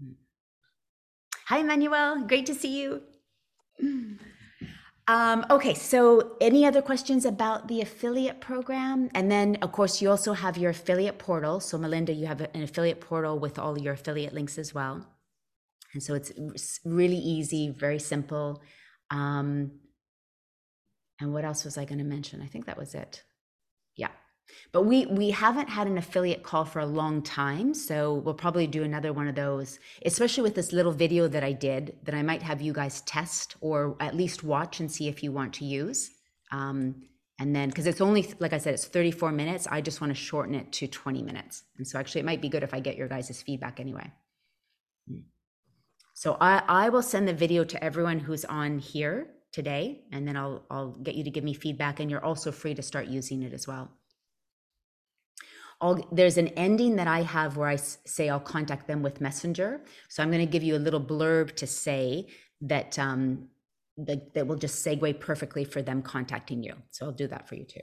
Mm. 0.02 0.14
hi 1.46 1.58
emmanuel. 1.58 2.22
Great 2.26 2.46
to 2.46 2.54
see 2.54 2.80
you 2.80 3.02
um, 5.08 5.46
okay, 5.50 5.72
so 5.72 6.36
any 6.38 6.66
other 6.66 6.82
questions 6.82 7.24
about 7.24 7.66
the 7.66 7.80
affiliate 7.80 8.40
program? 8.40 9.08
And 9.14 9.30
then, 9.30 9.56
of 9.62 9.72
course, 9.72 10.02
you 10.02 10.10
also 10.10 10.34
have 10.34 10.58
your 10.58 10.70
affiliate 10.70 11.18
portal. 11.18 11.60
So, 11.60 11.78
Melinda, 11.78 12.12
you 12.12 12.26
have 12.26 12.42
an 12.42 12.62
affiliate 12.62 13.00
portal 13.00 13.38
with 13.38 13.58
all 13.58 13.78
your 13.78 13.94
affiliate 13.94 14.34
links 14.34 14.58
as 14.58 14.74
well. 14.74 15.06
And 15.94 16.02
so 16.02 16.14
it's 16.14 16.80
really 16.84 17.16
easy, 17.16 17.70
very 17.70 17.98
simple. 17.98 18.62
Um, 19.10 19.72
and 21.18 21.32
what 21.32 21.44
else 21.44 21.64
was 21.64 21.78
I 21.78 21.86
going 21.86 21.98
to 21.98 22.04
mention? 22.04 22.42
I 22.42 22.46
think 22.46 22.66
that 22.66 22.76
was 22.76 22.94
it. 22.94 23.22
But 24.72 24.82
we 24.82 25.06
we 25.06 25.30
haven't 25.30 25.68
had 25.68 25.86
an 25.86 25.98
affiliate 25.98 26.42
call 26.42 26.64
for 26.64 26.80
a 26.80 26.86
long 26.86 27.22
time, 27.22 27.74
so 27.74 28.14
we'll 28.14 28.34
probably 28.34 28.66
do 28.66 28.82
another 28.82 29.12
one 29.12 29.28
of 29.28 29.34
those, 29.34 29.78
especially 30.04 30.42
with 30.42 30.54
this 30.54 30.72
little 30.72 30.92
video 30.92 31.28
that 31.28 31.44
I 31.44 31.52
did 31.52 31.96
that 32.04 32.14
I 32.14 32.22
might 32.22 32.42
have 32.42 32.60
you 32.60 32.72
guys 32.72 33.00
test 33.02 33.56
or 33.60 33.96
at 34.00 34.14
least 34.14 34.44
watch 34.44 34.80
and 34.80 34.90
see 34.90 35.08
if 35.08 35.22
you 35.22 35.32
want 35.32 35.54
to 35.54 35.64
use. 35.64 36.10
Um, 36.52 37.02
and 37.38 37.54
then 37.54 37.68
because 37.68 37.86
it's 37.86 38.00
only 38.00 38.34
like 38.40 38.52
I 38.52 38.58
said, 38.58 38.74
it's 38.74 38.86
34 38.86 39.32
minutes. 39.32 39.66
I 39.70 39.80
just 39.80 40.00
want 40.00 40.10
to 40.10 40.20
shorten 40.20 40.54
it 40.54 40.72
to 40.72 40.86
20 40.86 41.22
minutes. 41.22 41.62
And 41.76 41.86
so 41.86 41.98
actually 41.98 42.20
it 42.20 42.24
might 42.24 42.42
be 42.42 42.48
good 42.48 42.62
if 42.62 42.74
I 42.74 42.80
get 42.80 42.96
your 42.96 43.08
guys' 43.08 43.42
feedback 43.42 43.80
anyway. 43.80 44.12
Mm. 45.10 45.22
So 46.14 46.36
I, 46.40 46.62
I 46.66 46.88
will 46.88 47.02
send 47.02 47.28
the 47.28 47.32
video 47.32 47.64
to 47.64 47.82
everyone 47.82 48.18
who's 48.18 48.44
on 48.44 48.80
here 48.80 49.28
today, 49.52 50.02
and 50.12 50.26
then 50.26 50.36
I'll 50.36 50.64
I'll 50.70 50.90
get 50.90 51.14
you 51.14 51.24
to 51.24 51.30
give 51.30 51.44
me 51.44 51.54
feedback, 51.54 52.00
and 52.00 52.10
you're 52.10 52.24
also 52.24 52.50
free 52.50 52.74
to 52.74 52.82
start 52.82 53.06
using 53.06 53.42
it 53.42 53.52
as 53.52 53.68
well. 53.68 53.90
I'll, 55.80 56.06
there's 56.10 56.38
an 56.38 56.48
ending 56.48 56.96
that 56.96 57.06
I 57.06 57.22
have 57.22 57.56
where 57.56 57.68
I 57.68 57.76
say 57.76 58.28
I'll 58.28 58.40
contact 58.40 58.88
them 58.88 59.02
with 59.02 59.20
Messenger. 59.20 59.80
So 60.08 60.22
I'm 60.22 60.30
going 60.30 60.44
to 60.44 60.50
give 60.50 60.64
you 60.64 60.76
a 60.76 60.78
little 60.78 61.00
blurb 61.00 61.54
to 61.56 61.66
say 61.66 62.28
that 62.62 62.98
um, 62.98 63.48
that, 63.96 64.34
that 64.34 64.46
will 64.46 64.56
just 64.56 64.84
segue 64.84 65.20
perfectly 65.20 65.64
for 65.64 65.82
them 65.82 66.02
contacting 66.02 66.62
you. 66.62 66.74
So 66.90 67.06
I'll 67.06 67.12
do 67.12 67.28
that 67.28 67.48
for 67.48 67.54
you 67.54 67.64
too. 67.64 67.80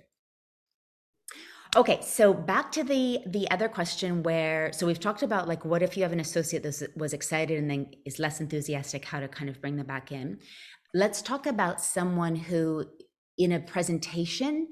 Okay, 1.76 2.00
so 2.02 2.34
back 2.34 2.72
to 2.72 2.86
the 2.86 3.20
the 3.26 3.52
other 3.52 3.68
question 3.68 4.24
where 4.24 4.72
so 4.72 4.88
we've 4.88 5.00
talked 5.00 5.24
about 5.24 5.46
like 5.46 5.66
what 5.66 5.84
if 5.84 5.98
you 5.98 6.04
have 6.04 6.14
an 6.14 6.22
associate 6.22 6.64
that 6.64 6.70
was, 6.70 6.84
was 6.96 7.14
excited 7.14 7.60
and 7.60 7.70
then 7.70 7.88
is 8.06 8.18
less 8.18 8.40
enthusiastic, 8.40 9.04
how 9.04 9.20
to 9.20 9.28
kind 9.28 9.50
of 9.50 9.60
bring 9.60 9.76
them 9.76 9.86
back 9.86 10.10
in. 10.14 10.40
Let's 10.94 11.22
talk 11.22 11.46
about 11.46 11.82
someone 11.82 12.38
who 12.38 12.86
in 13.38 13.52
a 13.52 13.60
presentation 13.60 14.70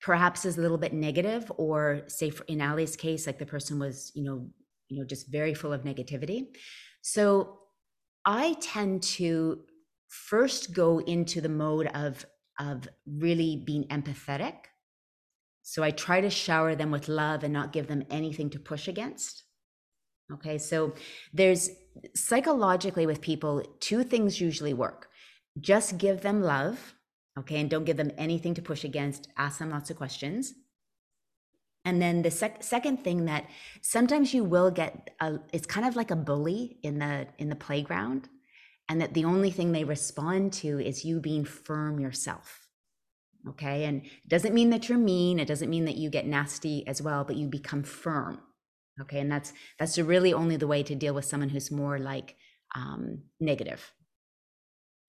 perhaps 0.00 0.44
is 0.44 0.56
a 0.56 0.60
little 0.60 0.78
bit 0.78 0.92
negative 0.92 1.50
or 1.56 2.02
say 2.06 2.30
for, 2.30 2.44
in 2.44 2.60
ali's 2.60 2.96
case 2.96 3.26
like 3.26 3.38
the 3.38 3.46
person 3.46 3.78
was 3.78 4.10
you 4.14 4.24
know 4.24 4.48
you 4.88 4.98
know 4.98 5.04
just 5.04 5.30
very 5.30 5.54
full 5.54 5.72
of 5.72 5.82
negativity. 5.82 6.48
So 7.02 7.58
i 8.24 8.54
tend 8.60 9.02
to 9.02 9.60
first 10.08 10.74
go 10.74 10.98
into 10.98 11.40
the 11.40 11.48
mode 11.48 11.86
of 11.94 12.26
of 12.58 12.88
really 13.06 13.62
being 13.64 13.84
empathetic. 13.84 14.54
So 15.62 15.82
i 15.82 15.90
try 15.90 16.20
to 16.20 16.30
shower 16.30 16.74
them 16.74 16.90
with 16.90 17.08
love 17.08 17.44
and 17.44 17.52
not 17.52 17.72
give 17.72 17.86
them 17.86 18.04
anything 18.10 18.50
to 18.50 18.58
push 18.58 18.88
against. 18.88 19.44
Okay 20.32 20.58
so 20.58 20.94
there's 21.32 21.70
psychologically 22.14 23.06
with 23.06 23.20
people 23.20 23.62
two 23.80 24.02
things 24.02 24.40
usually 24.40 24.74
work. 24.74 25.08
Just 25.60 25.98
give 25.98 26.20
them 26.22 26.42
love 26.42 26.94
okay? 27.38 27.60
And 27.60 27.70
don't 27.70 27.84
give 27.84 27.96
them 27.96 28.12
anything 28.18 28.54
to 28.54 28.62
push 28.62 28.84
against. 28.84 29.28
Ask 29.36 29.58
them 29.58 29.70
lots 29.70 29.90
of 29.90 29.96
questions. 29.96 30.54
And 31.84 32.00
then 32.00 32.22
the 32.22 32.30
sec- 32.30 32.62
second 32.62 33.02
thing 33.02 33.24
that 33.24 33.46
sometimes 33.80 34.34
you 34.34 34.44
will 34.44 34.70
get 34.70 35.10
a, 35.20 35.38
it's 35.52 35.66
kind 35.66 35.86
of 35.86 35.96
like 35.96 36.10
a 36.10 36.16
bully 36.16 36.78
in 36.82 36.98
the 36.98 37.26
in 37.38 37.48
the 37.48 37.56
playground 37.56 38.28
and 38.88 39.00
that 39.00 39.14
the 39.14 39.24
only 39.24 39.50
thing 39.50 39.72
they 39.72 39.84
respond 39.84 40.52
to 40.52 40.78
is 40.78 41.04
you 41.04 41.20
being 41.20 41.44
firm 41.44 41.98
yourself 41.98 42.66
okay? 43.48 43.84
And 43.84 44.04
it 44.04 44.28
doesn't 44.28 44.52
mean 44.52 44.68
that 44.68 44.90
you're 44.90 44.98
mean. 44.98 45.38
It 45.38 45.48
doesn't 45.48 45.70
mean 45.70 45.86
that 45.86 45.96
you 45.96 46.10
get 46.10 46.26
nasty 46.26 46.86
as 46.86 47.00
well 47.00 47.24
but 47.24 47.36
you 47.36 47.46
become 47.48 47.82
firm 47.82 48.40
okay? 49.00 49.20
And 49.20 49.30
that's 49.30 49.52
that's 49.78 49.98
really 49.98 50.32
only 50.32 50.56
the 50.56 50.66
way 50.66 50.82
to 50.82 50.94
deal 50.94 51.14
with 51.14 51.24
someone 51.24 51.48
who's 51.48 51.70
more 51.70 51.98
like 51.98 52.36
um, 52.76 53.22
negative 53.40 53.92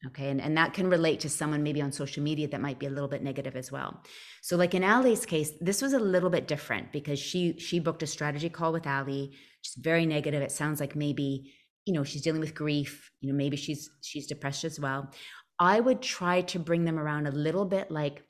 okay 0.08 0.30
and, 0.30 0.42
and 0.42 0.58
that 0.58 0.74
can 0.74 0.90
relate 0.90 1.20
to 1.20 1.30
someone 1.30 1.64
maybe 1.64 1.82
on 1.82 1.92
social 1.92 2.24
media 2.24 2.48
that 2.48 2.62
might 2.62 2.80
be 2.80 2.86
a 2.86 2.90
little 2.90 3.08
bit 3.08 3.24
negative 3.24 3.56
as 3.56 3.72
well. 3.72 4.02
So 4.42 4.58
like 4.58 4.74
in 4.74 4.84
ali's 4.84 5.26
case 5.26 5.52
this 5.62 5.82
was 5.82 5.94
a 5.94 6.00
little 6.00 6.30
bit 6.30 6.48
different 6.48 6.92
because 6.92 7.20
she 7.20 7.58
she 7.60 7.80
booked 7.80 8.04
a 8.04 8.08
strategy 8.08 8.50
call 8.50 8.72
with 8.74 8.88
ali. 8.88 9.32
She's 9.62 9.84
very 9.84 10.06
negative. 10.06 10.42
It 10.42 10.52
sounds 10.52 10.80
like 10.80 10.96
maybe 10.96 11.54
you 11.86 11.94
know 11.94 12.04
she's 12.04 12.22
dealing 12.22 12.42
with 12.42 12.56
grief. 12.56 13.12
You 13.22 13.32
know 13.32 13.38
maybe 13.38 13.58
she's 13.58 13.90
she's 14.02 14.28
depressed 14.28 14.64
as 14.64 14.80
well. 14.80 15.12
I 15.60 15.80
would 15.80 16.02
try 16.02 16.42
to 16.42 16.60
bring 16.60 16.86
them 16.86 16.98
around 16.98 17.28
a 17.28 17.32
little 17.32 17.66
bit 17.66 17.92
like 17.92 18.24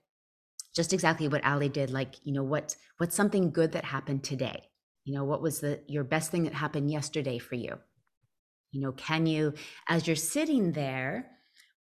just 0.75 0.93
exactly 0.93 1.27
what 1.27 1.45
ali 1.45 1.69
did 1.69 1.89
like 1.89 2.15
you 2.23 2.33
know 2.33 2.43
what 2.43 2.75
what's 2.97 3.15
something 3.15 3.51
good 3.51 3.71
that 3.73 3.85
happened 3.85 4.23
today? 4.23 4.63
You 5.05 5.15
know 5.15 5.23
what 5.23 5.41
was 5.41 5.61
the 5.61 5.81
your 5.87 6.03
best 6.03 6.31
thing 6.31 6.43
that 6.43 6.53
happened 6.53 6.91
yesterday 6.91 7.37
for 7.37 7.55
you? 7.55 7.77
You 8.71 8.81
know 8.81 8.91
can 8.91 9.25
you 9.25 9.53
as 9.87 10.05
you're 10.05 10.15
sitting 10.15 10.73
there 10.73 11.29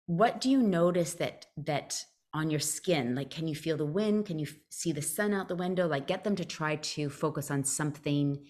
what 0.06 0.41
do 0.41 0.49
you 0.49 0.62
notice 0.62 1.14
that 1.16 1.45
that 1.58 2.04
on 2.34 2.49
your 2.49 2.60
skin? 2.60 3.16
Like 3.16 3.30
can 3.30 3.47
you 3.47 3.56
feel 3.56 3.78
the 3.78 3.86
wind? 3.86 4.26
Can 4.26 4.39
you 4.39 4.47
see 4.70 4.91
the 4.91 5.01
sun 5.01 5.34
out 5.34 5.47
the 5.47 5.56
window? 5.56 5.88
Like 5.88 6.08
get 6.08 6.24
them 6.24 6.36
to 6.36 6.45
try 6.45 6.78
to 6.78 7.10
focus 7.10 7.51
on 7.51 7.64
something 7.64 8.45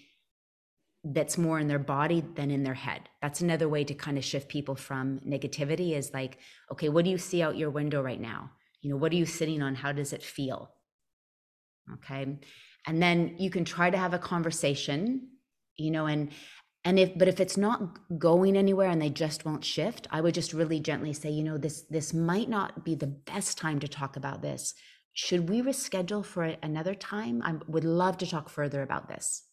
that's 1.04 1.38
more 1.38 1.60
in 1.60 1.68
their 1.68 1.80
body 1.80 2.24
than 2.36 2.50
in 2.50 2.64
their 2.64 2.74
head. 2.74 3.10
That's 3.22 3.42
another 3.42 3.68
way 3.68 3.84
to 3.84 3.94
kind 3.94 4.18
of 4.18 4.24
shift 4.24 4.48
people 4.48 4.76
from 4.76 5.20
negativity 5.20 5.98
is 5.98 6.14
like 6.14 6.38
okay 6.72 6.90
what 6.90 7.06
do 7.06 7.12
you 7.12 7.18
see 7.18 7.42
out 7.42 7.58
your 7.58 7.70
window 7.70 8.02
right 8.02 8.22
now? 8.22 8.52
You 8.82 8.90
know 8.90 8.98
what 8.98 9.12
are 9.12 9.18
you 9.18 9.26
sitting 9.26 9.62
on? 9.62 9.76
How 9.76 9.92
does 9.92 10.14
it 10.14 10.24
feel? 10.24 10.72
Okay? 11.96 12.40
And 12.88 13.02
then 13.02 13.36
you 13.38 13.50
can 13.50 13.66
try 13.66 13.90
to 13.90 13.98
have 13.98 14.14
a 14.14 14.20
conversation 14.20 15.30
you 15.76 15.92
know 15.92 16.06
and 16.06 16.30
and 16.86 17.00
if 17.00 17.18
but 17.18 17.28
if 17.28 17.40
it's 17.40 17.58
not 17.58 18.00
going 18.20 18.58
anywhere 18.58 18.90
and 18.90 19.02
they 19.02 19.10
just 19.10 19.46
won't 19.46 19.64
shift 19.64 20.08
i 20.12 20.20
would 20.20 20.34
just 20.34 20.54
really 20.54 20.80
gently 20.80 21.14
say 21.14 21.30
you 21.30 21.44
know 21.44 21.58
this 21.58 21.82
this 21.90 22.14
might 22.14 22.50
not 22.50 22.84
be 22.84 22.96
the 22.96 23.08
best 23.08 23.58
time 23.58 23.80
to 23.80 23.88
talk 23.88 24.16
about 24.16 24.42
this 24.42 24.74
should 25.14 25.48
we 25.48 25.62
reschedule 25.62 26.26
for 26.26 26.44
another 26.44 26.96
time? 26.96 27.42
I 27.44 27.54
would 27.68 27.84
love 27.84 28.18
to 28.18 28.28
talk 28.28 28.50
further 28.50 28.82
about 28.82 29.08
this. 29.08 29.44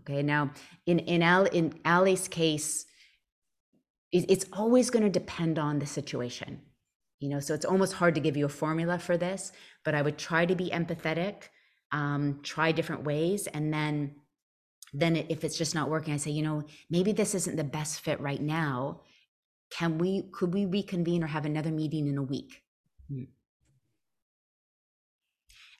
Okay, 0.00 0.22
now 0.22 0.50
in 0.84 0.98
in 0.98 1.22
Al 1.22 1.44
in 1.46 1.78
Ali's 1.84 2.26
case, 2.26 2.84
it, 4.10 4.28
it's 4.28 4.46
always 4.52 4.90
going 4.90 5.04
to 5.04 5.20
depend 5.20 5.58
on 5.58 5.78
the 5.78 5.86
situation. 5.86 6.62
You 7.20 7.28
know, 7.30 7.40
so 7.40 7.54
it's 7.54 7.64
almost 7.64 7.94
hard 7.94 8.16
to 8.16 8.20
give 8.20 8.36
you 8.36 8.44
a 8.44 8.50
formula 8.50 8.98
for 8.98 9.16
this, 9.16 9.52
but 9.84 9.94
I 9.94 10.02
would 10.02 10.18
try 10.18 10.44
to 10.44 10.56
be 10.56 10.68
empathetic, 10.70 11.44
um, 11.92 12.40
try 12.42 12.72
different 12.72 13.04
ways, 13.04 13.46
and 13.46 13.72
then 13.72 14.16
then 14.94 15.16
if 15.16 15.44
it's 15.44 15.58
just 15.58 15.74
not 15.74 15.90
working, 15.90 16.14
I 16.14 16.18
say, 16.18 16.30
you 16.30 16.42
know, 16.42 16.62
maybe 16.88 17.12
this 17.12 17.34
isn't 17.34 17.56
the 17.56 17.64
best 17.64 18.00
fit 18.00 18.20
right 18.20 18.40
now. 18.40 19.00
Can 19.70 19.98
we 19.98 20.30
could 20.32 20.54
we 20.54 20.64
reconvene 20.64 21.22
or 21.24 21.26
have 21.26 21.44
another 21.44 21.70
meeting 21.70 22.06
in 22.06 22.16
a 22.16 22.22
week? 22.22 22.62
Hmm. 23.08 23.24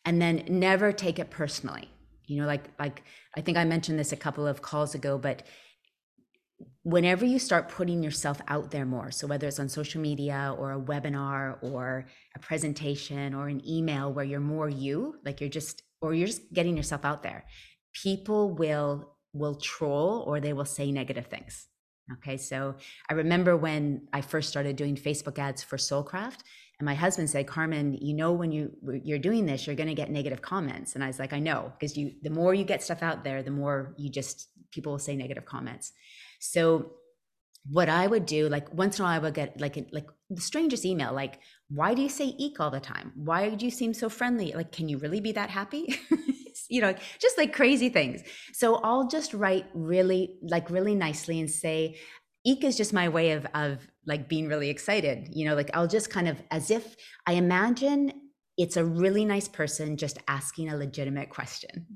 And 0.05 0.21
then 0.21 0.45
never 0.49 0.93
take 0.93 1.19
it 1.19 1.31
personally 1.31 1.89
you 2.27 2.41
know 2.41 2.47
like 2.47 2.65
like 2.79 3.03
i 3.37 3.41
think 3.41 3.57
i 3.57 3.65
mentioned 3.65 3.99
this 3.99 4.13
a 4.13 4.17
couple 4.17 4.47
of 4.47 4.63
calls 4.63 4.95
ago 4.95 5.19
but 5.19 5.43
whenever 6.83 7.25
you 7.25 7.39
start 7.39 7.69
putting 7.69 8.03
yourself 8.03 8.41
out 8.49 8.71
there 8.71 8.87
more 8.87 9.11
so 9.11 9.27
whether 9.27 9.47
it's 9.47 9.59
on 9.59 9.69
social 9.69 10.01
media 10.01 10.55
or 10.59 10.73
a 10.73 10.81
webinar 10.81 11.57
or 11.63 12.07
a 12.35 12.39
presentation 12.39 13.35
or 13.35 13.49
an 13.49 13.67
email 13.69 14.13
where 14.13 14.25
you're 14.25 14.41
more 14.41 14.69
you 14.69 15.17
like 15.25 15.41
you're 15.41 15.51
just 15.51 15.83
or 16.01 16.15
you're 16.15 16.27
just 16.27 16.53
getting 16.53 16.77
yourself 16.77 17.05
out 17.05 17.23
there 17.23 17.45
people 18.03 18.51
will 18.51 19.17
will 19.33 19.55
troll 19.55 20.25
or 20.27 20.41
they 20.41 20.53
will 20.53 20.65
say 20.65 20.93
negative 20.93 21.27
things 21.27 21.67
okay 22.13 22.37
so 22.37 22.75
i 23.11 23.15
remember 23.15 23.57
when 23.57 24.07
i 24.13 24.21
first 24.21 24.49
started 24.49 24.77
doing 24.77 24.97
facebook 24.97 25.39
ads 25.39 25.63
for 25.63 25.77
soulcraft 25.77 26.41
and 26.79 26.87
my 26.87 26.95
husband 26.95 27.31
said, 27.31 27.47
Carmen, 27.47 27.95
you 28.01 28.15
know, 28.15 28.33
when 28.33 28.51
you 28.51 28.73
you're 29.05 29.19
doing 29.19 29.47
this, 29.47 29.67
you're 29.67 29.77
going 29.77 29.89
to 29.89 29.95
get 29.95 30.11
negative 30.11 30.43
comments. 30.43 30.95
And 30.95 31.05
I 31.05 31.07
was 31.07 31.19
like, 31.19 31.33
I 31.33 31.39
know, 31.39 31.73
because 31.73 31.97
you, 31.97 32.13
the 32.23 32.31
more 32.31 32.53
you 32.53 32.65
get 32.65 32.83
stuff 32.83 33.03
out 33.03 33.23
there, 33.23 33.43
the 33.43 33.51
more 33.51 33.95
you 33.97 34.11
just, 34.11 34.49
people 34.73 34.93
will 34.93 34.99
say 34.99 35.15
negative 35.15 35.45
comments. 35.45 35.93
So 36.41 36.93
what 37.71 37.89
I 37.89 38.07
would 38.07 38.27
do, 38.27 38.49
like 38.49 38.75
once 38.75 38.99
in 38.99 39.05
a 39.05 39.07
while, 39.07 39.15
I 39.15 39.19
would 39.21 39.35
get 39.35 39.61
like, 39.61 39.87
like 39.93 40.09
the 40.31 40.41
strangest 40.41 40.85
email, 40.85 41.13
like, 41.13 41.39
why 41.69 41.95
do 41.95 42.03
you 42.03 42.09
say 42.09 42.35
eek 42.39 42.61
all 42.61 42.71
the 42.71 42.81
time? 42.81 43.13
Why 43.15 43.51
do 43.51 43.65
you 43.65 43.71
seem 43.71 43.95
so 43.95 44.09
friendly? 44.09 44.53
Like, 44.53 44.73
can 44.73 44.89
you 44.89 44.99
really 44.99 45.21
be 45.21 45.33
that 45.33 45.51
happy? 45.51 45.99
you 46.69 46.81
know, 46.81 46.95
just 47.19 47.39
like 47.39 47.53
crazy 47.53 47.89
things. 47.89 48.23
So 48.53 48.77
I'll 48.77 49.09
just 49.09 49.35
write 49.35 49.67
really, 49.75 50.37
like 50.43 50.71
really 50.71 50.95
nicely 50.95 51.41
and 51.41 51.51
say, 51.51 51.97
eek 52.45 52.65
is 52.65 52.77
just 52.77 52.93
my 52.93 53.09
way 53.09 53.33
of, 53.33 53.47
of 53.55 53.87
like 54.07 54.29
being 54.29 54.49
really 54.49 54.71
excited 54.71 55.29
you 55.33 55.47
know 55.47 55.55
like 55.55 55.71
i'll 55.75 55.87
just 55.87 56.11
kind 56.11 56.29
of 56.29 56.41
as 56.51 56.71
if 56.71 56.97
i 57.27 57.33
imagine 57.33 58.13
it's 58.57 58.77
a 58.77 58.85
really 58.85 59.25
nice 59.25 59.49
person 59.49 59.97
just 59.97 60.19
asking 60.29 60.69
a 60.69 60.77
legitimate 60.77 61.31
question 61.31 61.87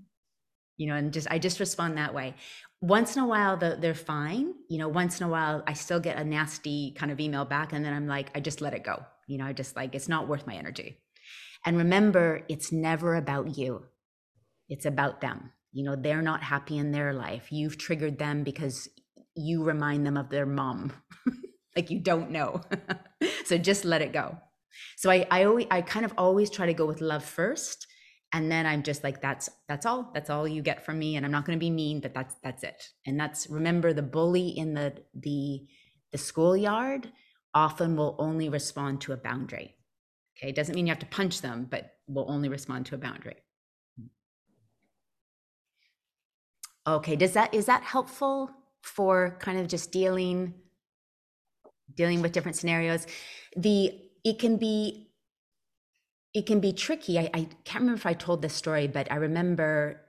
you 0.77 0.89
know 0.89 0.95
and 0.95 1.13
just 1.13 1.29
i 1.31 1.39
just 1.39 1.61
respond 1.61 1.97
that 1.97 2.15
way 2.15 2.35
once 2.81 3.17
in 3.17 3.23
a 3.23 3.27
while 3.27 3.57
they're 3.57 3.95
fine 3.95 4.55
you 4.69 4.79
know 4.79 4.89
once 4.89 5.21
in 5.21 5.27
a 5.27 5.31
while 5.31 5.63
i 5.67 5.73
still 5.73 6.01
get 6.01 6.17
a 6.17 6.25
nasty 6.25 6.95
kind 6.97 7.13
of 7.13 7.21
email 7.21 7.45
back 7.45 7.73
and 7.73 7.85
then 7.85 7.93
i'm 7.93 8.07
like 8.07 8.31
i 8.35 8.41
just 8.41 8.61
let 8.61 8.75
it 8.75 8.85
go 8.85 9.05
you 9.29 9.39
know 9.39 9.53
just 9.53 9.77
like 9.77 9.95
it's 9.95 10.09
not 10.09 10.27
worth 10.27 10.47
my 10.47 10.57
energy. 10.57 10.99
And 11.65 11.77
remember 11.77 12.43
it's 12.49 12.73
never 12.73 13.15
about 13.15 13.57
you. 13.57 13.85
It's 14.69 14.87
about 14.87 15.21
them. 15.21 15.53
You 15.73 15.85
know 15.85 15.95
they're 15.97 16.23
not 16.23 16.43
happy 16.43 16.79
in 16.79 16.91
their 16.91 17.13
life. 17.13 17.53
You've 17.53 17.79
triggered 17.79 18.19
them 18.19 18.43
because 18.43 18.89
you 19.37 19.63
remind 19.63 20.05
them 20.05 20.17
of 20.17 20.31
their 20.31 20.47
mom. 20.47 20.93
Like 21.77 21.91
you 21.91 22.01
don't 22.01 22.33
know. 22.33 22.63
So 23.45 23.57
just 23.57 23.85
let 23.87 24.03
it 24.03 24.13
go. 24.13 24.37
So 24.97 25.11
i 25.11 25.27
i 25.31 25.45
always 25.45 25.67
i 25.71 25.81
kind 25.81 26.05
of 26.05 26.13
always 26.19 26.51
try 26.51 26.67
to 26.67 26.75
go 26.75 26.87
with 26.87 27.01
love 27.01 27.25
first 27.25 27.87
and 28.33 28.53
then 28.53 28.67
i'm 28.67 28.83
just 28.83 29.03
like 29.03 29.23
that's 29.23 29.49
that's 29.69 29.87
all. 29.87 30.11
That's 30.13 30.29
all 30.29 30.47
you 30.47 30.61
get 30.61 30.85
from 30.85 30.99
me 30.99 31.17
and 31.17 31.25
i'm 31.25 31.33
not 31.33 31.47
going 31.47 31.59
to 31.59 31.65
be 31.69 31.71
mean 31.71 32.01
but 32.01 32.15
that's 32.15 32.35
that's 32.43 32.63
it. 32.63 32.81
And 33.07 33.19
that's 33.19 33.49
remember 33.49 33.93
the 33.93 34.03
bully 34.03 34.49
in 34.49 34.75
the 34.75 34.93
the 35.15 35.67
the 36.13 36.19
schoolyard 36.19 37.11
often 37.55 37.97
will 37.97 38.17
only 38.19 38.49
respond 38.49 39.01
to 39.01 39.13
a 39.13 39.17
boundary 39.17 39.75
okay? 40.39 40.51
It 40.51 40.57
doesn't 40.57 40.75
mean 40.75 40.87
you 40.87 40.91
have 40.91 40.99
to 41.01 41.07
punch 41.07 41.41
them 41.41 41.67
but 41.71 41.95
will 42.07 42.27
only 42.29 42.49
respond 42.49 42.87
to 42.87 42.95
a 42.95 42.99
boundary. 42.99 43.37
Okay 46.87 47.17
does 47.17 47.33
that 47.33 47.53
is 47.53 47.67
that 47.67 47.83
helpful 47.83 48.51
for 48.83 49.37
kind 49.41 49.59
of 49.59 49.69
just 49.69 49.93
dealing 49.93 50.55
dealing 51.95 52.23
with 52.23 52.33
different 52.33 52.57
scenarios? 52.57 53.07
The 53.57 53.93
it 54.25 54.39
can 54.39 54.57
be 54.57 55.11
it 56.35 56.47
can 56.47 56.61
be 56.61 56.73
tricky. 56.73 57.19
I, 57.19 57.31
I 57.35 57.49
can't 57.65 57.83
remember 57.83 57.99
if 57.99 58.07
i 58.07 58.13
told 58.13 58.43
this 58.43 58.55
story 58.55 58.87
but 58.87 59.11
i 59.11 59.17
remember 59.17 60.03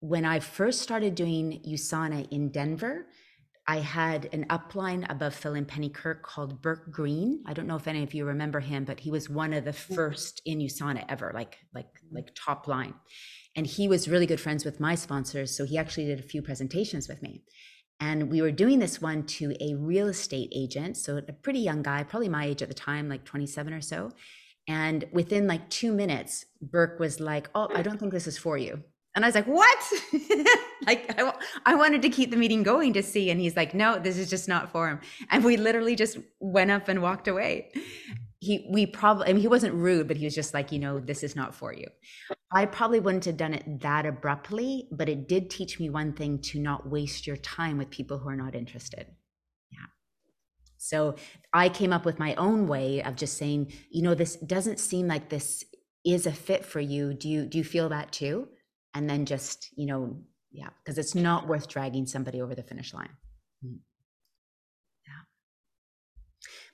when 0.00 0.24
i 0.24 0.38
first 0.38 0.80
started 0.80 1.14
doing 1.14 1.60
usana 1.66 2.30
in 2.30 2.50
denver 2.50 3.06
I 3.70 3.80
had 3.80 4.30
an 4.32 4.46
upline 4.46 5.04
above 5.10 5.34
Phil 5.34 5.54
and 5.54 5.68
Penny 5.68 5.90
Kirk 5.90 6.22
called 6.22 6.62
Burke 6.62 6.90
Green. 6.90 7.42
I 7.46 7.52
don't 7.52 7.66
know 7.66 7.76
if 7.76 7.86
any 7.86 8.02
of 8.02 8.14
you 8.14 8.24
remember 8.24 8.60
him, 8.60 8.84
but 8.84 8.98
he 8.98 9.10
was 9.10 9.28
one 9.28 9.52
of 9.52 9.66
the 9.66 9.74
first 9.74 10.40
in 10.46 10.58
USANA 10.60 11.04
ever, 11.10 11.32
like 11.34 11.58
like 11.74 11.84
mm-hmm. 11.86 12.16
like 12.16 12.30
top 12.34 12.66
line. 12.66 12.94
And 13.54 13.66
he 13.66 13.86
was 13.86 14.08
really 14.08 14.24
good 14.24 14.40
friends 14.40 14.64
with 14.64 14.80
my 14.80 14.94
sponsors, 14.94 15.54
so 15.54 15.66
he 15.66 15.76
actually 15.76 16.06
did 16.06 16.18
a 16.18 16.22
few 16.22 16.40
presentations 16.40 17.08
with 17.08 17.20
me. 17.20 17.42
And 18.00 18.30
we 18.30 18.40
were 18.40 18.52
doing 18.52 18.78
this 18.78 19.02
one 19.02 19.24
to 19.24 19.54
a 19.60 19.74
real 19.74 20.08
estate 20.08 20.50
agent, 20.56 20.96
so 20.96 21.18
a 21.18 21.32
pretty 21.32 21.60
young 21.60 21.82
guy, 21.82 22.04
probably 22.04 22.30
my 22.30 22.46
age 22.46 22.62
at 22.62 22.68
the 22.68 22.74
time, 22.74 23.10
like 23.10 23.24
27 23.26 23.74
or 23.74 23.82
so. 23.82 24.12
And 24.66 25.04
within 25.12 25.46
like 25.46 25.68
two 25.68 25.92
minutes, 25.92 26.46
Burke 26.62 26.98
was 26.98 27.20
like, 27.20 27.50
Oh, 27.54 27.68
I 27.74 27.80
mm. 27.80 27.84
don't 27.84 28.00
think 28.00 28.12
this 28.12 28.26
is 28.26 28.38
for 28.38 28.56
you. 28.56 28.82
And 29.18 29.24
I 29.24 29.28
was 29.28 29.34
like, 29.34 29.46
What? 29.46 29.78
like, 30.86 31.20
I, 31.66 31.74
wanted 31.74 32.02
to 32.02 32.08
keep 32.08 32.30
the 32.30 32.36
meeting 32.36 32.62
going 32.62 32.92
to 32.92 33.02
see. 33.02 33.30
And 33.30 33.40
he's 33.40 33.56
like, 33.56 33.74
No, 33.74 33.98
this 33.98 34.16
is 34.16 34.30
just 34.30 34.48
not 34.48 34.70
for 34.70 34.88
him. 34.88 35.00
And 35.30 35.44
we 35.44 35.56
literally 35.56 35.96
just 35.96 36.18
went 36.40 36.70
up 36.70 36.88
and 36.88 37.02
walked 37.02 37.28
away 37.28 37.70
he 38.40 38.68
we 38.70 38.86
probably 38.86 39.28
I 39.28 39.32
mean 39.32 39.40
he 39.40 39.48
wasn't 39.48 39.74
rude, 39.74 40.06
but 40.06 40.16
he 40.16 40.24
was 40.24 40.34
just 40.34 40.54
like, 40.54 40.70
you 40.70 40.78
know, 40.78 41.00
this 41.00 41.22
is 41.22 41.34
not 41.34 41.54
for 41.54 41.72
you. 41.72 41.88
I 42.52 42.66
probably 42.66 43.00
wouldn't 43.00 43.24
have 43.24 43.36
done 43.36 43.54
it 43.54 43.80
that 43.80 44.06
abruptly, 44.06 44.88
but 44.92 45.08
it 45.08 45.28
did 45.28 45.50
teach 45.50 45.80
me 45.80 45.90
one 45.90 46.12
thing 46.12 46.38
to 46.42 46.60
not 46.60 46.88
waste 46.88 47.26
your 47.26 47.36
time 47.36 47.78
with 47.78 47.90
people 47.90 48.18
who 48.18 48.28
are 48.28 48.36
not 48.36 48.54
interested. 48.54 49.06
Yeah. 49.72 49.86
So 50.76 51.16
I 51.52 51.68
came 51.68 51.92
up 51.92 52.04
with 52.04 52.20
my 52.20 52.34
own 52.36 52.68
way 52.68 53.02
of 53.02 53.16
just 53.16 53.36
saying, 53.36 53.72
you 53.90 54.02
know, 54.02 54.14
this 54.14 54.36
doesn't 54.36 54.78
seem 54.78 55.08
like 55.08 55.28
this 55.28 55.64
is 56.06 56.26
a 56.26 56.32
fit 56.32 56.64
for 56.64 56.80
you. 56.80 57.14
Do 57.14 57.28
you 57.28 57.44
do 57.44 57.58
you 57.58 57.64
feel 57.64 57.88
that 57.88 58.12
too? 58.12 58.48
And 58.94 59.08
then 59.08 59.26
just, 59.26 59.68
you 59.76 59.86
know, 59.86 60.16
yeah, 60.50 60.70
because 60.82 60.98
it's 60.98 61.14
not 61.14 61.46
worth 61.46 61.68
dragging 61.68 62.06
somebody 62.06 62.40
over 62.40 62.54
the 62.54 62.62
finish 62.62 62.94
line. 62.94 63.10
Mm-hmm. 63.64 63.76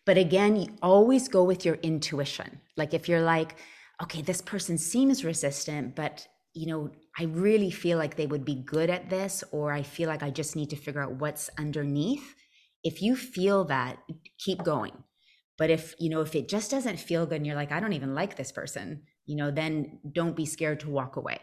But 0.07 0.19
again, 0.19 0.57
you 0.57 0.69
always 0.83 1.29
go 1.29 1.45
with 1.45 1.65
your 1.65 1.77
intuition. 1.77 2.61
Like 2.77 2.93
if 2.93 3.09
you're 3.09 3.23
like, 3.23 3.57
okay, 4.03 4.21
this 4.21 4.43
person 4.43 4.77
seems 4.77 5.25
resistant, 5.25 5.97
but 5.97 6.27
you 6.53 6.67
know, 6.67 6.91
I 7.19 7.25
really 7.25 7.71
feel 7.71 7.99
like 7.99 8.17
they 8.17 8.27
would 8.27 8.45
be 8.45 8.55
good 8.55 8.91
at 8.91 9.09
this, 9.11 9.43
or 9.51 9.73
I 9.73 9.83
feel 9.83 10.09
like 10.09 10.23
I 10.23 10.31
just 10.31 10.57
need 10.57 10.71
to 10.71 10.77
figure 10.77 11.03
out 11.03 11.21
what's 11.21 11.51
underneath. 11.59 12.35
If 12.83 13.03
you 13.03 13.17
feel 13.17 13.65
that, 13.65 13.99
keep 14.39 14.63
going. 14.63 14.93
But 15.57 15.71
if, 15.71 15.95
you 15.99 16.11
know, 16.11 16.21
if 16.21 16.35
it 16.35 16.49
just 16.49 16.71
doesn't 16.71 17.01
feel 17.01 17.27
good 17.27 17.37
and 17.37 17.47
you're 17.47 17.57
like, 17.57 17.73
I 17.73 17.81
don't 17.81 17.93
even 17.93 18.15
like 18.15 18.37
this 18.37 18.53
person, 18.53 19.03
you 19.27 19.37
know, 19.37 19.51
then 19.51 20.01
don't 20.13 20.37
be 20.37 20.47
scared 20.47 20.81
to 20.81 20.91
walk 20.91 21.17
away. 21.17 21.41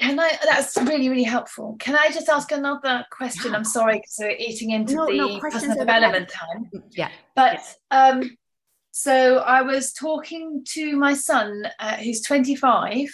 Can 0.00 0.18
I? 0.18 0.32
That's 0.42 0.76
really, 0.78 1.10
really 1.10 1.24
helpful. 1.24 1.76
Can 1.78 1.94
I 1.94 2.08
just 2.08 2.30
ask 2.30 2.50
another 2.52 3.04
question? 3.12 3.50
Yeah. 3.50 3.58
I'm 3.58 3.64
sorry 3.64 3.98
because 3.98 4.16
we're 4.18 4.30
eating 4.30 4.70
into 4.70 4.94
no, 4.94 5.06
the 5.06 5.16
no, 5.16 5.40
personal 5.40 5.76
development 5.76 6.30
time. 6.30 6.70
Yeah. 6.92 7.10
But 7.36 7.60
um, 7.90 8.36
so 8.92 9.38
I 9.38 9.60
was 9.60 9.92
talking 9.92 10.64
to 10.68 10.96
my 10.96 11.12
son, 11.12 11.64
uh, 11.78 11.96
who's 11.96 12.22
25, 12.22 13.08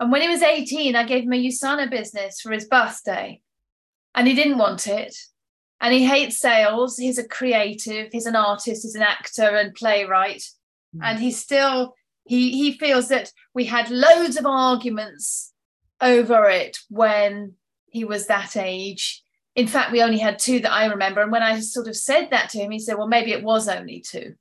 and 0.00 0.10
when 0.10 0.20
he 0.20 0.28
was 0.28 0.42
18, 0.42 0.96
I 0.96 1.04
gave 1.04 1.22
him 1.22 1.32
a 1.32 1.46
Usana 1.46 1.88
business 1.88 2.40
for 2.40 2.50
his 2.50 2.64
birthday, 2.64 3.40
and 4.16 4.26
he 4.26 4.34
didn't 4.34 4.58
want 4.58 4.88
it. 4.88 5.14
And 5.80 5.94
he 5.94 6.04
hates 6.04 6.38
sales. 6.38 6.96
He's 6.96 7.18
a 7.18 7.28
creative. 7.28 8.08
He's 8.10 8.26
an 8.26 8.36
artist. 8.36 8.82
He's 8.82 8.96
an 8.96 9.02
actor 9.02 9.48
and 9.56 9.74
playwright. 9.74 10.42
Mm. 10.96 11.00
And 11.02 11.18
he 11.20 11.30
still 11.30 11.94
he 12.24 12.50
he 12.52 12.72
feels 12.72 13.08
that 13.08 13.32
we 13.54 13.64
had 13.64 13.90
loads 13.90 14.36
of 14.36 14.46
arguments 14.46 15.52
over 16.00 16.48
it 16.48 16.78
when 16.88 17.54
he 17.86 18.04
was 18.04 18.26
that 18.26 18.56
age. 18.56 19.22
In 19.54 19.66
fact, 19.66 19.92
we 19.92 20.02
only 20.02 20.18
had 20.18 20.38
two 20.38 20.60
that 20.60 20.72
I 20.72 20.86
remember. 20.86 21.20
And 21.20 21.30
when 21.30 21.42
I 21.42 21.60
sort 21.60 21.86
of 21.86 21.96
said 21.96 22.28
that 22.30 22.48
to 22.50 22.58
him, 22.58 22.70
he 22.70 22.78
said, 22.78 22.96
well, 22.96 23.06
maybe 23.06 23.32
it 23.32 23.44
was 23.44 23.68
only 23.68 24.00
two. 24.00 24.34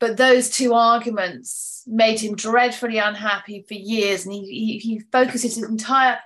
But 0.00 0.16
those 0.16 0.50
two 0.50 0.74
arguments 0.74 1.84
made 1.86 2.20
him 2.20 2.34
dreadfully 2.34 2.98
unhappy 2.98 3.64
for 3.66 3.74
years. 3.74 4.24
And 4.24 4.34
he, 4.34 4.42
he, 4.42 4.78
he 4.78 5.00
focuses 5.12 5.56
his 5.56 5.64
entire 5.68 6.18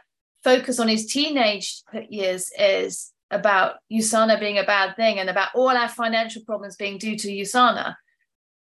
focus 0.43 0.79
on 0.79 0.89
his 0.89 1.07
teenage 1.07 1.83
years 2.09 2.51
is 2.59 3.13
about 3.31 3.77
USANA 3.91 4.39
being 4.41 4.59
a 4.59 4.65
bad 4.65 4.97
thing 4.97 5.19
and 5.19 5.31
about 5.31 5.55
all 5.55 5.71
our 5.71 5.89
financial 5.89 6.43
problems 6.45 6.77
being 6.77 6.99
due 6.99 7.17
to 7.17 7.29
USANA, 7.29 7.95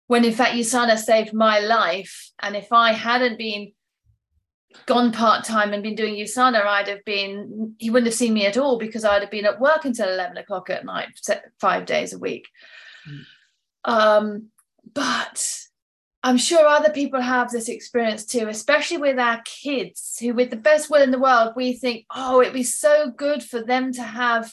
when 0.08 0.24
in 0.24 0.34
fact 0.34 0.56
USANA 0.56 0.98
saved 0.98 1.34
my 1.34 1.60
life. 1.60 2.32
And 2.42 2.56
if 2.56 2.72
I 2.72 2.92
hadn't 2.92 3.38
been 3.38 3.72
gone 4.86 5.12
part 5.12 5.46
time 5.46 5.74
and 5.74 5.82
been 5.82 5.96
doing 5.96 6.16
USANA, 6.16 6.66
I'd 6.66 6.88
have 6.88 7.04
been, 7.06 7.76
he 7.78 7.90
wouldn't 7.90 8.08
have 8.08 8.16
seen 8.16 8.34
me 8.34 8.46
at 8.46 8.58
all 8.58 8.78
because 8.78 9.04
I'd 9.04 9.22
have 9.22 9.32
been 9.32 9.46
at 9.46 9.60
work 9.60 9.86
until 9.86 10.10
11 10.10 10.38
o'clock 10.38 10.70
at 10.70 10.86
night, 10.86 11.08
five 11.60 11.86
days 11.86 12.14
a 12.14 12.20
week. 12.20 12.48
Mm. 13.10 13.22
Um, 13.86 14.48
but 14.94 15.66
I'm 16.24 16.38
sure 16.38 16.66
other 16.66 16.92
people 16.92 17.22
have 17.22 17.52
this 17.52 17.70
experience 17.70 18.26
too, 18.26 18.48
especially 18.48 18.98
with 18.98 19.18
our 19.20 19.42
kids 19.46 20.18
who, 20.20 20.34
with 20.34 20.50
the 20.50 20.56
best 20.56 20.90
will 20.90 21.02
in 21.02 21.12
the 21.12 21.20
world, 21.20 21.54
we 21.56 21.74
think, 21.74 22.06
oh, 22.14 22.42
it'd 22.42 22.54
be 22.54 22.64
so 22.64 23.12
good 23.16 23.44
for 23.44 23.64
them 23.64 23.92
to 23.94 24.04
have 24.04 24.52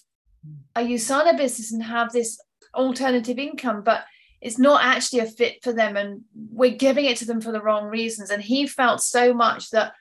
a 0.76 0.80
USANA 0.80 1.36
business 1.36 1.72
and 1.72 1.82
have 1.82 2.12
this 2.12 2.38
alternative 2.74 3.38
income. 3.38 3.82
But 3.82 4.04
it's 4.42 4.58
not 4.58 4.84
actually 4.84 5.20
a 5.20 5.26
fit 5.26 5.62
for 5.62 5.72
them. 5.72 5.96
And 5.96 6.22
we're 6.34 6.76
giving 6.76 7.04
it 7.04 7.16
to 7.18 7.24
them 7.24 7.40
for 7.40 7.52
the 7.52 7.62
wrong 7.62 7.86
reasons. 7.86 8.30
And 8.30 8.42
he 8.42 8.66
felt 8.66 9.00
so 9.00 9.32
much 9.32 9.70
that 9.70 9.92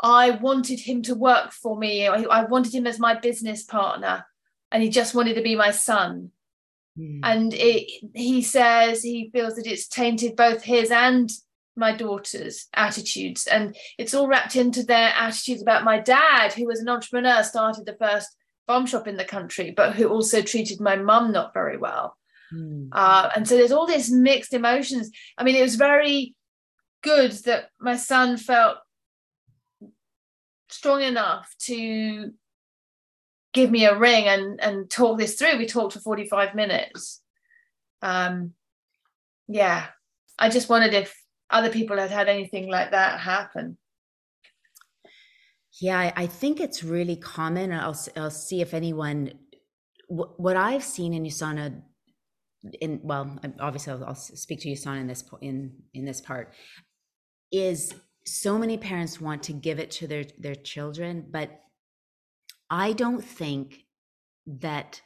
I 0.00 0.30
wanted 0.30 0.78
him 0.78 1.02
to 1.02 1.16
work 1.16 1.50
for 1.50 1.76
me. 1.76 2.06
I 2.06 2.44
wanted 2.44 2.72
him 2.72 2.86
as 2.86 3.00
my 3.00 3.18
business 3.18 3.64
partner. 3.64 4.24
And 4.70 4.82
he 4.82 4.88
just 4.88 5.14
wanted 5.14 5.34
to 5.34 5.42
be 5.42 5.56
my 5.56 5.72
son. 5.72 6.30
Mm. 6.96 7.20
And 7.24 7.54
it, 7.54 7.90
he 8.14 8.40
says 8.42 9.02
he 9.02 9.30
feels 9.32 9.56
that 9.56 9.66
it's 9.66 9.88
tainted 9.88 10.36
both 10.36 10.62
his 10.62 10.92
and 10.92 11.28
my 11.74 11.94
daughter's 11.94 12.68
attitudes. 12.74 13.48
And 13.48 13.76
it's 13.98 14.14
all 14.14 14.28
wrapped 14.28 14.54
into 14.54 14.84
their 14.84 15.12
attitudes 15.16 15.60
about 15.60 15.84
my 15.84 15.98
dad, 15.98 16.52
who 16.52 16.66
was 16.66 16.80
an 16.80 16.88
entrepreneur, 16.88 17.42
started 17.42 17.84
the 17.84 17.96
first 17.96 18.28
bomb 18.68 18.86
shop 18.86 19.08
in 19.08 19.16
the 19.16 19.24
country, 19.24 19.72
but 19.76 19.94
who 19.94 20.08
also 20.08 20.40
treated 20.40 20.80
my 20.80 20.94
mum 20.94 21.32
not 21.32 21.52
very 21.52 21.76
well. 21.76 22.16
Mm. 22.52 22.88
Uh, 22.92 23.30
and 23.34 23.48
so 23.48 23.56
there's 23.56 23.72
all 23.72 23.86
these 23.86 24.10
mixed 24.10 24.52
emotions. 24.52 25.10
I 25.38 25.44
mean, 25.44 25.56
it 25.56 25.62
was 25.62 25.76
very 25.76 26.34
good 27.02 27.32
that 27.44 27.70
my 27.80 27.96
son 27.96 28.36
felt 28.36 28.78
strong 30.70 31.02
enough 31.02 31.54
to 31.58 32.32
give 33.52 33.70
me 33.70 33.84
a 33.84 33.98
ring 33.98 34.26
and 34.26 34.60
and 34.60 34.90
talk 34.90 35.18
this 35.18 35.34
through. 35.34 35.58
We 35.58 35.66
talked 35.66 35.92
for 35.92 36.00
45 36.00 36.54
minutes. 36.54 37.20
Um 38.00 38.54
yeah. 39.48 39.86
I 40.38 40.48
just 40.48 40.68
wondered 40.68 40.94
if 40.94 41.14
other 41.50 41.68
people 41.68 41.98
had 41.98 42.10
had 42.10 42.28
anything 42.28 42.68
like 42.68 42.92
that 42.92 43.20
happen. 43.20 43.76
Yeah 45.80 46.12
i 46.16 46.26
think 46.26 46.60
it's 46.60 46.82
really 46.82 47.16
common. 47.16 47.72
I'll, 47.72 47.98
I'll 48.16 48.30
see 48.30 48.60
if 48.60 48.74
anyone 48.74 49.32
what 50.08 50.56
i've 50.56 50.84
seen 50.84 51.14
in 51.14 51.24
usana 51.24 51.82
in 52.80 53.00
well 53.02 53.38
obviously 53.60 53.92
I'll, 53.92 54.04
I'll 54.04 54.14
speak 54.14 54.60
to 54.60 54.68
usana 54.68 55.00
in 55.00 55.06
this 55.06 55.24
in 55.40 55.72
in 55.94 56.04
this 56.04 56.20
part 56.20 56.54
is 57.50 57.94
so 58.24 58.56
many 58.56 58.78
parents 58.78 59.20
want 59.20 59.42
to 59.44 59.52
give 59.52 59.78
it 59.78 59.90
to 59.92 60.06
their 60.06 60.24
their 60.38 60.54
children 60.54 61.26
but 61.30 61.62
I 62.72 62.94
don't 62.94 63.22
think 63.22 63.84
that 64.46 65.02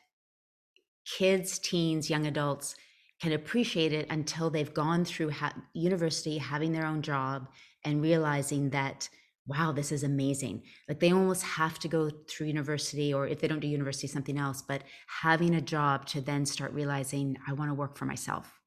kids, 1.04 1.58
teens, 1.58 2.08
young 2.08 2.26
adults 2.26 2.76
can 3.20 3.32
appreciate 3.32 3.92
it 3.92 4.06
until 4.08 4.50
they've 4.50 4.72
gone 4.72 5.04
through 5.04 5.30
ha- 5.30 5.54
university, 5.74 6.38
having 6.38 6.70
their 6.70 6.86
own 6.86 7.02
job, 7.02 7.48
and 7.84 8.00
realizing 8.00 8.70
that, 8.70 9.08
wow, 9.46 9.72
this 9.72 9.92
is 9.92 10.02
amazing. 10.02 10.62
Like 10.88 11.00
they 11.00 11.12
almost 11.12 11.42
have 11.42 11.78
to 11.80 11.88
go 11.88 12.10
through 12.28 12.48
university, 12.48 13.14
or 13.14 13.26
if 13.26 13.40
they 13.40 13.48
don't 13.48 13.60
do 13.60 13.68
university, 13.68 14.06
something 14.06 14.38
else, 14.38 14.62
but 14.62 14.82
having 15.22 15.54
a 15.54 15.60
job 15.60 16.06
to 16.06 16.20
then 16.20 16.44
start 16.46 16.72
realizing, 16.72 17.36
I 17.46 17.52
want 17.52 17.70
to 17.70 17.74
work 17.74 17.96
for 17.96 18.06
myself. 18.06 18.60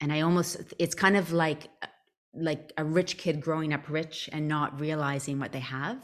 And 0.00 0.12
I 0.12 0.20
almost, 0.20 0.74
it's 0.78 0.94
kind 0.94 1.16
of 1.16 1.32
like, 1.32 1.68
like 2.34 2.72
a 2.76 2.84
rich 2.84 3.16
kid 3.16 3.40
growing 3.40 3.72
up 3.72 3.88
rich 3.88 4.28
and 4.32 4.46
not 4.46 4.78
realizing 4.80 5.38
what 5.38 5.52
they 5.52 5.60
have. 5.60 5.98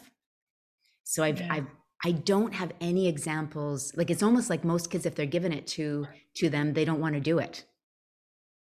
So 1.05 1.23
I've, 1.23 1.41
yeah. 1.41 1.49
I've 1.53 1.67
I 2.05 2.13
don't 2.13 2.53
have 2.53 2.73
any 2.83 3.09
examples. 3.09 3.97
Like 3.97 4.11
it's 4.11 4.23
almost 4.23 4.51
like 4.51 4.63
most 4.63 4.91
kids, 4.91 5.07
if 5.07 5.15
they're 5.15 5.25
given 5.25 5.53
it 5.53 5.67
to 5.69 6.07
to 6.35 6.51
them, 6.51 6.75
they 6.75 6.85
don't 6.85 7.01
want 7.01 7.15
to 7.15 7.21
do 7.21 7.39
it. 7.39 7.65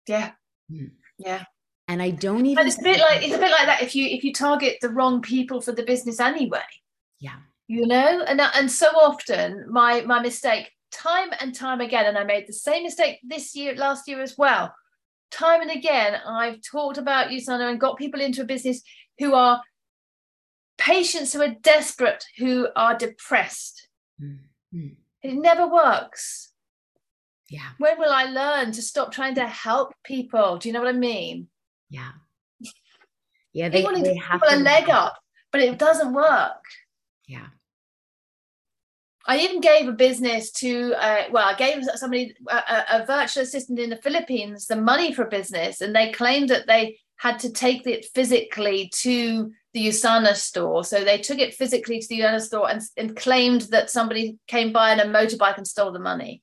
Yeah, 0.07 0.31
mm. 0.71 0.91
yeah. 1.19 1.43
And 1.87 2.01
I 2.01 2.09
don't 2.09 2.45
even. 2.45 2.55
But 2.55 2.67
it's 2.67 2.79
a 2.79 2.83
bit 2.83 2.99
like 2.99 3.23
it's 3.23 3.35
a 3.35 3.39
bit 3.39 3.51
like 3.51 3.65
that 3.65 3.81
if 3.81 3.95
you 3.95 4.07
if 4.07 4.23
you 4.23 4.33
target 4.33 4.77
the 4.81 4.89
wrong 4.89 5.21
people 5.21 5.61
for 5.61 5.71
the 5.71 5.83
business 5.83 6.19
anyway. 6.19 6.63
Yeah. 7.19 7.35
You 7.67 7.87
know, 7.87 8.23
and 8.23 8.41
and 8.41 8.71
so 8.71 8.87
often 8.87 9.65
my 9.69 10.01
my 10.01 10.19
mistake, 10.19 10.71
time 10.91 11.29
and 11.39 11.55
time 11.55 11.81
again, 11.81 12.05
and 12.05 12.17
I 12.17 12.23
made 12.23 12.47
the 12.47 12.53
same 12.53 12.83
mistake 12.83 13.19
this 13.23 13.55
year, 13.55 13.75
last 13.75 14.07
year 14.07 14.21
as 14.21 14.37
well. 14.37 14.73
Time 15.31 15.61
and 15.61 15.71
again, 15.71 16.19
I've 16.25 16.61
talked 16.61 16.97
about 16.97 17.29
USANA 17.29 17.69
and 17.69 17.79
got 17.79 17.97
people 17.97 18.21
into 18.21 18.41
a 18.41 18.45
business 18.45 18.81
who 19.19 19.33
are 19.33 19.61
patients 20.77 21.33
who 21.33 21.41
are 21.41 21.55
desperate, 21.61 22.23
who 22.37 22.67
are 22.75 22.97
depressed. 22.97 23.87
Mm-hmm. 24.21 24.87
It 25.23 25.33
never 25.33 25.67
works. 25.67 26.53
Yeah. 27.49 27.69
When 27.77 27.97
will 27.97 28.11
I 28.11 28.25
learn 28.25 28.71
to 28.73 28.81
stop 28.81 29.11
trying 29.11 29.35
to 29.35 29.47
help 29.47 29.93
people? 30.03 30.57
Do 30.57 30.69
you 30.69 30.73
know 30.73 30.79
what 30.79 30.93
I 30.93 30.97
mean? 30.97 31.47
Yeah. 31.89 32.11
Yeah, 33.53 33.69
they, 33.69 33.81
they 33.81 34.15
have 34.17 34.41
to 34.41 34.55
a 34.55 34.57
leg 34.57 34.89
up, 34.89 35.17
but 35.51 35.61
it 35.61 35.79
doesn't 35.79 36.13
work. 36.13 36.63
Yeah. 37.27 37.47
I 39.25 39.39
even 39.39 39.59
gave 39.59 39.87
a 39.87 39.93
business 39.93 40.51
to, 40.51 40.93
uh, 40.93 41.23
well, 41.31 41.47
I 41.47 41.55
gave 41.55 41.83
somebody, 41.95 42.33
a, 42.49 43.01
a, 43.01 43.05
virtual 43.05 43.43
assistant 43.43 43.77
in 43.79 43.89
the 43.89 43.97
Philippines, 43.97 44.67
the 44.67 44.77
money 44.77 45.13
for 45.13 45.23
a 45.23 45.29
business, 45.29 45.81
and 45.81 45.93
they 45.93 46.11
claimed 46.11 46.49
that 46.49 46.67
they 46.67 46.99
had 47.17 47.39
to 47.39 47.51
take 47.51 47.85
it 47.85 48.05
physically 48.15 48.89
to 48.93 49.51
the 49.73 49.87
USANA 49.87 50.35
store. 50.35 50.83
So 50.85 51.03
they 51.03 51.17
took 51.17 51.39
it 51.39 51.55
physically 51.55 51.99
to 51.99 52.07
the 52.07 52.21
USANA 52.21 52.41
store 52.41 52.69
and, 52.69 52.81
and 52.95 53.15
claimed 53.17 53.61
that 53.71 53.89
somebody 53.89 54.37
came 54.47 54.71
by 54.71 54.91
on 54.91 54.99
a 54.99 55.05
motorbike 55.05 55.57
and 55.57 55.67
stole 55.67 55.91
the 55.91 55.99
money. 55.99 56.41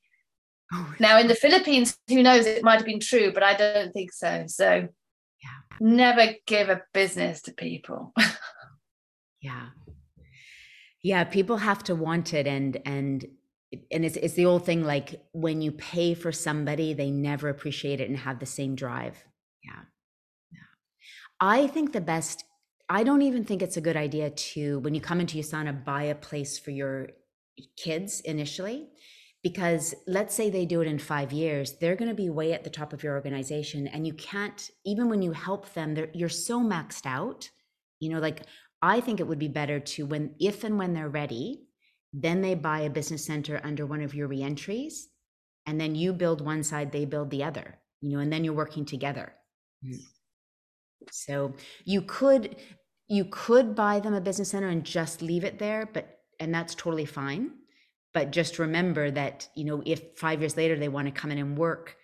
Oh, 0.72 0.95
now 0.99 1.18
in 1.18 1.28
the 1.28 1.34
Philippines, 1.34 1.97
who 2.09 2.22
knows? 2.22 2.47
It 2.47 2.64
might 2.64 2.76
have 2.76 2.86
been 2.86 3.01
true, 3.01 3.32
but 3.32 3.42
I 3.42 3.55
don't 3.55 3.92
think 3.92 4.12
so. 4.12 4.45
So 4.49 4.88
yeah. 5.45 5.76
never 5.80 6.34
give 6.47 6.68
a 6.68 6.82
business 6.92 7.42
to 7.42 7.53
people. 7.53 8.12
yeah. 9.40 9.68
Yeah, 11.03 11.24
people 11.24 11.59
have 11.59 11.84
to 11.84 11.95
want 11.95 12.32
it 12.32 12.47
and 12.47 12.78
and 12.86 13.26
and 13.90 14.05
it's 14.05 14.16
it's 14.16 14.34
the 14.34 14.47
old 14.47 14.64
thing 14.64 14.84
like 14.84 15.20
when 15.32 15.61
you 15.61 15.72
pay 15.72 16.14
for 16.14 16.32
somebody, 16.32 16.95
they 16.95 17.11
never 17.11 17.49
appreciate 17.49 18.01
it 18.01 18.09
and 18.09 18.18
have 18.18 18.38
the 18.38 18.47
same 18.47 18.74
drive. 18.74 19.22
Yeah. 19.62 19.82
Yeah. 20.53 20.59
I 21.40 21.66
think 21.66 21.92
the 21.92 22.01
best 22.01 22.45
I 22.88 23.03
don't 23.03 23.22
even 23.22 23.45
think 23.45 23.62
it's 23.62 23.76
a 23.76 23.80
good 23.80 23.97
idea 23.97 24.30
to, 24.30 24.78
when 24.80 24.95
you 24.95 25.01
come 25.01 25.20
into 25.20 25.38
USANA, 25.38 25.84
buy 25.84 26.05
a 26.05 26.14
place 26.14 26.59
for 26.59 26.70
your 26.70 27.09
kids 27.76 28.20
initially. 28.20 28.88
Because 29.45 29.95
let's 30.09 30.34
say 30.34 30.51
they 30.51 30.66
do 30.66 30.80
it 30.80 30.88
in 30.88 30.99
five 30.99 31.30
years, 31.30 31.74
they're 31.78 31.95
going 31.95 32.09
to 32.09 32.14
be 32.14 32.30
way 32.30 32.53
at 32.53 32.64
the 32.64 32.70
top 32.70 32.92
of 32.92 33.05
your 33.05 33.14
organization. 33.14 33.86
And 33.86 34.07
you 34.07 34.14
can't, 34.14 34.70
even 34.84 35.09
when 35.09 35.22
you 35.22 35.30
help 35.30 35.72
them, 35.74 35.97
you're 36.14 36.28
so 36.28 36.61
maxed 36.61 37.07
out. 37.07 37.49
You 38.01 38.11
know, 38.11 38.18
like 38.18 38.47
I 38.82 39.01
think 39.01 39.20
it 39.20 39.26
would 39.28 39.38
be 39.38 39.49
better 39.49 39.78
to, 39.78 40.07
when, 40.07 40.34
if 40.40 40.64
and 40.64 40.78
when 40.78 40.95
they're 40.95 41.09
ready, 41.09 41.66
then 42.12 42.40
they 42.40 42.55
buy 42.55 42.80
a 42.80 42.90
business 42.90 43.24
center 43.24 43.61
under 43.62 43.86
one 43.86 44.01
of 44.01 44.14
your 44.14 44.28
reentries. 44.28 45.09
And 45.66 45.80
then 45.80 45.95
you 45.95 46.12
build 46.12 46.40
one 46.40 46.62
side, 46.62 46.90
they 46.90 47.05
build 47.05 47.30
the 47.30 47.45
other, 47.45 47.78
you 48.01 48.11
know, 48.11 48.20
and 48.20 48.32
then 48.32 48.45
you're 48.45 48.55
working 48.55 48.84
together. 48.84 49.34
Mm-hmm. 49.84 50.01
So 51.11 51.55
you 51.84 52.03
could 52.03 52.57
you 53.09 53.26
could 53.26 53.74
buy 53.74 54.01
them 54.01 54.14
a 54.14 54.20
business 54.20 54.51
center 54.51 54.68
and 54.68 54.84
just 54.84 55.20
leave 55.20 55.45
it 55.45 55.59
there, 55.59 55.88
but 55.92 56.20
and 56.40 56.55
that's 56.55 56.74
totally 56.74 57.05
fine. 57.05 57.51
But 58.14 58.30
just 58.30 58.58
remember 58.58 59.10
that, 59.10 59.48
you 59.54 59.64
know, 59.64 59.82
if 59.84 60.00
5 60.16 60.40
years 60.40 60.56
later 60.56 60.78
they 60.78 60.88
want 60.88 61.08
to 61.08 61.12
come 61.12 61.30
in 61.30 61.38
and 61.38 61.58
work, 61.58 61.96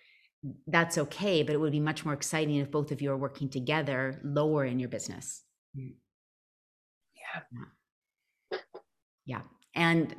that's 0.67 0.97
okay, 0.97 1.41
but 1.43 1.53
it 1.53 1.59
would 1.59 1.71
be 1.71 1.79
much 1.79 2.03
more 2.03 2.13
exciting 2.13 2.57
if 2.57 2.69
both 2.69 2.91
of 2.91 3.01
you 3.01 3.11
are 3.11 3.17
working 3.17 3.49
together 3.49 4.19
lower 4.23 4.65
in 4.65 4.79
your 4.79 4.89
business. 4.89 5.43
Mm. 5.77 5.93
Yeah. 7.15 8.59
Yeah. 9.25 9.41
And 9.73 10.15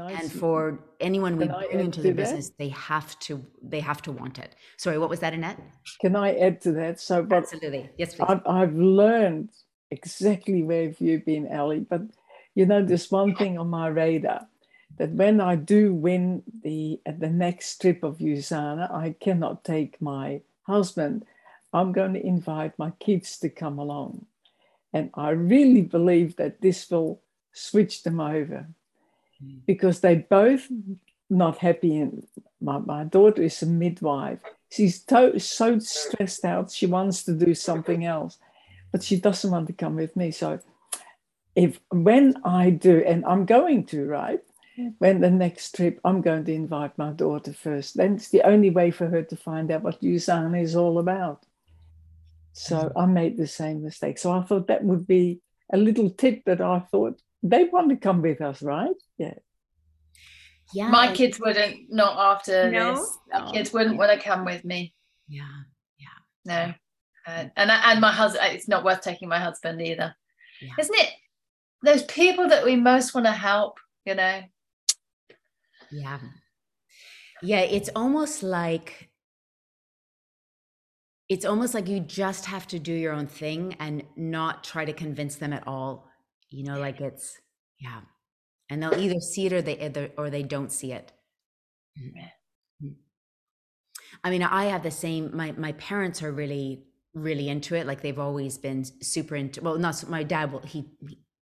I 0.00 0.12
and 0.12 0.32
for 0.32 0.80
anyone 1.00 1.36
we 1.36 1.46
bring 1.46 1.80
into 1.80 2.00
the 2.00 2.12
business, 2.12 2.50
they 2.58 2.68
have 2.70 3.18
to 3.20 3.44
they 3.62 3.80
have 3.80 4.00
to 4.02 4.12
want 4.12 4.38
it. 4.38 4.54
Sorry, 4.78 4.98
what 4.98 5.10
was 5.10 5.20
that, 5.20 5.34
Annette? 5.34 5.60
Can 6.00 6.16
I 6.16 6.36
add 6.36 6.60
to 6.62 6.72
that? 6.72 7.00
So, 7.00 7.22
but 7.22 7.36
absolutely, 7.36 7.90
yes, 7.98 8.14
please. 8.14 8.24
I've, 8.26 8.40
I've 8.46 8.74
learned 8.74 9.50
exactly 9.90 10.62
where 10.62 10.94
you've 10.98 11.26
been, 11.26 11.46
Ellie. 11.48 11.80
But 11.80 12.02
you 12.54 12.66
know, 12.66 12.82
there's 12.82 13.10
one 13.10 13.34
thing 13.34 13.58
on 13.58 13.68
my 13.68 13.88
radar 13.88 14.46
that 14.96 15.10
when 15.10 15.40
I 15.40 15.56
do 15.56 15.92
win 15.92 16.42
the 16.62 17.00
at 17.04 17.20
the 17.20 17.30
next 17.30 17.80
trip 17.80 18.02
of 18.04 18.18
USANA, 18.18 18.92
I 18.92 19.16
cannot 19.20 19.64
take 19.64 20.00
my 20.00 20.42
husband. 20.62 21.24
I'm 21.72 21.92
going 21.92 22.14
to 22.14 22.24
invite 22.24 22.78
my 22.78 22.92
kids 23.00 23.38
to 23.38 23.48
come 23.48 23.78
along, 23.78 24.26
and 24.92 25.10
I 25.14 25.30
really 25.30 25.82
believe 25.82 26.36
that 26.36 26.60
this 26.60 26.88
will 26.90 27.20
switch 27.52 28.02
them 28.04 28.20
over 28.20 28.68
mm. 29.42 29.58
because 29.66 30.00
they're 30.00 30.24
both 30.28 30.68
not 31.28 31.58
happy. 31.58 31.96
And 31.96 32.26
my, 32.60 32.78
my 32.78 33.04
daughter 33.04 33.42
is 33.42 33.62
a 33.62 33.66
midwife. 33.66 34.38
She's 34.70 35.00
to- 35.04 35.38
so 35.40 35.78
stressed 35.80 36.44
out. 36.44 36.70
She 36.70 36.86
wants 36.86 37.24
to 37.24 37.32
do 37.32 37.54
something 37.54 38.04
else, 38.04 38.38
but 38.92 39.02
she 39.02 39.16
doesn't 39.16 39.50
want 39.50 39.66
to 39.66 39.72
come 39.72 39.96
with 39.96 40.14
me. 40.14 40.30
So 40.30 40.60
if 41.54 41.80
when 41.90 42.34
I 42.44 42.70
do, 42.70 43.02
and 43.06 43.24
I'm 43.24 43.44
going 43.46 43.86
to, 43.86 44.06
right? 44.06 44.40
When 44.98 45.20
the 45.20 45.30
next 45.30 45.76
trip, 45.76 46.00
I'm 46.04 46.20
going 46.20 46.44
to 46.46 46.52
invite 46.52 46.98
my 46.98 47.12
daughter 47.12 47.52
first. 47.52 47.96
Then 47.96 48.14
it's 48.16 48.30
the 48.30 48.42
only 48.42 48.70
way 48.70 48.90
for 48.90 49.06
her 49.06 49.22
to 49.22 49.36
find 49.36 49.70
out 49.70 49.82
what 49.82 50.02
USANA 50.02 50.60
is 50.60 50.74
all 50.74 50.98
about. 50.98 51.46
So 52.54 52.90
I 52.96 53.06
made 53.06 53.36
the 53.36 53.46
same 53.46 53.84
mistake. 53.84 54.18
So 54.18 54.32
I 54.32 54.42
thought 54.42 54.66
that 54.66 54.82
would 54.82 55.06
be 55.06 55.40
a 55.72 55.76
little 55.76 56.10
tip 56.10 56.44
that 56.46 56.60
I 56.60 56.80
thought 56.80 57.20
they 57.42 57.64
want 57.64 57.90
to 57.90 57.96
come 57.96 58.20
with 58.20 58.40
us, 58.40 58.62
right? 58.62 58.94
Yeah. 59.16 59.34
Yeah. 60.72 60.88
My 60.88 61.12
kids 61.12 61.38
wouldn't, 61.38 61.92
not 61.92 62.16
after 62.18 62.70
No? 62.70 62.94
this. 62.96 63.18
My 63.32 63.38
No. 63.40 63.52
kids 63.52 63.72
wouldn't 63.72 63.96
want 63.96 64.12
to 64.12 64.18
come 64.18 64.44
with 64.44 64.64
me. 64.64 64.92
Yeah. 65.28 65.42
Yeah. 65.98 66.08
No. 66.44 66.74
Uh, 67.26 67.44
and 67.56 67.70
and 67.70 68.00
my 68.00 68.10
husband, 68.10 68.54
it's 68.54 68.68
not 68.68 68.84
worth 68.84 69.02
taking 69.02 69.28
my 69.28 69.38
husband 69.38 69.80
either. 69.80 70.14
Yeah. 70.60 70.72
Isn't 70.78 70.94
it? 70.96 71.10
Those 71.84 72.02
people 72.04 72.48
that 72.48 72.64
we 72.64 72.76
most 72.76 73.14
want 73.14 73.26
to 73.26 73.32
help, 73.32 73.78
you 74.06 74.14
know. 74.14 74.40
Yeah. 75.92 76.18
Yeah, 77.42 77.60
it's 77.60 77.90
almost 77.94 78.42
like 78.42 79.10
it's 81.28 81.44
almost 81.44 81.74
like 81.74 81.88
you 81.88 82.00
just 82.00 82.46
have 82.46 82.66
to 82.68 82.78
do 82.78 82.92
your 82.92 83.12
own 83.12 83.26
thing 83.26 83.76
and 83.80 84.02
not 84.16 84.64
try 84.64 84.84
to 84.84 84.92
convince 84.92 85.36
them 85.36 85.52
at 85.52 85.66
all. 85.66 86.08
You 86.48 86.64
know, 86.64 86.78
like 86.78 87.00
it's 87.00 87.38
yeah. 87.78 88.00
And 88.70 88.82
they'll 88.82 88.98
either 88.98 89.20
see 89.20 89.46
it 89.46 89.52
or 89.52 89.60
they 89.60 89.78
either 89.78 90.10
or 90.16 90.30
they 90.30 90.42
don't 90.42 90.72
see 90.72 90.92
it. 90.92 91.12
I 94.22 94.30
mean, 94.30 94.42
I 94.42 94.64
have 94.66 94.82
the 94.82 94.90
same 94.90 95.36
my 95.36 95.52
my 95.52 95.72
parents 95.72 96.22
are 96.22 96.32
really 96.32 96.84
really 97.14 97.48
into 97.48 97.76
it 97.76 97.86
like 97.86 98.02
they've 98.02 98.18
always 98.18 98.58
been 98.58 98.84
super 98.84 99.36
into 99.36 99.62
well 99.62 99.78
not 99.78 100.08
my 100.08 100.24
dad 100.24 100.50
will 100.50 100.60
he 100.60 100.84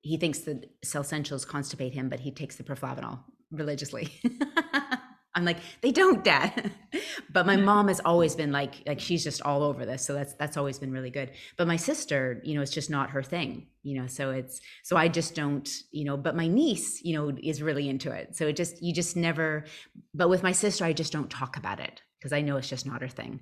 he- 0.00 0.16
thinks 0.16 0.40
that 0.40 0.80
CellSentials 0.82 1.46
constipate 1.46 1.92
him 1.92 2.08
but 2.08 2.20
he 2.20 2.30
takes 2.30 2.56
the 2.56 2.62
proflavanol 2.62 3.20
religiously. 3.50 4.12
I'm 5.34 5.44
like 5.44 5.58
they 5.80 5.92
don't 5.92 6.24
dad. 6.24 6.72
But 7.32 7.46
my 7.46 7.56
mom 7.56 7.86
has 7.86 8.00
always 8.04 8.34
been 8.34 8.50
like 8.50 8.82
like 8.86 8.98
she's 8.98 9.22
just 9.22 9.42
all 9.42 9.62
over 9.62 9.86
this. 9.86 10.04
So 10.04 10.14
that's 10.14 10.34
that's 10.34 10.56
always 10.56 10.80
been 10.80 10.90
really 10.90 11.10
good. 11.10 11.30
But 11.56 11.68
my 11.68 11.76
sister 11.76 12.40
you 12.44 12.54
know 12.54 12.62
it's 12.62 12.72
just 12.72 12.90
not 12.90 13.10
her 13.10 13.22
thing 13.22 13.68
you 13.82 14.00
know 14.00 14.06
so 14.06 14.30
it's 14.30 14.60
so 14.82 14.96
i 14.96 15.08
just 15.08 15.34
don't 15.34 15.68
you 15.92 16.04
know 16.04 16.16
but 16.16 16.36
my 16.36 16.48
niece 16.48 17.00
you 17.02 17.14
know 17.14 17.32
is 17.42 17.62
really 17.62 17.88
into 17.88 18.10
it. 18.10 18.36
So 18.36 18.48
it 18.48 18.56
just 18.56 18.82
you 18.82 18.92
just 18.92 19.16
never 19.16 19.64
but 20.12 20.28
with 20.28 20.42
my 20.42 20.52
sister 20.52 20.84
i 20.84 20.92
just 20.92 21.12
don't 21.12 21.30
talk 21.30 21.56
about 21.56 21.78
it 21.78 22.02
because 22.18 22.32
i 22.32 22.40
know 22.40 22.56
it's 22.56 22.68
just 22.68 22.86
not 22.86 23.00
her 23.00 23.08
thing. 23.08 23.40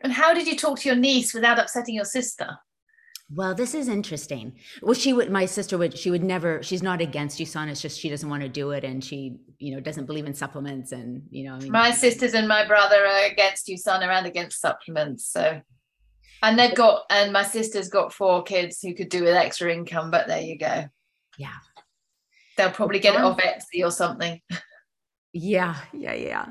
And 0.00 0.12
how 0.12 0.32
did 0.32 0.46
you 0.46 0.56
talk 0.56 0.78
to 0.80 0.88
your 0.88 0.96
niece 0.96 1.34
without 1.34 1.58
upsetting 1.58 1.94
your 1.94 2.04
sister? 2.04 2.58
Well, 3.34 3.54
this 3.54 3.74
is 3.74 3.88
interesting. 3.88 4.54
Well, 4.80 4.94
she 4.94 5.12
would, 5.12 5.30
my 5.30 5.44
sister 5.44 5.76
would, 5.76 5.98
she 5.98 6.10
would 6.10 6.24
never, 6.24 6.62
she's 6.62 6.82
not 6.82 7.02
against 7.02 7.38
USANA. 7.38 7.72
It's 7.72 7.82
just 7.82 8.00
she 8.00 8.08
doesn't 8.08 8.28
want 8.28 8.42
to 8.42 8.48
do 8.48 8.70
it 8.70 8.84
and 8.84 9.04
she, 9.04 9.36
you 9.58 9.74
know, 9.74 9.80
doesn't 9.80 10.06
believe 10.06 10.24
in 10.24 10.32
supplements 10.32 10.92
and, 10.92 11.22
you 11.30 11.44
know, 11.44 11.54
I 11.54 11.58
mean, 11.58 11.70
My 11.70 11.90
sisters 11.90 12.32
and 12.32 12.48
my 12.48 12.66
brother 12.66 13.04
are 13.04 13.26
against 13.26 13.66
USANA 13.66 14.08
and 14.08 14.26
against 14.26 14.60
supplements. 14.60 15.26
So, 15.26 15.60
and 16.42 16.58
they've 16.58 16.74
got, 16.74 17.02
and 17.10 17.32
my 17.32 17.42
sister's 17.42 17.88
got 17.88 18.14
four 18.14 18.44
kids 18.44 18.80
who 18.80 18.94
could 18.94 19.10
do 19.10 19.24
with 19.24 19.34
extra 19.34 19.72
income, 19.72 20.10
but 20.10 20.26
there 20.26 20.40
you 20.40 20.56
go. 20.56 20.86
Yeah. 21.36 21.56
They'll 22.56 22.70
probably 22.70 22.98
get 22.98 23.14
it 23.14 23.20
off 23.20 23.38
Etsy 23.38 23.84
or 23.84 23.90
something. 23.90 24.40
Yeah, 25.32 25.76
yeah, 25.92 26.14
yeah. 26.14 26.46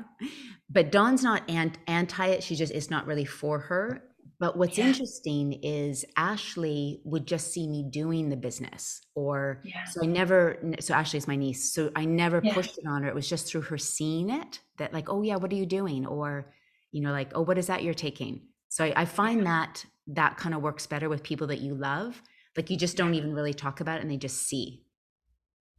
But 0.70 0.92
Dawn's 0.92 1.22
not 1.22 1.42
anti 1.50 2.26
it. 2.26 2.42
She 2.42 2.54
just, 2.54 2.72
it's 2.72 2.88
not 2.88 3.06
really 3.06 3.24
for 3.24 3.58
her. 3.58 4.04
But 4.40 4.56
what's 4.56 4.78
Yeah. 4.78 4.86
interesting 4.86 5.52
is 5.64 6.04
Ashley 6.16 7.00
would 7.04 7.26
just 7.26 7.52
see 7.52 7.66
me 7.66 7.82
doing 7.90 8.28
the 8.28 8.36
business 8.36 9.00
or, 9.14 9.62
Yeah. 9.64 9.82
so 9.84 10.00
I 10.04 10.06
never, 10.06 10.74
so 10.78 10.94
Ashley's 10.94 11.26
my 11.26 11.34
niece. 11.34 11.72
So 11.72 11.90
I 11.96 12.04
never 12.04 12.40
Yeah. 12.40 12.52
pushed 12.54 12.78
it 12.78 12.86
on 12.86 13.02
her. 13.02 13.08
It 13.08 13.14
was 13.16 13.28
just 13.28 13.48
through 13.48 13.62
her 13.62 13.78
seeing 13.78 14.30
it 14.30 14.60
that 14.76 14.92
like, 14.92 15.08
oh 15.08 15.22
yeah, 15.22 15.36
what 15.36 15.52
are 15.52 15.56
you 15.56 15.66
doing? 15.66 16.06
Or, 16.06 16.54
you 16.92 17.02
know, 17.02 17.10
like, 17.10 17.32
oh, 17.34 17.42
what 17.42 17.58
is 17.58 17.66
that 17.66 17.82
you're 17.82 17.94
taking? 17.94 18.46
So 18.68 18.84
I, 18.84 18.92
I 19.02 19.04
find 19.06 19.44
that 19.46 19.84
that 20.08 20.36
kind 20.36 20.54
of 20.54 20.62
works 20.62 20.86
better 20.86 21.08
with 21.08 21.22
people 21.24 21.48
that 21.48 21.60
you 21.60 21.74
love. 21.74 22.22
Like 22.56 22.70
you 22.70 22.76
just 22.76 22.96
don't 22.96 23.14
even 23.14 23.34
really 23.34 23.54
talk 23.54 23.80
about 23.80 23.98
it 23.98 24.02
and 24.02 24.10
they 24.10 24.16
just 24.16 24.46
see. 24.46 24.84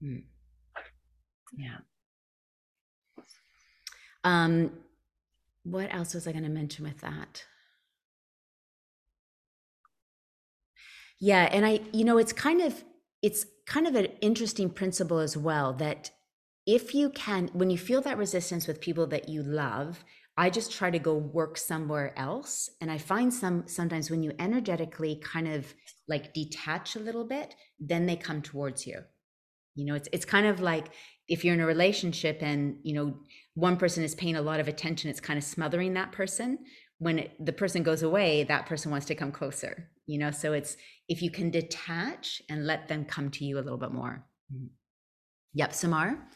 Hmm. 0.01 0.18
Yeah. 1.57 1.78
Um, 4.24 4.72
what 5.64 5.93
else 5.93 6.14
was 6.14 6.28
I 6.28 6.32
going 6.32 6.43
to 6.43 6.49
mention 6.49 6.84
with 6.86 6.99
that? 7.01 7.45
Yeah, 11.20 11.49
and 11.51 11.65
I, 11.65 11.82
you 11.91 12.05
know, 12.05 12.17
it's 12.17 12.34
kind 12.34 12.61
of 12.61 12.84
it's 13.22 13.45
kind 13.65 13.86
of 13.88 13.95
an 13.95 14.05
interesting 14.22 14.70
principle 14.70 15.20
as 15.20 15.36
well 15.36 15.74
that 15.74 16.11
if 16.65 16.93
you 16.95 17.09
can 17.09 17.49
when 17.53 17.70
you 17.70 17.78
feel 17.78 18.01
that 18.01 18.17
resistance 18.17 18.67
with 18.67 18.82
people 18.82 19.07
that 19.07 19.28
you 19.30 19.43
love, 19.43 20.03
I 20.38 20.49
just 20.49 20.72
try 20.72 20.89
to 20.91 20.99
go 20.99 21.15
work 21.15 21.57
somewhere 21.57 22.17
else 22.17 22.70
and 22.80 22.89
I 22.91 22.97
find 22.97 23.34
some 23.34 23.67
sometimes 23.67 24.09
when 24.09 24.24
you 24.24 24.32
energetically 24.39 25.17
kind 25.24 25.47
of 25.47 25.74
like 26.07 26.34
detach 26.34 26.95
a 26.95 26.99
little 26.99 27.26
bit, 27.26 27.55
then 27.80 28.05
they 28.05 28.15
come 28.15 28.41
towards 28.41 28.88
you. 28.88 29.01
You 29.76 29.86
know, 29.86 29.95
it's 29.95 30.09
it's 30.11 30.26
kind 30.26 30.45
of 30.47 30.59
like 30.59 30.88
if 31.28 31.45
you're 31.45 31.53
in 31.53 31.61
a 31.61 31.65
relationship 31.65 32.39
and, 32.41 32.78
you 32.84 32.93
know, 32.95 33.20
one 33.53 33.78
person 33.78 34.03
is 34.03 34.15
paying 34.15 34.36
a 34.36 34.41
lot 34.41 34.59
of 34.59 34.67
attention, 34.67 35.09
it's 35.09 35.20
kind 35.20 35.38
of 35.38 35.43
smothering 35.43 35.93
that 35.93 36.11
person. 36.11 36.59
When 36.97 37.20
it, 37.20 37.45
the 37.45 37.53
person 37.53 37.84
goes 37.84 38.03
away, 38.03 38.43
that 38.43 38.65
person 38.65 38.91
wants 38.91 39.05
to 39.07 39.15
come 39.15 39.32
closer, 39.32 39.89
you 40.10 40.18
know? 40.18 40.32
So 40.32 40.53
it's 40.53 40.76
if 41.07 41.22
you 41.22 41.32
can 41.32 41.49
detach 41.49 42.41
and 42.49 42.66
let 42.66 42.88
them 42.88 43.05
come 43.05 43.30
to 43.32 43.45
you 43.45 43.57
a 43.57 43.62
little 43.66 43.78
bit 43.78 43.91
more. 43.91 44.26
Mhm. 44.53 44.70
Yep, 45.53 45.74
Samar? 45.74 46.28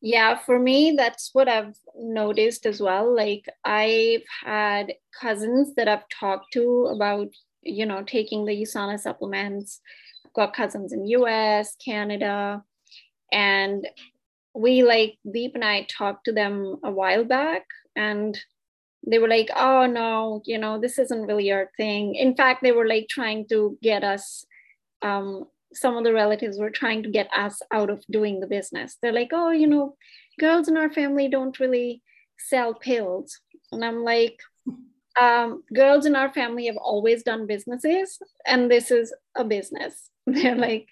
Yeah, 0.00 0.38
for 0.38 0.58
me, 0.58 0.94
that's 0.96 1.30
what 1.32 1.48
I've 1.48 1.74
noticed 1.96 2.66
as 2.66 2.80
well. 2.80 3.14
Like, 3.14 3.46
I've 3.64 4.22
had 4.44 4.94
cousins 5.20 5.74
that 5.74 5.88
I've 5.88 6.08
talked 6.08 6.52
to 6.52 6.86
about, 6.94 7.28
you 7.62 7.86
know, 7.86 8.02
taking 8.04 8.44
the 8.44 8.62
USANA 8.62 9.00
supplements. 9.00 9.80
I've 10.24 10.32
got 10.34 10.54
cousins 10.54 10.92
in 10.92 11.06
US, 11.06 11.76
Canada, 11.76 12.62
and 13.32 13.88
we 14.54 14.82
like 14.82 15.18
Deep 15.30 15.54
and 15.54 15.64
I 15.64 15.86
talked 15.90 16.26
to 16.26 16.32
them 16.32 16.76
a 16.84 16.90
while 16.90 17.24
back, 17.24 17.66
and 17.96 18.38
they 19.06 19.18
were 19.18 19.28
like, 19.28 19.50
"Oh 19.54 19.86
no, 19.86 20.42
you 20.44 20.58
know, 20.58 20.80
this 20.80 20.98
isn't 20.98 21.26
really 21.26 21.52
our 21.52 21.70
thing." 21.76 22.14
In 22.14 22.34
fact, 22.34 22.62
they 22.62 22.72
were 22.72 22.86
like 22.86 23.06
trying 23.08 23.46
to 23.48 23.78
get 23.82 24.04
us 24.04 24.44
um, 25.02 25.46
some 25.76 25.96
of 25.96 26.04
the 26.04 26.12
relatives 26.12 26.58
were 26.58 26.70
trying 26.70 27.02
to 27.02 27.10
get 27.10 27.28
us 27.36 27.60
out 27.72 27.90
of 27.90 28.04
doing 28.10 28.40
the 28.40 28.46
business. 28.46 28.96
They're 29.00 29.12
like, 29.12 29.30
oh, 29.32 29.50
you 29.50 29.66
know, 29.66 29.96
girls 30.40 30.68
in 30.68 30.76
our 30.76 30.90
family 30.90 31.28
don't 31.28 31.58
really 31.60 32.02
sell 32.38 32.74
pills. 32.74 33.38
And 33.72 33.84
I'm 33.84 34.02
like, 34.02 34.38
um, 35.20 35.62
girls 35.74 36.06
in 36.06 36.16
our 36.16 36.32
family 36.32 36.66
have 36.66 36.76
always 36.76 37.22
done 37.22 37.46
businesses, 37.46 38.18
and 38.46 38.70
this 38.70 38.90
is 38.90 39.14
a 39.34 39.44
business. 39.44 40.10
They're 40.26 40.56
like, 40.56 40.88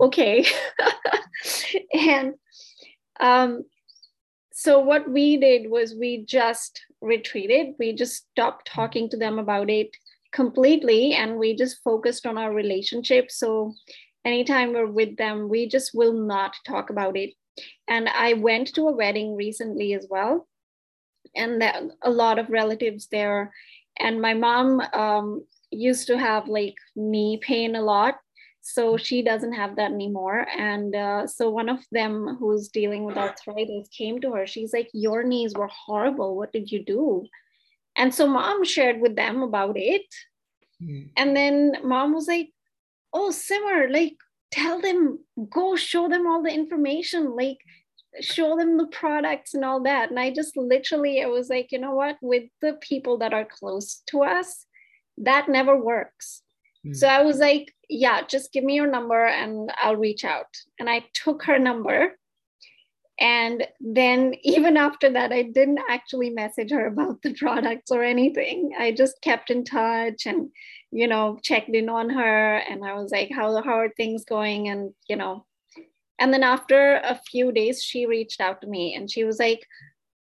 okay. 0.00 0.46
and 1.92 2.34
um, 3.20 3.64
so 4.60 4.78
what 4.78 5.10
we 5.10 5.38
did 5.38 5.70
was 5.70 5.94
we 5.94 6.22
just 6.26 6.82
retreated. 7.00 7.76
We 7.78 7.94
just 7.94 8.26
stopped 8.30 8.66
talking 8.66 9.08
to 9.08 9.16
them 9.16 9.38
about 9.38 9.70
it 9.70 9.88
completely 10.32 11.14
and 11.14 11.38
we 11.38 11.56
just 11.56 11.82
focused 11.82 12.26
on 12.26 12.36
our 12.36 12.52
relationship. 12.52 13.30
So 13.30 13.72
anytime 14.22 14.74
we're 14.74 14.84
with 14.84 15.16
them, 15.16 15.48
we 15.48 15.66
just 15.66 15.92
will 15.94 16.12
not 16.12 16.56
talk 16.66 16.90
about 16.90 17.16
it. 17.16 17.30
And 17.88 18.06
I 18.10 18.34
went 18.34 18.74
to 18.74 18.88
a 18.88 18.92
wedding 18.92 19.34
recently 19.34 19.94
as 19.94 20.06
well, 20.10 20.46
and 21.34 21.62
a 22.02 22.10
lot 22.10 22.38
of 22.38 22.50
relatives 22.50 23.08
there. 23.10 23.54
And 23.98 24.20
my 24.20 24.34
mom 24.34 24.82
um, 24.92 25.46
used 25.70 26.06
to 26.08 26.18
have 26.18 26.48
like 26.48 26.74
knee 26.94 27.38
pain 27.40 27.76
a 27.76 27.82
lot. 27.82 28.16
So 28.72 28.96
she 28.96 29.22
doesn't 29.22 29.52
have 29.52 29.76
that 29.76 29.92
anymore. 29.92 30.46
And 30.56 30.94
uh, 30.94 31.26
so 31.26 31.50
one 31.50 31.68
of 31.68 31.80
them 31.90 32.36
who's 32.38 32.68
dealing 32.68 33.04
with 33.04 33.16
arthritis 33.16 33.88
came 33.88 34.20
to 34.20 34.32
her. 34.32 34.46
She's 34.46 34.72
like, 34.72 34.88
Your 34.92 35.22
knees 35.22 35.54
were 35.54 35.68
horrible. 35.68 36.36
What 36.36 36.52
did 36.52 36.70
you 36.70 36.84
do? 36.84 37.26
And 37.96 38.14
so 38.14 38.26
mom 38.26 38.64
shared 38.64 39.00
with 39.00 39.16
them 39.16 39.42
about 39.42 39.76
it. 39.76 40.06
Mm. 40.82 41.10
And 41.16 41.36
then 41.36 41.76
mom 41.82 42.14
was 42.14 42.28
like, 42.28 42.50
Oh, 43.12 43.30
Simmer, 43.30 43.88
like, 43.90 44.16
tell 44.50 44.80
them, 44.80 45.18
go 45.48 45.76
show 45.76 46.08
them 46.08 46.26
all 46.26 46.42
the 46.42 46.52
information, 46.52 47.34
like, 47.36 47.58
show 48.20 48.56
them 48.56 48.76
the 48.76 48.86
products 48.86 49.54
and 49.54 49.64
all 49.64 49.82
that. 49.82 50.10
And 50.10 50.18
I 50.18 50.32
just 50.32 50.56
literally, 50.56 51.22
I 51.22 51.26
was 51.26 51.48
like, 51.48 51.72
you 51.72 51.78
know 51.78 51.94
what, 51.94 52.16
with 52.20 52.44
the 52.60 52.74
people 52.80 53.18
that 53.18 53.32
are 53.32 53.44
close 53.44 54.02
to 54.08 54.22
us, 54.22 54.66
that 55.18 55.48
never 55.48 55.76
works. 55.76 56.42
Mm. 56.86 56.96
So 56.96 57.06
I 57.06 57.22
was 57.22 57.38
like, 57.38 57.74
yeah, 57.88 58.22
just 58.26 58.52
give 58.52 58.64
me 58.64 58.74
your 58.74 58.86
number 58.86 59.26
and 59.26 59.72
I'll 59.76 59.96
reach 59.96 60.24
out. 60.24 60.46
And 60.78 60.88
I 60.88 61.04
took 61.14 61.42
her 61.44 61.58
number. 61.58 62.16
And 63.18 63.66
then 63.80 64.34
even 64.42 64.76
after 64.76 65.10
that, 65.10 65.32
I 65.32 65.42
didn't 65.42 65.80
actually 65.88 66.30
message 66.30 66.70
her 66.70 66.86
about 66.86 67.22
the 67.22 67.34
products 67.34 67.90
or 67.90 68.02
anything. 68.02 68.72
I 68.78 68.92
just 68.92 69.20
kept 69.22 69.50
in 69.50 69.64
touch 69.64 70.26
and, 70.26 70.50
you 70.90 71.06
know, 71.06 71.38
checked 71.42 71.74
in 71.74 71.88
on 71.88 72.10
her. 72.10 72.56
And 72.56 72.84
I 72.84 72.94
was 72.94 73.10
like, 73.10 73.30
how, 73.34 73.62
how 73.62 73.78
are 73.78 73.90
things 73.90 74.24
going? 74.24 74.68
And, 74.68 74.92
you 75.08 75.16
know, 75.16 75.44
and 76.20 76.34
then 76.34 76.42
after 76.42 76.96
a 76.96 77.18
few 77.30 77.50
days, 77.50 77.82
she 77.82 78.04
reached 78.04 78.40
out 78.42 78.60
to 78.60 78.66
me 78.66 78.94
and 78.94 79.10
she 79.10 79.24
was 79.24 79.38
like, 79.38 79.66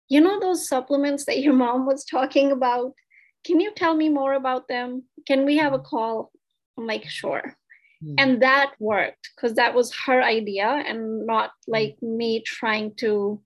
you 0.08 0.22
know, 0.22 0.40
those 0.40 0.68
supplements 0.68 1.26
that 1.26 1.40
your 1.40 1.54
mom 1.66 1.86
was 1.86 2.06
talking 2.06 2.52
about? 2.52 2.94
Can 3.46 3.60
you 3.60 3.74
tell 3.74 3.96
me 3.96 4.10
more 4.10 4.34
about 4.34 4.68
them? 4.68 5.04
Can 5.28 5.46
we 5.46 5.58
have 5.58 5.74
a 5.74 5.80
call? 5.80 6.32
I'm 6.78 6.88
like, 6.88 7.08
sure. 7.08 7.56
Mm. 8.04 8.16
And 8.18 8.42
that 8.42 8.74
worked 8.80 9.30
because 9.36 9.56
that 9.56 9.74
was 9.74 9.94
her 10.06 10.22
idea 10.22 10.68
and 10.68 11.26
not 11.26 11.52
hmm. 11.66 11.72
like 11.72 11.98
me 12.02 12.42
trying 12.42 12.96
to 12.96 13.42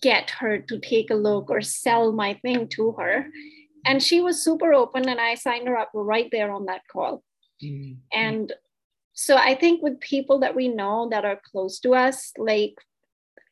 get 0.00 0.30
her 0.30 0.58
to 0.58 0.78
take 0.78 1.10
a 1.10 1.14
look 1.14 1.50
or 1.50 1.62
sell 1.62 2.12
my 2.12 2.34
thing 2.34 2.68
to 2.68 2.92
her. 2.92 3.26
And 3.84 4.02
she 4.02 4.20
was 4.20 4.44
super 4.44 4.74
open, 4.74 5.08
and 5.08 5.18
I 5.18 5.34
signed 5.36 5.66
her 5.66 5.76
up 5.76 5.90
right 5.94 6.28
there 6.30 6.52
on 6.52 6.66
that 6.66 6.82
call. 6.92 7.24
Mm. 7.64 7.96
And 8.12 8.52
so 9.14 9.36
I 9.36 9.54
think 9.54 9.82
with 9.82 10.00
people 10.00 10.40
that 10.40 10.54
we 10.54 10.68
know 10.68 11.08
that 11.10 11.24
are 11.24 11.40
close 11.50 11.80
to 11.80 11.94
us, 11.94 12.32
like 12.36 12.74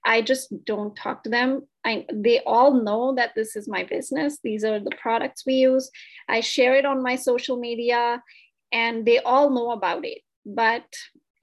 I 0.05 0.23
just 0.23 0.53
don't 0.65 0.95
talk 0.97 1.25
to 1.25 1.31
them. 1.31 1.67
I, 1.85 2.07
they 2.13 2.41
all 2.41 2.73
know 2.73 3.15
that 3.17 3.33
this 3.35 3.57
is 3.57 3.69
my 3.69 3.85
business. 3.85 4.39
These 4.43 4.65
are 4.65 4.79
the 4.79 4.97
products 5.01 5.45
we 5.47 5.55
use. 5.55 5.91
I 6.29 6.41
share 6.41 6.75
it 6.77 6.85
on 6.85 7.03
my 7.03 7.17
social 7.17 7.59
media 7.59 8.23
and 8.73 9.05
they 9.07 9.19
all 9.19 9.51
know 9.51 9.71
about 9.71 10.05
it. 10.05 10.19
But 10.45 10.85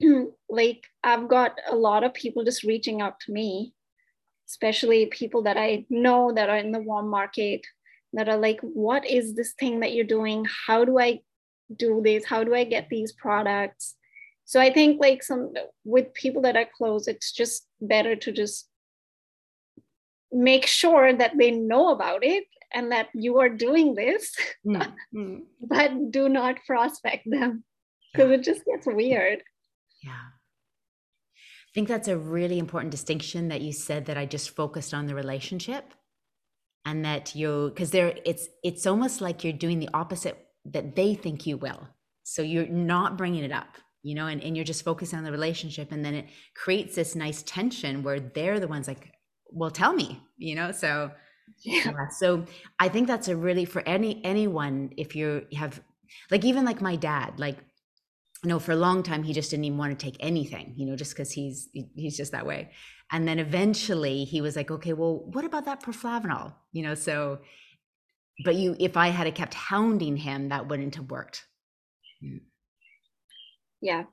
like 0.50 0.84
i've 1.02 1.26
got 1.26 1.58
a 1.70 1.74
lot 1.74 2.04
of 2.04 2.12
people 2.12 2.44
just 2.44 2.64
reaching 2.64 3.00
out 3.00 3.18
to 3.18 3.32
me 3.32 3.72
especially 4.46 5.06
people 5.06 5.42
that 5.42 5.56
i 5.56 5.86
know 5.88 6.32
that 6.32 6.50
are 6.50 6.58
in 6.58 6.70
the 6.70 6.78
warm 6.80 7.08
market 7.08 7.62
that 8.12 8.28
are 8.28 8.36
like 8.36 8.60
what 8.60 9.06
is 9.06 9.34
this 9.34 9.52
thing 9.58 9.80
that 9.80 9.92
you're 9.92 10.04
doing? 10.04 10.46
How 10.66 10.84
do 10.84 10.98
i 10.98 11.20
do 11.74 12.00
this? 12.02 12.24
How 12.24 12.44
do 12.44 12.54
i 12.54 12.64
get 12.64 12.88
these 12.88 13.12
products? 13.12 13.94
So 14.44 14.60
i 14.60 14.72
think 14.72 15.00
like 15.00 15.22
some 15.22 15.52
with 15.84 16.14
people 16.14 16.42
that 16.42 16.56
are 16.56 16.68
close 16.76 17.08
it's 17.08 17.32
just 17.32 17.66
better 17.80 18.16
to 18.16 18.32
just 18.32 18.68
make 20.36 20.66
sure 20.66 21.12
that 21.12 21.32
they 21.38 21.50
know 21.50 21.90
about 21.90 22.24
it 22.24 22.44
and 22.72 22.92
that 22.92 23.08
you 23.14 23.40
are 23.40 23.48
doing 23.48 23.94
this, 23.94 24.34
mm-hmm. 24.66 25.38
but 25.60 26.10
do 26.10 26.28
not 26.28 26.56
prospect 26.66 27.24
them 27.26 27.64
because 28.12 28.30
yeah. 28.30 28.36
it 28.36 28.42
just 28.42 28.64
gets 28.64 28.86
weird. 28.86 29.42
Yeah. 30.02 30.10
I 30.12 31.70
think 31.74 31.88
that's 31.88 32.08
a 32.08 32.18
really 32.18 32.58
important 32.58 32.90
distinction 32.90 33.48
that 33.48 33.60
you 33.60 33.72
said 33.72 34.06
that 34.06 34.16
I 34.16 34.26
just 34.26 34.50
focused 34.50 34.94
on 34.94 35.06
the 35.06 35.14
relationship 35.14 35.92
and 36.84 37.04
that 37.04 37.34
you 37.34 37.70
because 37.74 37.90
there 37.90 38.14
it's 38.24 38.48
it's 38.62 38.86
almost 38.86 39.20
like 39.20 39.42
you're 39.42 39.52
doing 39.52 39.78
the 39.78 39.90
opposite 39.92 40.38
that 40.64 40.96
they 40.96 41.14
think 41.14 41.46
you 41.46 41.56
will. 41.56 41.88
So 42.22 42.42
you're 42.42 42.66
not 42.66 43.16
bringing 43.16 43.44
it 43.44 43.52
up, 43.52 43.76
you 44.02 44.14
know, 44.14 44.26
and, 44.26 44.42
and 44.42 44.56
you're 44.56 44.64
just 44.64 44.84
focusing 44.84 45.18
on 45.18 45.24
the 45.24 45.30
relationship 45.30 45.92
and 45.92 46.04
then 46.04 46.14
it 46.14 46.26
creates 46.54 46.94
this 46.94 47.14
nice 47.14 47.42
tension 47.42 48.02
where 48.02 48.20
they're 48.20 48.58
the 48.58 48.68
ones 48.68 48.88
like, 48.88 49.12
well, 49.50 49.70
tell 49.70 49.92
me, 49.92 50.22
you 50.36 50.54
know, 50.54 50.72
so 50.72 51.10
yeah. 51.64 51.82
yeah. 51.86 52.08
So 52.08 52.44
I 52.78 52.88
think 52.88 53.06
that's 53.06 53.28
a 53.28 53.36
really 53.36 53.64
for 53.64 53.82
any 53.86 54.20
anyone 54.24 54.92
if 54.96 55.16
you 55.16 55.46
have 55.54 55.80
like 56.30 56.44
even 56.44 56.64
like 56.64 56.80
my 56.80 56.96
dad 56.96 57.38
like 57.38 57.58
you 58.42 58.48
know 58.48 58.58
for 58.58 58.72
a 58.72 58.76
long 58.76 59.02
time 59.02 59.22
he 59.22 59.32
just 59.32 59.50
didn't 59.50 59.64
even 59.64 59.78
want 59.78 59.98
to 59.98 60.04
take 60.04 60.16
anything 60.20 60.74
you 60.76 60.86
know 60.86 60.96
just 60.96 61.12
because 61.12 61.30
he's 61.32 61.68
he's 61.94 62.16
just 62.16 62.32
that 62.32 62.46
way 62.46 62.70
and 63.12 63.26
then 63.26 63.38
eventually 63.38 64.24
he 64.24 64.40
was 64.40 64.56
like 64.56 64.70
okay 64.70 64.92
well 64.92 65.24
what 65.32 65.44
about 65.44 65.64
that 65.64 65.82
proflavanol 65.82 66.54
you 66.72 66.82
know 66.82 66.94
so 66.94 67.38
but 68.44 68.54
you 68.54 68.76
if 68.78 68.96
i 68.96 69.08
had 69.08 69.32
kept 69.34 69.54
hounding 69.54 70.16
him 70.16 70.48
that 70.48 70.68
wouldn't 70.68 70.94
have 70.94 71.10
worked 71.10 71.46
yeah. 72.20 72.38
yeah 73.80 74.04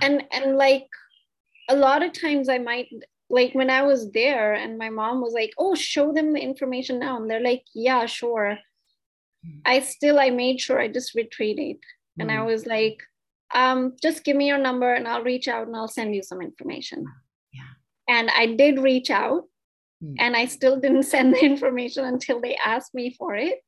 and 0.00 0.24
and 0.32 0.56
like 0.56 0.86
a 1.68 1.76
lot 1.76 2.02
of 2.02 2.12
times 2.12 2.48
i 2.48 2.58
might 2.58 2.88
like 3.30 3.54
when 3.54 3.70
I 3.70 3.82
was 3.82 4.10
there 4.12 4.52
and 4.52 4.78
my 4.78 4.90
mom 4.90 5.20
was 5.20 5.32
like, 5.32 5.52
oh, 5.58 5.74
show 5.74 6.12
them 6.12 6.32
the 6.32 6.40
information 6.40 6.98
now. 6.98 7.16
And 7.16 7.30
they're 7.30 7.40
like, 7.40 7.64
yeah, 7.74 8.06
sure. 8.06 8.58
Hmm. 9.44 9.58
I 9.64 9.80
still, 9.80 10.18
I 10.18 10.30
made 10.30 10.60
sure 10.60 10.80
I 10.80 10.88
just 10.88 11.14
retreated. 11.14 11.76
Mm. 11.76 12.20
And 12.20 12.30
I 12.30 12.36
hmm. 12.36 12.46
was 12.46 12.66
like, 12.66 13.02
um, 13.54 13.96
just 14.02 14.24
give 14.24 14.36
me 14.36 14.48
your 14.48 14.58
number 14.58 14.92
and 14.92 15.06
I'll 15.06 15.22
reach 15.22 15.48
out 15.48 15.66
and 15.66 15.76
I'll 15.76 15.88
send 15.88 16.14
you 16.14 16.22
some 16.22 16.40
information. 16.40 17.04
Yeah. 17.52 18.14
And 18.16 18.30
I 18.30 18.54
did 18.54 18.78
reach 18.78 19.10
out 19.10 19.44
mm. 20.02 20.14
and 20.18 20.36
I 20.36 20.46
still 20.46 20.78
didn't 20.78 21.02
send 21.14 21.34
the 21.34 21.44
information 21.44 22.04
until 22.04 22.40
they 22.40 22.56
asked 22.56 22.94
me 22.94 23.14
for 23.18 23.34
it. 23.34 23.60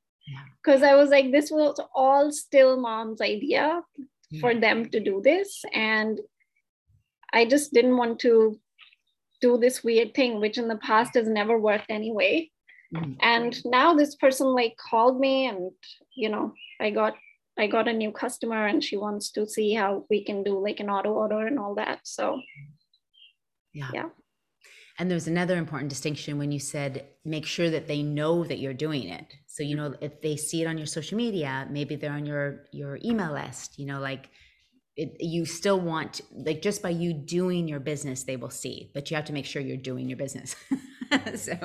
Because 0.63 0.81
yeah. 0.81 0.93
I 0.93 0.95
was 0.95 1.11
like, 1.11 1.33
this 1.33 1.51
was 1.51 1.79
all 1.95 2.33
still 2.33 2.81
mom's 2.81 3.21
idea 3.21 3.83
yeah. 4.31 4.41
for 4.41 4.55
them 4.55 4.87
to 4.91 5.01
do 5.01 5.21
this. 5.23 5.63
And 5.73 6.19
I 7.33 7.45
just 7.45 7.73
didn't 7.73 7.97
want 7.97 8.21
to 8.21 8.59
do 9.45 9.59
this 9.59 9.85
weird 9.85 10.15
thing, 10.15 10.41
which 10.41 10.59
in 10.59 10.69
the 10.69 10.83
past 10.89 11.15
has 11.15 11.29
never 11.29 11.57
worked 11.59 11.91
anyway. 11.91 12.51
Mm-hmm. 12.95 13.13
And 13.21 13.53
now 13.65 13.95
this 13.95 14.15
person 14.25 14.47
like 14.61 14.77
called 14.91 15.21
me 15.21 15.47
and 15.47 15.71
you 16.23 16.29
know, 16.29 16.53
I 16.81 16.91
got 16.91 17.15
I 17.59 17.67
got 17.67 17.89
a 17.89 17.93
new 18.03 18.13
customer 18.13 18.67
and 18.67 18.83
she 18.83 18.97
wants 18.97 19.31
to 19.33 19.47
see 19.47 19.75
how 19.75 19.91
we 20.11 20.25
can 20.25 20.43
do 20.43 20.55
like 20.69 20.81
an 20.81 20.91
auto 20.91 21.11
order 21.11 21.47
and 21.47 21.59
all 21.59 21.75
that. 21.77 22.01
So 22.05 22.41
yeah. 23.73 23.91
Yeah. 23.93 24.09
And 24.99 25.11
there's 25.11 25.27
another 25.27 25.57
important 25.57 25.91
distinction 25.91 26.39
when 26.39 26.53
you 26.53 26.61
said 26.61 26.93
make 27.25 27.47
sure 27.47 27.69
that 27.71 27.89
they 27.89 28.03
know 28.03 28.45
that 28.45 28.61
you're 28.61 28.81
doing 28.87 29.09
it. 29.09 29.27
So 29.47 29.63
you 29.63 29.77
know 29.77 29.95
if 30.01 30.21
they 30.23 30.37
see 30.37 30.63
it 30.63 30.67
on 30.67 30.79
your 30.79 30.91
social 30.99 31.17
media, 31.17 31.53
maybe 31.71 31.97
they're 31.97 32.19
on 32.21 32.27
your 32.27 32.47
your 32.81 32.99
email 33.05 33.33
list, 33.33 33.79
you 33.79 33.87
know, 33.91 34.01
like 34.11 34.25
it, 34.97 35.17
you 35.21 35.45
still 35.45 35.81
want 35.81 36.21
like 36.33 36.63
just 36.63 36.83
by 36.83 36.91
you 36.91 37.13
doing 37.13 37.67
your 37.67 37.81
business 37.81 38.23
they 38.25 38.37
will 38.37 38.51
see 38.51 38.91
but 38.95 39.11
you 39.11 39.17
have 39.17 39.25
to 39.27 39.33
make 39.33 39.47
sure 39.47 39.61
you're 39.63 39.77
doing 39.77 40.09
your 40.09 40.19
business. 40.19 40.57
So 41.37 41.57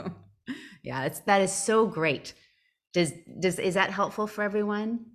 yeah 0.83 1.05
it's 1.05 1.21
that 1.21 1.41
is 1.41 1.51
so 1.51 1.87
great. 1.87 2.33
Does 2.93 3.13
does 3.39 3.57
is 3.57 3.73
that 3.73 3.89
helpful 3.89 4.27
for 4.27 4.43
everyone? 4.43 5.05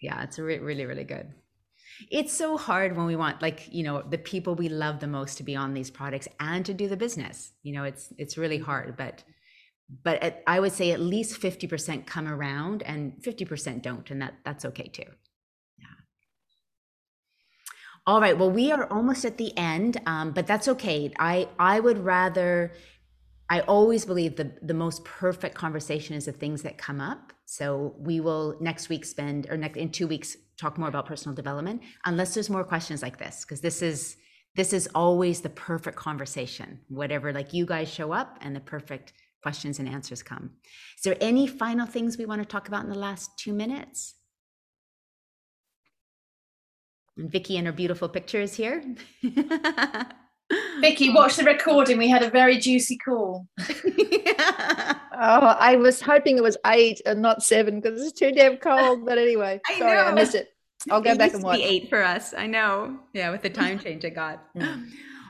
Yeah 0.00 0.22
it's 0.24 0.38
re- 0.38 0.58
really 0.58 0.86
really 0.86 1.04
good. 1.04 1.32
It's 2.10 2.32
so 2.32 2.56
hard 2.56 2.96
when 2.96 3.06
we 3.06 3.14
want 3.14 3.40
like 3.40 3.68
you 3.72 3.84
know 3.84 4.02
the 4.02 4.18
people 4.18 4.56
we 4.56 4.68
love 4.68 4.98
the 4.98 5.06
most 5.06 5.36
to 5.38 5.44
be 5.44 5.54
on 5.54 5.74
these 5.74 5.90
products 5.90 6.26
and 6.40 6.66
to 6.66 6.74
do 6.74 6.88
the 6.88 6.96
business. 6.96 7.52
You 7.62 7.74
know 7.74 7.84
it's 7.84 8.12
it's 8.18 8.36
really 8.38 8.58
hard 8.58 8.96
but 8.96 9.22
but 10.02 10.22
at, 10.22 10.42
i 10.46 10.58
would 10.58 10.72
say 10.72 10.90
at 10.92 11.00
least 11.00 11.40
50% 11.40 12.06
come 12.06 12.26
around 12.26 12.82
and 12.82 13.12
50% 13.22 13.82
don't 13.82 14.10
and 14.10 14.22
that 14.22 14.34
that's 14.44 14.64
okay 14.64 14.88
too 14.88 15.04
all 18.06 18.20
right. 18.20 18.36
Well, 18.36 18.50
we 18.50 18.72
are 18.72 18.86
almost 18.86 19.24
at 19.24 19.38
the 19.38 19.56
end, 19.56 20.00
um, 20.06 20.32
but 20.32 20.46
that's 20.46 20.66
okay. 20.68 21.12
I 21.18 21.48
I 21.58 21.80
would 21.80 21.98
rather. 21.98 22.72
I 23.48 23.60
always 23.60 24.04
believe 24.04 24.36
the 24.36 24.52
the 24.62 24.74
most 24.74 25.04
perfect 25.04 25.54
conversation 25.54 26.16
is 26.16 26.24
the 26.24 26.32
things 26.32 26.62
that 26.62 26.78
come 26.78 27.00
up. 27.00 27.32
So 27.44 27.94
we 27.98 28.20
will 28.20 28.56
next 28.60 28.88
week 28.88 29.04
spend 29.04 29.46
or 29.50 29.56
next 29.56 29.76
in 29.76 29.90
two 29.90 30.08
weeks 30.08 30.36
talk 30.58 30.78
more 30.78 30.88
about 30.88 31.06
personal 31.06 31.34
development, 31.34 31.82
unless 32.04 32.34
there's 32.34 32.50
more 32.50 32.64
questions 32.64 33.02
like 33.02 33.18
this, 33.18 33.44
because 33.44 33.60
this 33.60 33.82
is 33.82 34.16
this 34.56 34.72
is 34.72 34.88
always 34.94 35.40
the 35.40 35.50
perfect 35.50 35.96
conversation. 35.96 36.80
Whatever, 36.88 37.32
like 37.32 37.52
you 37.52 37.66
guys 37.66 37.88
show 37.88 38.12
up, 38.12 38.38
and 38.40 38.56
the 38.56 38.60
perfect 38.60 39.12
questions 39.42 39.78
and 39.78 39.88
answers 39.88 40.22
come. 40.22 40.50
Is 40.96 41.02
there 41.04 41.16
any 41.20 41.46
final 41.46 41.86
things 41.86 42.18
we 42.18 42.26
want 42.26 42.42
to 42.42 42.48
talk 42.48 42.68
about 42.68 42.84
in 42.84 42.90
the 42.90 42.98
last 42.98 43.38
two 43.38 43.52
minutes? 43.52 44.14
And 47.16 47.30
Vicky 47.30 47.56
and 47.56 47.66
her 47.66 47.72
beautiful 47.72 48.08
pictures 48.08 48.54
here. 48.54 48.82
Vicky, 50.80 51.10
watch 51.10 51.36
the 51.36 51.44
recording. 51.44 51.98
We 51.98 52.08
had 52.08 52.22
a 52.22 52.30
very 52.30 52.58
juicy 52.58 52.98
call. 52.98 53.46
yeah. 53.98 54.94
Oh, 55.24 55.56
I 55.60 55.76
was 55.76 56.00
hoping 56.00 56.36
it 56.36 56.42
was 56.42 56.56
eight 56.66 57.00
and 57.06 57.22
not 57.22 57.44
seven 57.44 57.80
because 57.80 58.00
it's 58.00 58.18
too 58.18 58.32
damn 58.32 58.56
cold. 58.56 59.04
But 59.06 59.18
anyway, 59.18 59.60
I 59.68 59.78
sorry, 59.78 59.94
know. 59.94 60.04
I 60.04 60.14
missed 60.14 60.34
it. 60.34 60.48
I'll 60.90 61.00
go 61.02 61.12
it 61.12 61.18
back 61.18 61.34
and 61.34 61.44
watch. 61.44 61.60
eight 61.60 61.88
for 61.90 62.02
us. 62.02 62.34
I 62.34 62.48
know. 62.48 62.98
Yeah, 63.12 63.30
with 63.30 63.42
the 63.42 63.50
time 63.50 63.78
change 63.78 64.04
it 64.04 64.16
got. 64.16 64.42
Mm. 64.56 64.88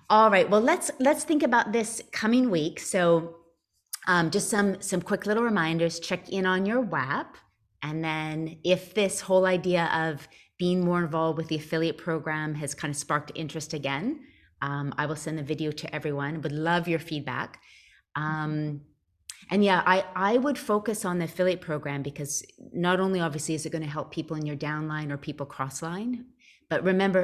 All 0.08 0.30
right. 0.30 0.48
Well, 0.48 0.62
let's 0.62 0.90
let's 0.98 1.24
think 1.24 1.42
about 1.42 1.72
this 1.72 2.00
coming 2.10 2.48
week. 2.48 2.80
So, 2.80 3.36
um, 4.06 4.30
just 4.30 4.48
some 4.48 4.80
some 4.80 5.02
quick 5.02 5.26
little 5.26 5.42
reminders. 5.42 6.00
Check 6.00 6.30
in 6.30 6.46
on 6.46 6.64
your 6.64 6.80
WAP, 6.80 7.36
and 7.82 8.02
then 8.02 8.58
if 8.64 8.94
this 8.94 9.20
whole 9.20 9.44
idea 9.44 9.90
of 9.92 10.26
being 10.64 10.80
more 10.88 11.00
involved 11.06 11.36
with 11.38 11.48
the 11.48 11.58
affiliate 11.62 11.98
program 12.06 12.50
has 12.62 12.70
kind 12.80 12.92
of 12.94 12.98
sparked 13.06 13.30
interest 13.42 13.70
again. 13.80 14.06
Um, 14.68 14.86
I 15.00 15.04
will 15.08 15.20
send 15.24 15.36
the 15.38 15.48
video 15.52 15.70
to 15.80 15.86
everyone. 15.96 16.32
Would 16.42 16.56
love 16.70 16.84
your 16.92 17.02
feedback. 17.10 17.50
Um, 18.24 18.82
And 19.50 19.64
yeah, 19.64 19.80
I, 19.94 20.04
I 20.30 20.32
would 20.44 20.58
focus 20.58 21.04
on 21.04 21.18
the 21.18 21.24
affiliate 21.30 21.60
program 21.60 22.02
because 22.02 22.32
not 22.86 23.00
only 23.00 23.20
obviously 23.20 23.54
is 23.54 23.66
it 23.66 23.72
going 23.72 23.88
to 23.88 23.96
help 23.98 24.08
people 24.10 24.36
in 24.36 24.46
your 24.46 24.56
downline 24.68 25.10
or 25.10 25.18
people 25.18 25.46
crossline, 25.46 26.12
but 26.70 26.84
remember, 26.92 27.22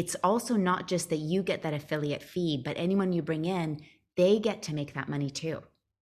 it's 0.00 0.16
also 0.22 0.54
not 0.56 0.86
just 0.92 1.10
that 1.10 1.22
you 1.32 1.42
get 1.42 1.62
that 1.62 1.74
affiliate 1.74 2.22
fee, 2.22 2.62
but 2.64 2.76
anyone 2.76 3.12
you 3.12 3.22
bring 3.22 3.44
in, 3.44 3.68
they 4.16 4.38
get 4.38 4.62
to 4.62 4.74
make 4.74 4.92
that 4.94 5.08
money 5.08 5.30
too, 5.42 5.58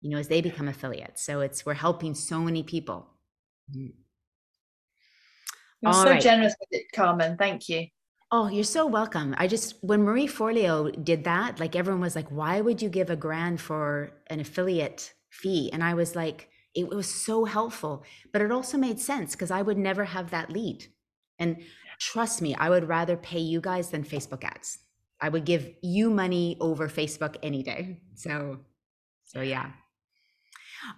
you 0.03 0.11
know, 0.11 0.19
as 0.19 0.29
they 0.29 0.43
become 0.43 0.69
affiliates. 0.69 1.25
So 1.27 1.41
it's, 1.41 1.65
we're 1.65 1.83
helping 1.87 2.15
so 2.15 2.39
many 2.41 2.63
people. 2.63 2.99
You're 5.83 5.93
All 5.93 6.03
so 6.05 6.11
right. 6.11 6.23
generous 6.23 6.55
with 6.61 6.69
it, 6.81 6.93
Carmen. 6.93 7.37
Thank 7.37 7.69
you. 7.69 7.87
Oh, 8.31 8.49
you're 8.49 8.65
so 8.65 8.87
welcome. 8.87 9.35
I 9.37 9.47
just, 9.47 9.75
when 9.83 10.05
Marie 10.05 10.27
Forleo 10.27 11.05
did 11.05 11.25
that, 11.25 11.61
like 11.61 11.77
everyone 11.77 12.01
was 12.01 12.17
like, 12.17 12.31
why 12.31 12.61
would 12.61 12.81
you 12.81 12.89
give 12.89 13.11
a 13.11 13.17
grand 13.17 13.61
for 13.61 14.13
an 14.29 14.41
affiliate 14.41 15.13
fee? 15.31 15.71
And 15.73 15.85
I 15.85 15.95
was 15.95 16.17
like, 16.17 16.49
it 16.75 16.89
was 16.89 17.07
so 17.07 17.45
helpful, 17.45 18.05
but 18.33 18.41
it 18.41 18.51
also 18.51 18.79
made 18.79 18.99
sense 19.01 19.33
because 19.33 19.51
I 19.51 19.61
would 19.61 19.77
never 19.77 20.05
have 20.05 20.31
that 20.31 20.51
lead. 20.51 20.87
And 21.39 21.59
trust 21.99 22.41
me, 22.41 22.55
I 22.55 22.71
would 22.71 22.89
rather 22.89 23.17
pay 23.17 23.41
you 23.41 23.61
guys 23.61 23.91
than 23.91 24.05
Facebook 24.05 24.45
ads. 24.45 24.79
I 25.21 25.29
would 25.29 25.45
give 25.45 25.69
you 25.83 26.09
money 26.09 26.57
over 26.61 26.89
Facebook 26.89 27.37
any 27.43 27.63
day. 27.63 28.01
So, 28.15 28.61
so 29.25 29.43
yeah. 29.43 29.73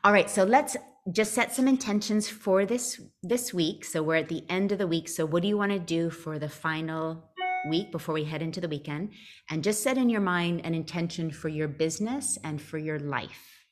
All 0.04 0.12
right, 0.12 0.30
so 0.30 0.44
let's 0.44 0.76
just 1.12 1.34
set 1.34 1.54
some 1.54 1.68
intentions 1.68 2.28
for 2.28 2.64
this 2.64 3.00
this 3.22 3.52
week. 3.52 3.84
So 3.84 4.02
we're 4.02 4.16
at 4.16 4.28
the 4.28 4.44
end 4.48 4.72
of 4.72 4.78
the 4.78 4.86
week. 4.86 5.08
So 5.08 5.26
what 5.26 5.42
do 5.42 5.48
you 5.48 5.58
want 5.58 5.72
to 5.72 5.78
do 5.78 6.10
for 6.10 6.38
the 6.38 6.48
final 6.48 7.30
week 7.68 7.92
before 7.92 8.14
we 8.14 8.24
head 8.24 8.42
into 8.42 8.60
the 8.60 8.68
weekend? 8.68 9.12
And 9.50 9.62
just 9.62 9.82
set 9.82 9.98
in 9.98 10.08
your 10.08 10.22
mind 10.22 10.62
an 10.64 10.74
intention 10.74 11.30
for 11.30 11.48
your 11.48 11.68
business 11.68 12.38
and 12.42 12.60
for 12.60 12.78
your 12.78 12.98
life. 12.98 13.66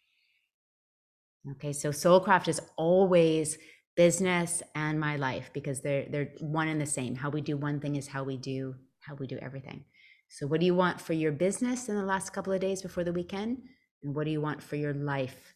Okay, 1.52 1.72
so 1.72 1.90
Soulcraft 1.90 2.48
is 2.48 2.60
always 2.76 3.58
business 3.96 4.62
and 4.74 4.98
my 5.00 5.16
life 5.16 5.50
because 5.52 5.80
they're 5.80 6.06
they're 6.10 6.32
one 6.40 6.68
and 6.68 6.80
the 6.80 6.86
same. 6.86 7.14
How 7.14 7.30
we 7.30 7.40
do 7.40 7.56
one 7.56 7.80
thing 7.80 7.96
is 7.96 8.06
how 8.06 8.24
we 8.24 8.36
do 8.36 8.74
how 9.00 9.14
we 9.14 9.26
do 9.26 9.38
everything. 9.38 9.84
So 10.28 10.46
what 10.46 10.60
do 10.60 10.66
you 10.66 10.74
want 10.74 11.00
for 11.00 11.14
your 11.14 11.32
business 11.32 11.88
in 11.88 11.96
the 11.96 12.04
last 12.04 12.32
couple 12.32 12.52
of 12.52 12.60
days 12.60 12.82
before 12.82 13.04
the 13.04 13.12
weekend? 13.12 13.58
And 14.02 14.14
what 14.14 14.24
do 14.24 14.30
you 14.30 14.40
want 14.40 14.62
for 14.62 14.76
your 14.76 14.94
life 14.94 15.54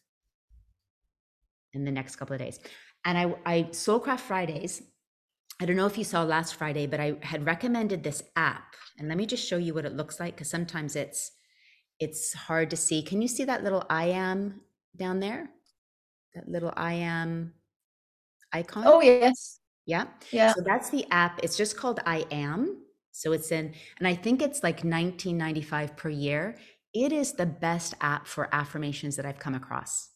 in 1.77 1.85
the 1.85 1.91
next 1.91 2.15
couple 2.15 2.33
of 2.33 2.39
days. 2.39 2.59
And 3.05 3.17
I, 3.17 3.35
I 3.45 3.63
Soulcraft 3.71 4.19
Fridays. 4.21 4.81
I 5.61 5.65
don't 5.65 5.75
know 5.75 5.85
if 5.85 5.97
you 5.97 6.03
saw 6.03 6.23
last 6.23 6.55
Friday, 6.55 6.85
but 6.87 6.99
I 6.99 7.15
had 7.21 7.45
recommended 7.45 8.03
this 8.03 8.21
app. 8.35 8.75
And 8.97 9.07
let 9.07 9.17
me 9.17 9.25
just 9.25 9.47
show 9.47 9.57
you 9.57 9.73
what 9.73 9.85
it 9.85 9.95
looks 9.95 10.19
like 10.19 10.35
because 10.35 10.49
sometimes 10.49 10.95
it's 10.95 11.31
it's 11.99 12.33
hard 12.33 12.69
to 12.71 12.77
see. 12.77 13.01
Can 13.01 13.21
you 13.21 13.27
see 13.27 13.45
that 13.45 13.63
little 13.63 13.83
I 13.89 14.05
am 14.05 14.61
down 14.95 15.19
there? 15.19 15.49
That 16.35 16.47
little 16.47 16.73
I 16.75 16.93
am 16.93 17.53
icon? 18.53 18.83
Oh 18.85 19.01
yes. 19.01 19.59
Yeah. 19.85 20.05
Yeah. 20.31 20.53
So 20.53 20.61
that's 20.61 20.89
the 20.89 21.05
app. 21.11 21.39
It's 21.43 21.57
just 21.57 21.77
called 21.77 22.01
I 22.05 22.25
am. 22.29 22.83
So 23.11 23.31
it's 23.31 23.51
in, 23.51 23.73
and 23.97 24.07
I 24.07 24.13
think 24.13 24.43
it's 24.43 24.61
like 24.61 24.83
1995 24.83 25.97
per 25.97 26.09
year. 26.09 26.55
It 26.93 27.11
is 27.11 27.33
the 27.33 27.47
best 27.47 27.95
app 27.99 28.27
for 28.27 28.53
affirmations 28.53 29.15
that 29.15 29.25
I've 29.25 29.39
come 29.39 29.55
across. 29.55 30.09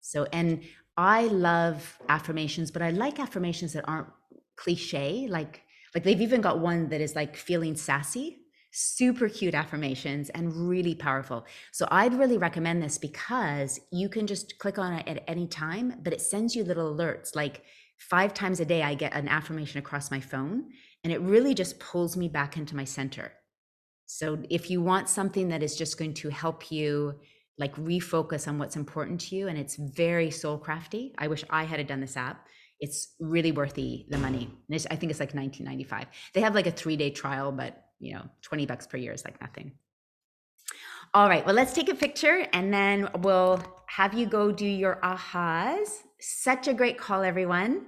So, 0.00 0.26
and 0.32 0.62
I 1.00 1.22
love 1.28 1.98
affirmations, 2.10 2.70
but 2.70 2.82
I 2.82 2.90
like 2.90 3.18
affirmations 3.18 3.72
that 3.72 3.88
aren't 3.88 4.08
cliche. 4.56 5.26
Like, 5.30 5.62
like 5.94 6.04
they've 6.04 6.20
even 6.20 6.42
got 6.42 6.58
one 6.58 6.90
that 6.90 7.00
is 7.00 7.16
like 7.16 7.36
feeling 7.36 7.74
sassy, 7.74 8.42
super 8.70 9.30
cute 9.30 9.54
affirmations 9.54 10.28
and 10.28 10.54
really 10.68 10.94
powerful. 10.94 11.46
So 11.72 11.88
I'd 11.90 12.12
really 12.12 12.36
recommend 12.36 12.82
this 12.82 12.98
because 12.98 13.80
you 13.90 14.10
can 14.10 14.26
just 14.26 14.58
click 14.58 14.78
on 14.78 14.92
it 14.92 15.08
at 15.08 15.24
any 15.26 15.46
time, 15.46 15.94
but 16.02 16.12
it 16.12 16.20
sends 16.20 16.54
you 16.54 16.64
little 16.64 16.94
alerts. 16.94 17.34
Like 17.34 17.62
five 17.96 18.34
times 18.34 18.60
a 18.60 18.66
day, 18.66 18.82
I 18.82 18.94
get 18.94 19.14
an 19.14 19.26
affirmation 19.26 19.78
across 19.78 20.10
my 20.10 20.20
phone, 20.20 20.66
and 21.02 21.14
it 21.14 21.22
really 21.22 21.54
just 21.54 21.80
pulls 21.80 22.14
me 22.14 22.28
back 22.28 22.58
into 22.58 22.76
my 22.76 22.84
center. 22.84 23.32
So 24.04 24.38
if 24.50 24.68
you 24.68 24.82
want 24.82 25.08
something 25.08 25.48
that 25.48 25.62
is 25.62 25.76
just 25.76 25.96
going 25.96 26.12
to 26.14 26.28
help 26.28 26.70
you 26.70 27.20
like 27.60 27.76
refocus 27.76 28.48
on 28.48 28.58
what's 28.58 28.74
important 28.74 29.20
to 29.20 29.36
you 29.36 29.46
and 29.46 29.58
it's 29.58 29.76
very 29.76 30.30
soul 30.30 30.58
crafty 30.58 31.14
i 31.18 31.28
wish 31.28 31.44
i 31.50 31.62
had 31.62 31.86
done 31.86 32.00
this 32.00 32.16
app 32.16 32.48
it's 32.80 33.14
really 33.20 33.52
worth 33.52 33.74
the 33.74 34.06
money 34.18 34.50
i 34.90 34.96
think 34.96 35.10
it's 35.10 35.20
like 35.20 35.34
1995 35.34 36.06
they 36.34 36.40
have 36.40 36.54
like 36.54 36.66
a 36.66 36.72
three 36.72 36.96
day 36.96 37.10
trial 37.10 37.52
but 37.52 37.84
you 38.00 38.14
know 38.14 38.24
20 38.42 38.66
bucks 38.66 38.86
per 38.86 38.96
year 38.96 39.12
is 39.12 39.24
like 39.24 39.40
nothing 39.40 39.72
all 41.12 41.28
right 41.28 41.44
well 41.44 41.54
let's 41.54 41.74
take 41.74 41.90
a 41.90 41.94
picture 41.94 42.46
and 42.52 42.72
then 42.72 43.08
we'll 43.20 43.62
have 43.86 44.14
you 44.14 44.26
go 44.26 44.50
do 44.50 44.66
your 44.66 44.98
ahas 45.02 45.98
such 46.20 46.66
a 46.66 46.74
great 46.74 46.98
call 46.98 47.22
everyone 47.22 47.86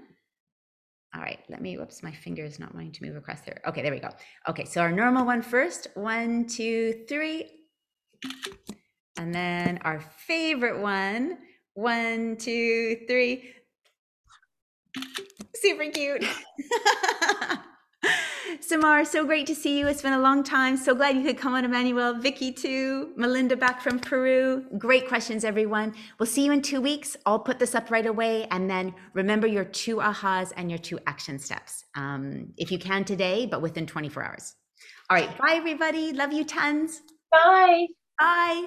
all 1.14 1.20
right, 1.20 1.40
let 1.50 1.60
me, 1.60 1.76
whoops, 1.76 2.02
my 2.02 2.10
finger 2.10 2.42
is 2.42 2.58
not 2.58 2.74
wanting 2.74 2.92
to 2.92 3.04
move 3.04 3.16
across 3.16 3.42
there. 3.42 3.60
Okay, 3.66 3.82
there 3.82 3.92
we 3.92 4.00
go. 4.00 4.08
Okay, 4.48 4.64
so 4.64 4.80
our 4.80 4.90
normal 4.90 5.26
one 5.26 5.42
first. 5.42 5.88
One, 5.94 6.46
two, 6.46 7.04
three. 7.06 7.50
And 9.16 9.34
then 9.34 9.78
our 9.82 10.00
favorite 10.00 10.80
one. 10.80 11.38
One, 11.74 12.36
two, 12.36 12.98
three. 13.08 13.54
Super 15.54 15.90
cute. 15.90 16.24
Samar, 18.60 19.04
so 19.04 19.24
great 19.24 19.46
to 19.46 19.54
see 19.54 19.78
you. 19.78 19.86
It's 19.86 20.02
been 20.02 20.12
a 20.12 20.20
long 20.20 20.42
time. 20.42 20.76
So 20.76 20.94
glad 20.94 21.16
you 21.16 21.22
could 21.22 21.38
come 21.38 21.54
on, 21.54 21.64
Emmanuel. 21.64 22.14
Vicky, 22.14 22.52
too. 22.52 23.12
Melinda 23.16 23.56
back 23.56 23.80
from 23.80 23.98
Peru. 23.98 24.64
Great 24.76 25.08
questions, 25.08 25.44
everyone. 25.44 25.94
We'll 26.18 26.26
see 26.26 26.44
you 26.44 26.52
in 26.52 26.60
two 26.62 26.80
weeks. 26.80 27.16
I'll 27.24 27.38
put 27.38 27.58
this 27.58 27.74
up 27.74 27.90
right 27.90 28.06
away. 28.06 28.46
And 28.50 28.68
then 28.68 28.94
remember 29.14 29.46
your 29.46 29.64
two 29.64 29.96
ahas 29.96 30.52
and 30.56 30.70
your 30.70 30.78
two 30.78 30.98
action 31.06 31.38
steps. 31.38 31.84
Um, 31.96 32.52
if 32.56 32.70
you 32.70 32.78
can 32.78 33.04
today, 33.04 33.46
but 33.46 33.62
within 33.62 33.86
24 33.86 34.24
hours. 34.24 34.54
All 35.08 35.16
right. 35.16 35.36
Bye, 35.38 35.54
everybody. 35.54 36.12
Love 36.12 36.32
you 36.32 36.44
tons. 36.44 37.00
Bye. 37.30 37.86
Bye. 38.18 38.66